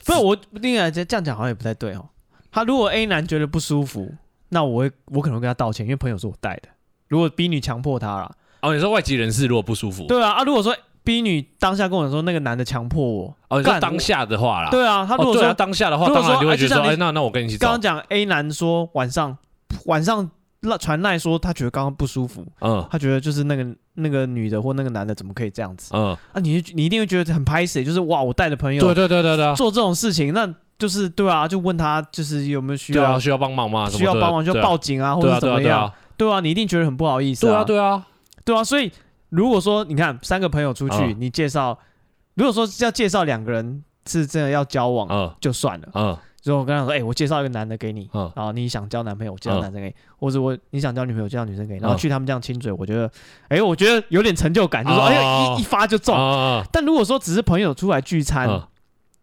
[0.04, 2.08] 不是我另外这样讲好像也不太对哦。
[2.52, 4.14] 他如果 A 男觉得不舒服，
[4.50, 6.68] 那我会我可能会跟他道歉，因为朋友是我带的。
[7.08, 17.66] 如果 B 女强迫他了，哦，你说外籍人士如果不舒服，对啊啊，如果说 B 女当下跟我说那个男的强迫我，哦，你说当下的话啦，对啊，他如果说当下的话，当然就会觉得说，哎，那那我跟你一起走。
[17.66, 19.36] 刚刚讲 A 男说晚上
[19.86, 20.30] 晚上。
[20.60, 23.64] 那传赖说他觉得刚刚不舒服，嗯，他觉得就是那个
[23.94, 25.90] 那个女的或那个男的怎么可以这样子？
[25.94, 33.88] 嗯，啊，你你一定会觉得很拍死，就是哇，我带的朋友，对对对对对，做这种事情，那就是对啊，就问他就是有没有需要，对啊，需要帮忙吗？
[33.90, 35.92] 需要帮忙就报警啊，或者怎么样？
[36.16, 37.46] 对啊，你一定觉得很不好意思。
[37.46, 38.04] 对啊，对啊，
[38.44, 38.90] 对啊，所以
[39.28, 41.78] 如果说你看三个朋友出去，你介绍，
[42.34, 46.18] 如果说要介绍两个人是真的要交往，嗯，就算了，嗯。
[46.46, 53.10] 所以我跟他说，哎，我介绍一个男的给你，然后你想交男朋友，我介绍男生给你，或者我你想交女朋友，介绍女生给你，然后去他们这样亲嘴，我觉得，
[53.48, 56.14] 哎，我觉得有点成就感，就是说，哎呀，一一发就中。
[56.70, 58.46] 但如果说只是朋友出来聚餐，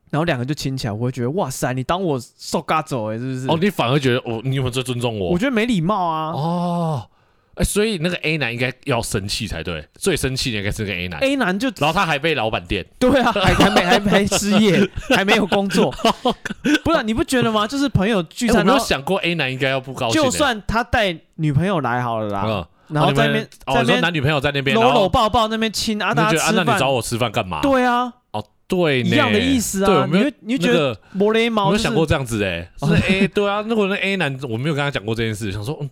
[0.09, 3.47] 然后两个就亲起来，我会觉得，哇塞，你当我受嘎走哎，是不是？
[3.47, 5.29] 哦，你反而觉得，哦，你有没有在尊重我？
[5.29, 6.33] 我觉得没礼貌啊。
[6.33, 7.09] 哦。
[7.55, 11.19] 哎，所以那个 A 男应该要生气才对，最生气的应该是那个 A 男。
[11.19, 15.93] A 男就，然后他还被老板电，对啊，还还没还还失业， 还没有工作，
[16.83, 17.67] 不然你不觉得吗？
[17.67, 20.19] 就是朋友聚餐，我没有想过 A 男应该要不高兴。
[20.19, 26.65] 就算他带女朋友来好了啦，然后在那边，在那边男女朋友在那边搂搂抱抱那边亲啊，大家吃饭。
[26.65, 27.61] 那你找我吃饭干嘛？
[27.61, 29.85] 对啊，哦对，一样的意思啊。
[29.85, 31.65] 对，没有，你觉得没礼貌？
[31.65, 35.87] 我没有想过这样子哎，是 A 对啊，如果那 A 男我没有跟他讲过这件事，想说嗯。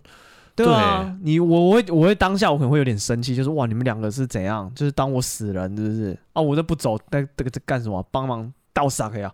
[0.54, 4.70] 对啊，你我我会我会当下我可能会有点生气，就是哇，你们两个是怎样？
[4.74, 6.18] 就是当我死人是不是？
[6.34, 8.06] 啊，我都不走，那这个在干什么？
[8.10, 9.32] 帮忙倒啥呀？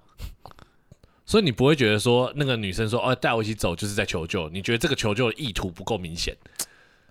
[1.27, 4.49] 所以你不会觉得说那个女生说哦带我一起走就是在求救？
[4.49, 6.35] 你觉得这个求救的意图不够明显？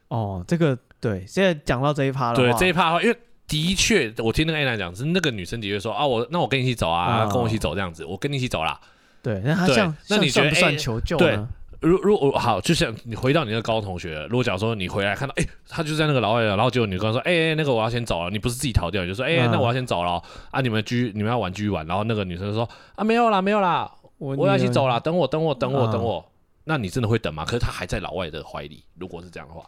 [0.07, 2.35] 哦，这个对，现在讲到这一趴了。
[2.35, 8.79] 对这一趴的话，因为的确我听那个 A 男讲是那个女生的确说啊，我那我跟你一起走啊，跟我一起走这样子，我跟你一起走啦。
[9.21, 11.37] 对，那他像那你觉得算求救对？
[11.81, 26.31] 如如果好，就像你回到你那个高中同学，如果假如说你回来看到，哎、欸，他就在那个老外了，然后结果你跟他说，哎、欸，那个我要先走了，你不是自己逃掉，你就说，哎、欸，那我要先走了，啊，你们继续你们要玩继续玩，然后那个女生说，啊，没有啦，没有啦，我我要一起走了，等我，等我，等我，等我，
[26.63, 27.45] 那你真的会等吗？
[27.45, 29.63] 可是他还在老外的怀里，如果是这样的话，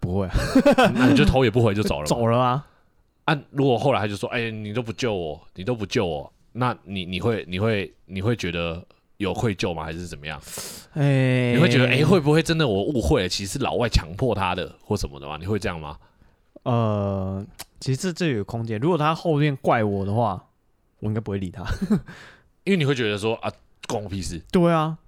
[0.00, 0.28] 不会，
[0.94, 2.64] 那你就头也不回就走了， 走了吗？
[3.26, 8.82] 啊，如果后来他就说，哎、欸，你都不救我，你都不救我，那你你会你会你会觉得？
[9.18, 9.84] 有愧疚吗？
[9.84, 10.40] 还是怎么样？
[10.94, 13.28] 哎、欸，你会觉得哎、欸，会不会真的我误会了？
[13.28, 15.36] 其实是老外强迫他的，或什么的吗？
[15.38, 15.96] 你会这样吗？
[16.64, 17.44] 呃，
[17.80, 18.78] 其实这这有空间。
[18.80, 20.46] 如果他后面怪我的话，
[20.98, 21.64] 我应该不会理他，
[22.64, 23.50] 因为你会觉得说啊，
[23.86, 24.42] 关我屁事。
[24.50, 24.98] 对啊，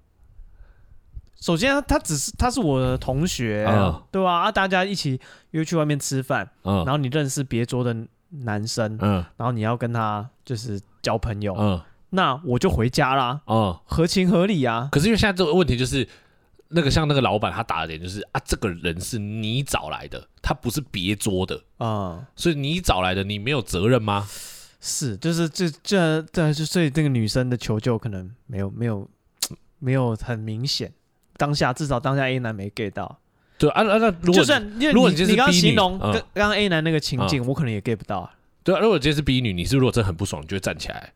[1.39, 4.41] 首先他只是他是我的同学，嗯、对吧、啊？
[4.47, 5.19] 啊，大家一起
[5.51, 7.95] 约去外面吃饭，嗯，然后你认识别桌的
[8.29, 11.81] 男生，嗯，然后你要跟他就是交朋友，嗯。
[12.11, 14.89] 那我就回家啦，嗯，合情合理啊。
[14.91, 16.07] 可是因为现在这个问题就是，
[16.69, 24.27] 那个像那个老板他打的点就是啊，这个人是你找来的，他不是别桌的啊，嗯，所以你找来的，你没有责任吗？
[24.81, 29.09] 是，就是这这这就所以这个女生的求救可能没有没有
[29.79, 30.91] 没有很明显，
[31.37, 33.19] 当下至少当下 A 男没 get 到。
[33.57, 38.31] 对啊啊，那如果就算因为如果你是你刚形容跟刚刚 A 男那个情境，我可能也 get 不到。
[38.63, 41.13] 对啊，如果今天是 B 女，你是如果真的很不爽，你就会站起来。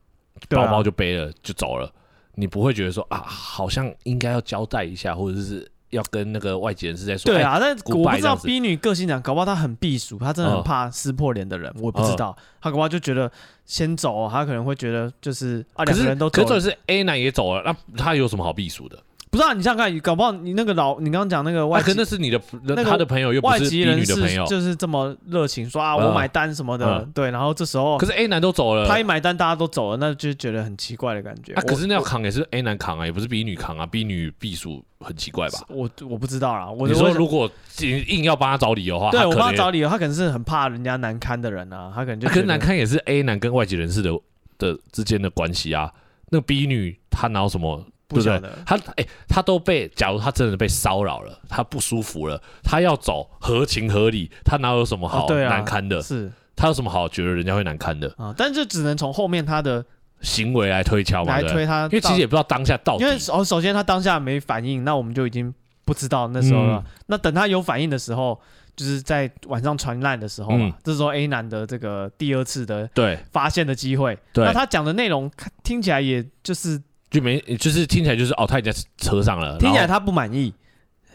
[0.50, 1.92] 包包就背了就走了，
[2.36, 7.32] 你不会觉得说啊，好像应该要交代一下，或者是要跟那个外籍人士在说。
[7.32, 12.36] 对啊，但我不知道 B 女个性讲，搞不好她很避暑，她真的很怕撕破脸的人，我不知道。
[12.60, 13.32] 她搞不好就觉得
[13.66, 16.44] 先走，她可能会觉得就是啊，两个人都走。
[16.46, 18.98] 可是是 A 男也走了，那他有什么好避暑的？
[19.34, 31.52] 不知道你想想看，搞不好你那个老，你刚刚讲那个外籍，那是你的，那他的朋友又不是女的朋友，就是这么热情，说啊我买单什么的，对，然后这时候，可是 A 男都走了，他一买单大家都走了，那就觉得很奇怪的感觉。
[31.54, 35.66] 啊，可是那要扛也是 A 男扛啊，也不是 B 女扛啊，B 女避暑很奇怪吧？
[35.68, 37.50] 我我不知道啦，你说如果
[37.80, 44.12] 硬要帮他找理由的话，对我帮他找理由，他可能是很怕人家难堪的人啊，他可能就跟难堪也是 A 男跟外籍人士的
[44.60, 45.92] 的之间的关系啊，
[46.30, 47.84] 那个 B 女她哪有什么？
[48.14, 48.50] 对不对？
[48.66, 56.02] 他哎，他都被，假如他真的被骚扰了，他不舒服了，他要走，合情合理，他哪有什么好难堪的？
[56.02, 58.14] 是，他有什么好觉得人家会难堪的？
[58.18, 59.84] 啊，但是只能从后面他的
[60.22, 63.04] 行为来推敲嘛，来推他，因为其实也不知道当下到底。
[63.04, 65.54] 因为哦首先他当下没反应，那我们就已经
[65.86, 66.84] 不知道那时候了。
[67.08, 68.40] 那等他有反应的时候，
[68.76, 75.30] 就是在晚上传烂的时候嘛，这时候 A 男的这个第二次的对发现的机会，那他讲的内容
[75.64, 76.82] 听起来也就是。
[77.14, 79.58] 就没，就是听起来就是哦，他已经在车上了。
[79.60, 80.54] 听起来他不满意，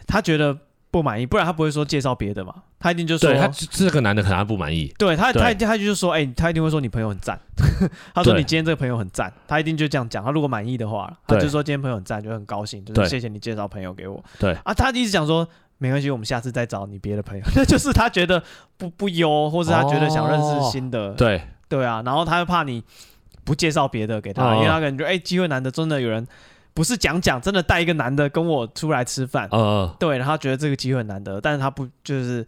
[0.07, 0.57] 他觉得
[0.89, 2.55] 不满意，不然他不会说介绍别的嘛。
[2.79, 4.89] 他一定就说，他这个男的可能他不满意。
[4.97, 7.37] 对他，他他就说，哎，他一定会说你朋友很赞。
[8.15, 10.23] 他说你今天这个朋友很赞，他一定就这样讲。
[10.23, 14.23] 他如果满意的话，他就说今天朋友很赞，就很高兴，就是谢谢你介绍朋友给我。
[14.39, 15.45] 对啊，他一直讲说
[15.77, 17.43] 没关系，我们下次再找你别的朋友。
[17.53, 18.41] 那就是他觉得
[18.77, 21.13] 不不优，或是他觉得想认识新的。
[21.15, 22.81] 对对啊，然后他又怕你。
[23.49, 26.23] 不介绍别的给他，因为他感觉哎，机会难得，真的有人
[26.75, 29.49] 不是讲讲，真的带一个男的跟我出来吃饭。
[29.51, 32.45] 嗯，对，然后他觉得这个机会很难得，但是他不就是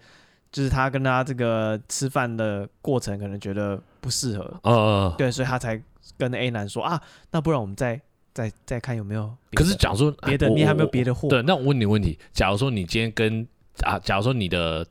[0.52, 4.60] 就是他跟他这个吃饭的过程可能觉得不适合。
[4.62, 5.82] 嗯，对，所以他才
[6.20, 7.02] 跟 A 男说啊，
[7.32, 8.00] 那不然我们再
[8.32, 9.36] 再再看有没有。
[9.54, 11.28] 可是假如说别的，你还没有别的货？
[11.30, 13.48] 对，那我问你问题，假如说你今天跟
[13.82, 14.86] 啊，假如说你的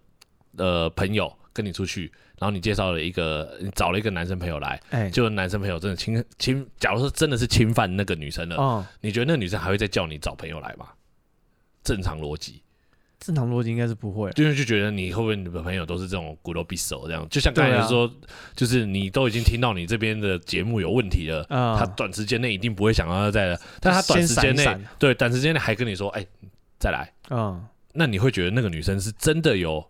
[0.57, 2.11] 呃朋友跟你出去。
[2.39, 10.87] 然后你介绍了一个，你找了一个男生朋友来，哎，就男生朋友真的侵侵，假如说真的是侵犯那个女生了，哦，你觉得那个女生还会再叫你找朋友来吗？
[11.85, 12.63] 正常逻辑，
[13.19, 17.29] 正常逻辑应该是不会，就是就觉得你会不会你的朋友都是这种骨肉匕首这样？
[17.29, 18.13] 就像刚才说，啊，
[18.57, 24.67] 就是你都已经听到你这边的节目有问题了，嗯，他短时间内一定不会想要再来，但他短时间内
[24.99, 26.27] 对短时间内还跟你说，哎，
[26.79, 27.63] 再来，嗯，
[27.93, 29.87] 那你会觉得那个女生是真的有？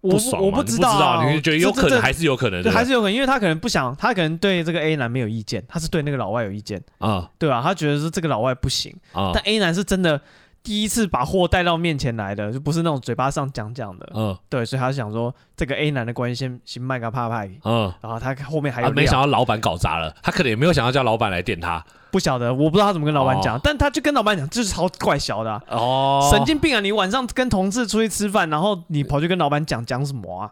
[0.00, 2.62] 我我不知道，啊，你觉得有可能还是有可能？
[2.62, 7.60] 对，还是有可能，因为他可能不想，他可能对这个 A 男没有意见，他是对那个老外有意见啊，对吧？
[7.62, 10.20] 他觉得是这个老外不行啊，但 A 男是真的
[10.62, 21.84] 第一次把货带到面前来的，就不是那种嘴巴上讲讲的，嗯，对，所以他想说这个 A 男的关系先先卖个怕派，嗯，然后他后面还有，没想到老板搞砸了，他可能也没有想要叫老板来电他。
[22.10, 26.80] 不晓得，我不知道他怎么跟老板讲，哦、但他就跟老板讲，就是超怪小的、啊、哦，神经病啊！
[26.80, 30.50] 你晚上跟同事出去吃饭，然后你跑去跟老板讲讲什么啊？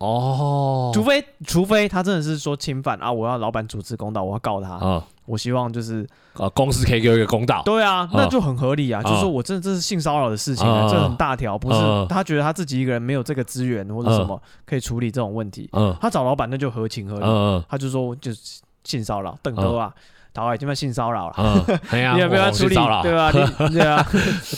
[0.00, 4.78] 哦，除非除非他真的是说侵犯啊，我要老板主持公道，我要告他。
[4.82, 7.62] 嗯，我希望就是呃公司可以给我一个公道。
[7.64, 11.78] 对啊，那就很合理啊，嗯、就是说我真的这是性骚扰的事情、这很大条，不是
[12.08, 15.68] 他觉得他自己一个人没有这个资源或者什么可以处理这种问题。
[15.72, 17.24] 嗯，他找老板那就合情合理。
[17.24, 19.92] 嗯，他就说就是性骚扰，邓哥啊。
[20.32, 22.74] 导演已经被性骚扰了，嗯啊、 你有没有要处理？
[22.76, 23.32] 对吧？
[23.34, 24.06] 对啊，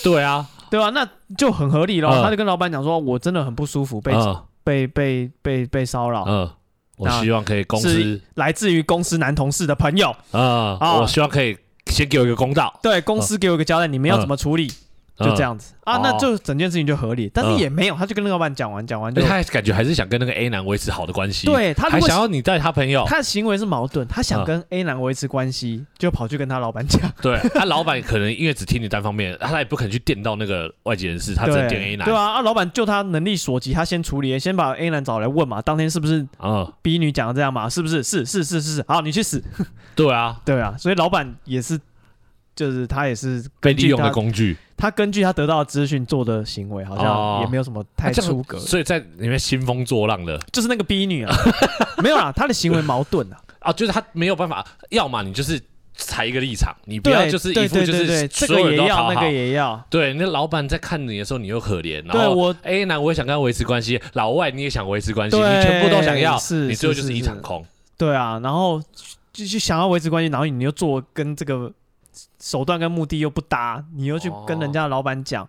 [0.05, 2.10] 对啊， 对啊，那就很合理咯。
[2.12, 6.24] 嗯、他就跟老板讲说：“我真的很不舒服，被、嗯、被被被被骚扰。
[6.26, 6.51] 嗯，
[6.97, 10.14] 我希望可以公司来自于公司男同事的朋友。
[10.32, 11.56] 嗯，哦、我希望可以
[11.86, 12.78] 先给我一个公道。
[12.82, 14.72] 对，公司给我一个交代，你们要怎么处理？”
[15.22, 15.74] 就这样子。
[15.84, 38.04] 啊，那就整件事情就合理，但是也没有，他就跟那个老板讲完，讲完就他感觉还是想跟那个 A 男维持好的关系，对他还想要你带他朋友，他的行为是矛盾，他想跟 A 男维持关系，就跑去跟他老板讲， 对他老板可能因为只听你单方面，他也不肯去电到那个外籍人士，他只能电 A 男，对啊，啊老板就他能力所及，他先处理，先把 A 男找来问嘛，当天是不是啊 B 女讲的这样嘛，是不是？
[38.04, 39.42] 是是是是是，好，你去死，
[39.96, 40.40] 对啊。
[40.46, 41.80] 对啊，所以老板也是。
[42.54, 51.32] 就是他也是被利用的工具，他根据他得到的资讯做的行为，好像也没有什么太出格，所以在里面兴风作浪的，就是那个逼女啊，
[52.02, 55.60] 没有啦，他的行为矛盾啊，啊，就是他没有办法，要么你就是
[55.94, 66.34] 踩一个立场，你不要就是一副就是这个也要那个也要，对，那老板在看你的时候，你又可怜，然后我 A 男我也想跟他维持关系，老外你也想维持关系，你全部都想要，
[66.66, 67.12] 你最后就是。
[67.12, 67.64] 一场空，
[67.96, 68.82] 对啊，然后
[69.32, 71.72] 就就想要维持关系，然后你又做跟这个。
[72.39, 75.48] 手段跟目的又不搭，你又去跟人家的老板讲，哦、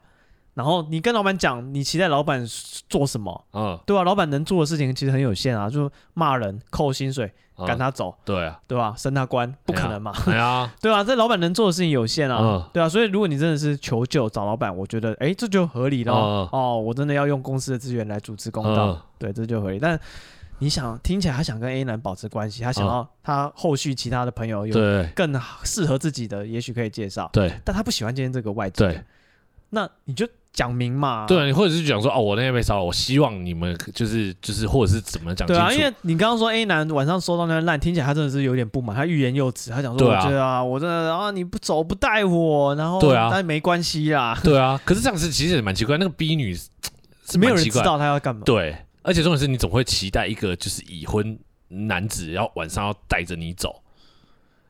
[0.53, 2.45] 然后你跟老板讲，你期待老板
[2.89, 3.45] 做什么？
[3.53, 4.03] 嗯，对吧、啊？
[4.03, 8.93] 老板能做的事情其实很有限啊，就骂人、扣薪水、赶、嗯、他走，对啊，对吧？
[8.97, 19.99] 升他官不可能嘛， 对啊，对啊，这老板能做的事情有限啊，嗯、对啊，所以如果你真的是求救找老板，我觉得哎，这就合理了、嗯、哦，我真的要用公司的资源来主持公道，嗯、对，这就合理，但。
[20.63, 24.73] 你想听起来，他想跟 A 男保持关系，他想要他后续其他的朋友有
[25.13, 27.29] 更适合自己的，也许可以介绍。
[27.33, 28.77] 对，但他不喜欢今天这个外籍。
[28.77, 29.03] 对，
[29.71, 31.25] 那你就讲明嘛。
[31.27, 35.45] 对，你或者是讲说哦，我那天被骚扰，我希望你们就是就是或者是怎么讲？
[35.45, 44.39] 对啊，因为你刚刚说 A 男晚上收到那烂，听起来他真的是有点不满，他欲言又止，他讲说我觉得啊，我真的啊你不走不带我，然后对啊，但没关系啦。
[44.41, 48.43] 对啊，可是这样子其实也蛮奇怪，那个 B 女是没有人知道他要干嘛。
[48.45, 48.77] 对。
[49.03, 53.83] 而且重点是你总会期待一个就是已婚男子要晚上要带着你走，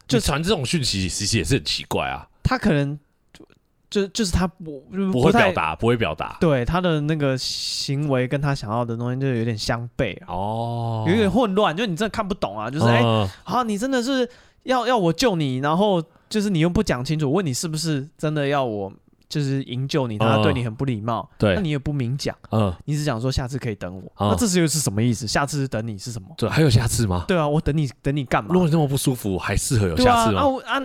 [0.07, 2.27] 就传这种讯息，其实也是很奇怪啊。
[2.43, 2.99] 他可能
[3.31, 3.45] 就
[3.89, 4.81] 就就是他不
[5.11, 12.69] 不会表达，不会表达，对他的那个行为跟他想要的东西就有点相悖哦，有点混乱，就你真的看不懂啊。
[12.69, 13.01] 就是哎，
[13.43, 14.27] 好、欸，你真的是
[14.63, 18.91] 要要我救你，然后就是你又不讲清楚，问你是不是真的要我。
[19.33, 25.25] 就是营救你，他对你很不礼貌，对，那你也不明讲，嗯，你只讲说下次可以等我，那这次又是什么意思？
[25.25, 26.27] 下次等你是什么？
[26.37, 27.25] 对，还有下次吗？
[27.27, 28.51] 对啊，我等你等你干嘛？
[28.53, 30.43] 如果你那么不舒服，还适合有下次吗？
[30.67, 30.83] 啊啊！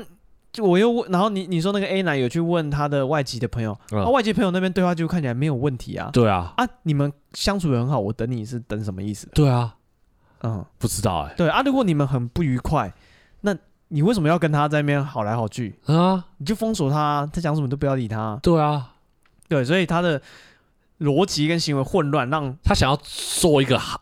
[0.62, 6.08] 我又问，然后你你说那个 A 男有去问他的外籍的朋友，啊，外籍朋友那边对话就看起来没有问题啊。
[6.10, 9.28] 对啊，啊，你们相处得很好，我等你是等什么意思？
[9.34, 9.74] 对啊，
[10.42, 11.34] 嗯，不知道哎。
[11.36, 12.90] 对啊，如果你们很不愉快，
[13.42, 13.54] 那。
[13.88, 16.24] 你为什么要跟他在那边好来好去啊？
[16.36, 18.38] 你就封锁他，他讲什么都不要理他。
[18.42, 18.94] 对啊，
[19.48, 20.20] 对，所以他的
[21.00, 24.00] 逻辑跟行为混乱，让他想要做一个好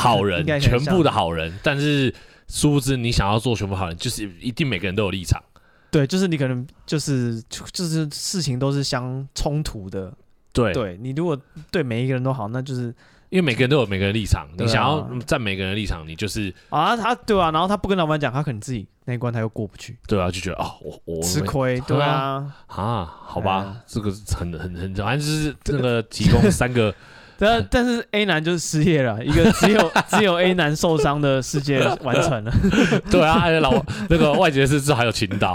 [0.00, 1.56] 好人，全部的好人。
[1.62, 2.12] 但是
[2.48, 5.42] 殊不知，你想要做全部好人，就是一定每个人都有立场。
[5.90, 10.12] 对，就是你可能就是就是事情都是相冲突的。
[10.52, 11.40] 对，对你如果
[11.70, 12.94] 对每一个人都好，那就是。
[13.30, 26.94] 因为每个人都有每个人立场，你想要站每个人的立场，你就是啊，他对啊，然后他不跟老板讲，他可能自己那一关他又过不去，对啊，就觉得啊，我我吃亏， 对啊，啊，好吧，这个很很很，反正就是那个提供三个。
[27.40, 32.52] 但 但是 A 男就是失业了，一个只有 只有 A 男受伤的世界完成了。
[33.10, 35.54] 对啊，还有老那个外籍是至少还有情岛，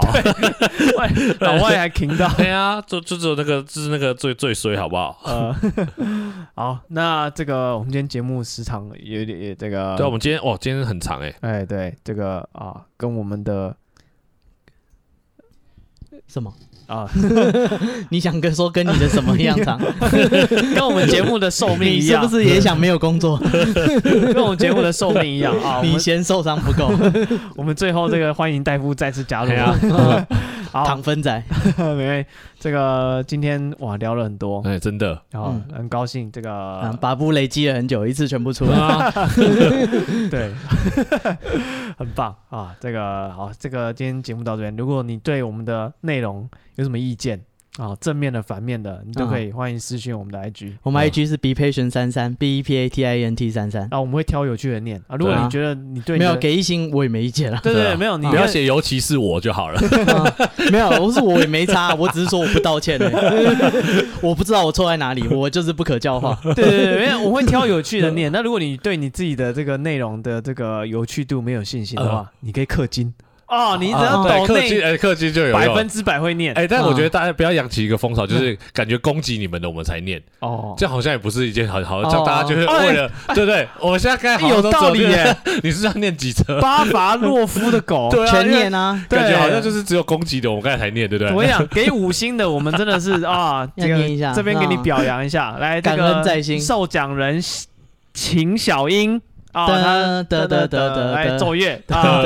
[0.98, 1.08] 外
[1.40, 2.28] 老外还情岛。
[2.36, 5.20] 对啊，就就只有那个就是那个最最衰，好不好？
[5.24, 5.54] 呃，
[6.54, 13.76] 好，那这个我们今天节目时长有点这个，对，我们今天哦，今天很长哎，哎，对，这个啊，跟我们的
[16.26, 16.52] 什么？
[16.86, 17.08] 啊，
[18.10, 19.78] 你想跟说跟你的什么一样长？
[20.74, 23.36] 跟我们节目的寿命一样，是不是也想没有工作？
[24.32, 26.90] 跟我们节目的寿命一样啊，你嫌受伤不够，
[27.56, 30.26] 我们最后这个欢迎戴夫再次加入啊。
[30.76, 31.42] 好，糖分仔，
[31.78, 32.24] 因为
[32.58, 38.64] 这个今天哇聊了很多，哎，真的，然后很高兴这个把布累积了很久，一次全部出。
[38.66, 38.76] 来
[40.30, 40.52] 对，
[41.96, 42.34] 很棒。
[42.50, 47.40] 啊，这个好，这个今天节目到这边，如果你对我们的内容有什么意见？
[47.76, 50.72] 啊，正面的、反面的，你都可以欢迎私信我们的 IG。
[50.82, 53.86] 我们 IG 是 bepatient 三三 B E P A T I N T 三三。
[53.90, 55.16] 啊，我们会挑有趣的念啊。
[55.16, 57.60] 如果你觉得你对没有给一星，我也没意见了。
[57.62, 59.78] 对对，没有，你不要写，尤其是我就好了。
[60.72, 62.98] 没有，我是我也没差，我只是说我不道歉。
[64.22, 66.34] 我不知道我错在哪里，我就是不可教化。
[66.42, 68.32] 对对对，没有我会挑有趣的念。
[68.32, 73.12] 那如果你对你自己的这个内容的这个有趣度没有信心的话，你可以氪金。
[73.48, 76.52] 哦，你只要抖内，哎，氪金就有百分之百会念。
[76.54, 80.20] 哎，但我觉得大家不要养起一个风潮，就是感觉攻击你们的我们才念。
[80.40, 83.68] 哦，这样好像也不是一件好好，叫大家就是为了，对不对？
[83.80, 85.36] 我们现在该有道理耶。
[85.62, 86.60] 你是要念几则？
[86.60, 89.00] 巴伐洛夫的狗， 全念啊。
[89.08, 91.32] 感觉好像就是只有攻击的，我们刚才才念，对不对？
[91.32, 96.60] 我跟你讲， 给五星的，我们真的是啊，要念一下，这边给你表扬一下，来，感恩在心。
[96.60, 97.40] 受奖人
[98.12, 99.22] 秦小英。
[99.56, 102.22] 啊，他得得得得来奏乐啊！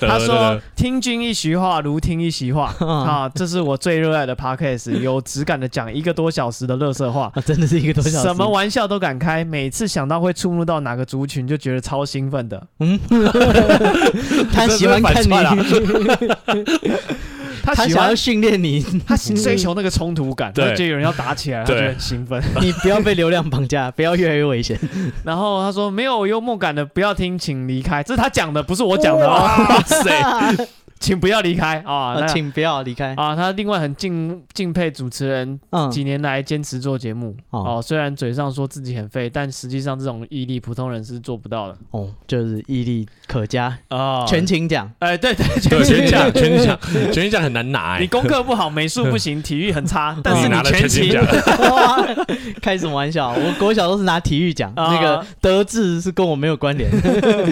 [0.00, 3.30] 他说：“听君一席话，如听一席话 啊！
[3.32, 12.66] 这是我最热爱的 podcast，有质感的讲一个多小时的乐色话，真的是一个多小时，什么玩笑都敢开，每次想到会触怒到哪个族群，就觉得超兴奋的。
[12.80, 12.98] 嗯，
[14.52, 15.30] 他喜欢看你。
[17.62, 22.42] ”他想要训练你， 他追求那个冲突感，对，就有人要打起来，他就很兴奋。
[22.60, 24.78] 你不要被流量绑架，不要越来越危险。
[25.24, 29.32] 然后他说：“没有幽默感的不要听，请离开。”这是他讲的，不是我讲的哦。
[29.68, 30.66] 哇塞！
[31.02, 32.24] 请不要离开啊！
[32.28, 33.34] 请不要离开啊！
[33.34, 35.58] 他另外很敬敬佩主持人，
[35.90, 37.82] 几年来坚持做节目哦。
[37.82, 42.08] 虽然嘴上说自己很废，但实际上这种毅力普通人是做不到的哦。
[42.28, 44.24] 就是毅力可嘉哦。
[44.28, 46.78] 全勤奖，哎，对对，全勤奖，全勤奖，
[47.12, 47.98] 全勤奖很难拿。
[47.98, 51.24] 你功课不好，美术不行，体育很差，但是你全勤奖。
[52.62, 53.30] 开什么玩笑？
[53.32, 56.88] 我国小都是拿体育奖，那个德智是跟我没有关联。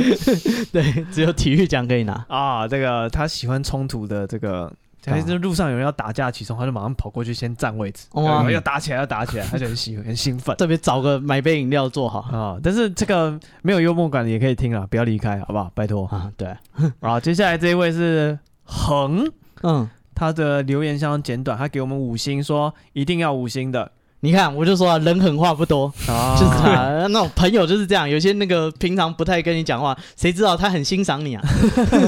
[0.72, 2.68] 对，只有体育奖可以拿啊。
[2.68, 3.26] 这个他。
[3.40, 4.70] 喜欢冲突的这个，
[5.06, 8.06] 还是路上有人要打架起冲，他就马上跑过去先占位置。
[8.10, 12.60] 哦，要打起来，要打起来，他就很喜欢，很兴奋，特别找个买杯饮料坐好啊。
[12.62, 15.72] 但是这个没有幽默感的也可以听啊，不要离开，好不好？
[15.74, 16.30] 拜托啊。
[16.36, 16.54] 对，
[17.00, 19.24] 然后接下来这一位是恒，
[19.62, 23.90] 嗯，他的留言相当简短，他给我们五星，说一定要五星的。
[24.22, 28.06] 你看，我就说啊，人狠话不多，啊、就是他那种朋友就是这样。
[28.06, 31.42] 有些那个平常不太跟你讲话，谁知道他很欣赏你啊？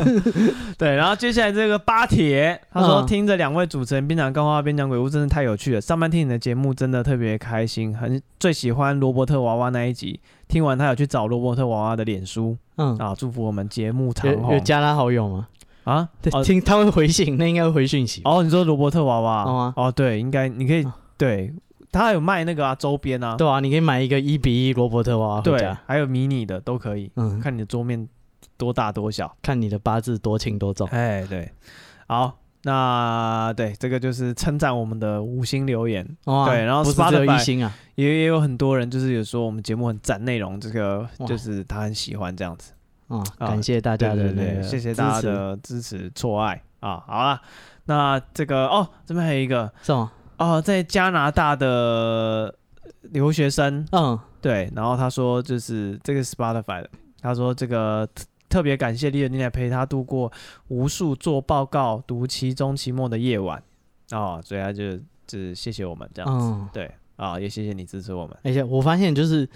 [0.77, 5.81] 对，然后接下来这个巴铁，他说、嗯、听着两位主持人边讲干话边讲鬼屋，真的太有趣了。
[5.81, 10.21] 上班听你的节目真的特别开心，很最喜欢罗伯特娃娃那一集。
[10.49, 14.53] 听完他有去找罗伯特娃娃的脸书，嗯啊，祝福我们节目长红。
[14.53, 15.49] 有加他好友吗？
[15.85, 16.07] 啊，
[16.45, 18.21] 听他会回信，那应该会回讯息。
[18.27, 19.45] 哦，你说罗伯特娃娃？
[19.45, 21.51] 哦，啊、哦，对，应该你可以、哦、对。
[21.93, 28.09] 他还有卖那个啊周边啊，对啊，你可以买一个一比一罗伯特娃娃回家，对，还有迷你的都可以，嗯，看你的桌面
[28.57, 31.53] 多大多小，看你的八字多轻多重，哎，对，
[32.09, 42.73] 好，那对这个就是称赞我们的五星留言，哦啊、对，然后 Spotify 不是只有一星啊，也也有很多人就是有说我们节目很赞内容，这个就是他很喜欢这样子，
[43.09, 46.11] 啊，感谢大家的，对，谢谢大家的支持。
[46.15, 46.63] 错爱。
[46.83, 47.41] 啊，好了，
[47.85, 49.71] 那这个哦，这边还有一个。
[49.85, 50.11] 是吗？
[50.43, 52.55] 哦，在加拿大的
[53.03, 56.91] 留学生，嗯，对，然后他说就是这个 Spotify 的，
[57.21, 58.09] 他说这个
[58.49, 60.33] 特别感谢丽尔，你来陪他度过
[60.69, 63.63] 无数做报告、读期中、期末的夜晚，
[64.11, 64.97] 哦，所以他就
[65.27, 66.87] 就是谢谢我们这样子，嗯、对，
[67.17, 68.37] 啊、哦，也谢谢你支持我们。
[68.43, 69.49] 而且我发现就是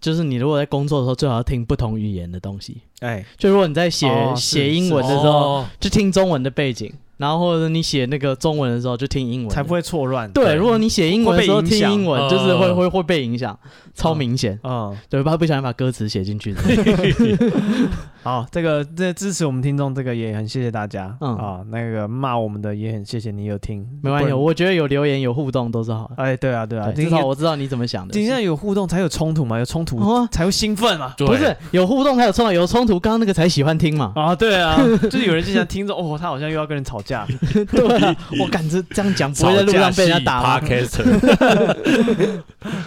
[0.00, 4.06] 就是你如果在工作的时候，最好要听不同语言的东西，哎，就如果你在写
[4.36, 6.92] 写、哦、英文的时候，哦、就听中文的背景。
[7.16, 10.30] 然后或者你写那个中文的时候就听英文，才不会错乱。
[10.32, 13.58] 对，如果你写英文的时候听英文，就是会会会被影响，
[13.94, 14.58] 超明显。
[14.64, 16.54] 嗯，对，怕不小心把歌词写进去。
[18.24, 21.14] 好，这个这支持我们听众，这个也很谢谢大家。
[21.20, 26.10] 嗯啊，那个骂我们的也很谢谢你有听，没关系，我觉得有留言有互动都是好。
[26.16, 28.14] 哎，对啊对啊，至少我知道你怎么想的。
[28.14, 31.14] 今天有互动才有冲突嘛，有冲突才会兴奋嘛。
[31.18, 34.12] 不是有互动才有冲突，有冲突刚刚那个才喜欢听嘛。
[34.16, 37.26] 啊，对啊，就是有人就想听着， 哦，他好像又要跟人吵架。
[37.70, 40.60] 对啊，我感觉这样讲不会在路上被人家打吗？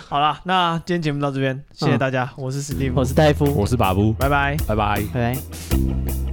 [0.10, 6.27] 好了，那今天节目到这边，谢谢大家，我是史蒂夫，我是戴夫，我是巴布，拜拜，拜拜，拜拜。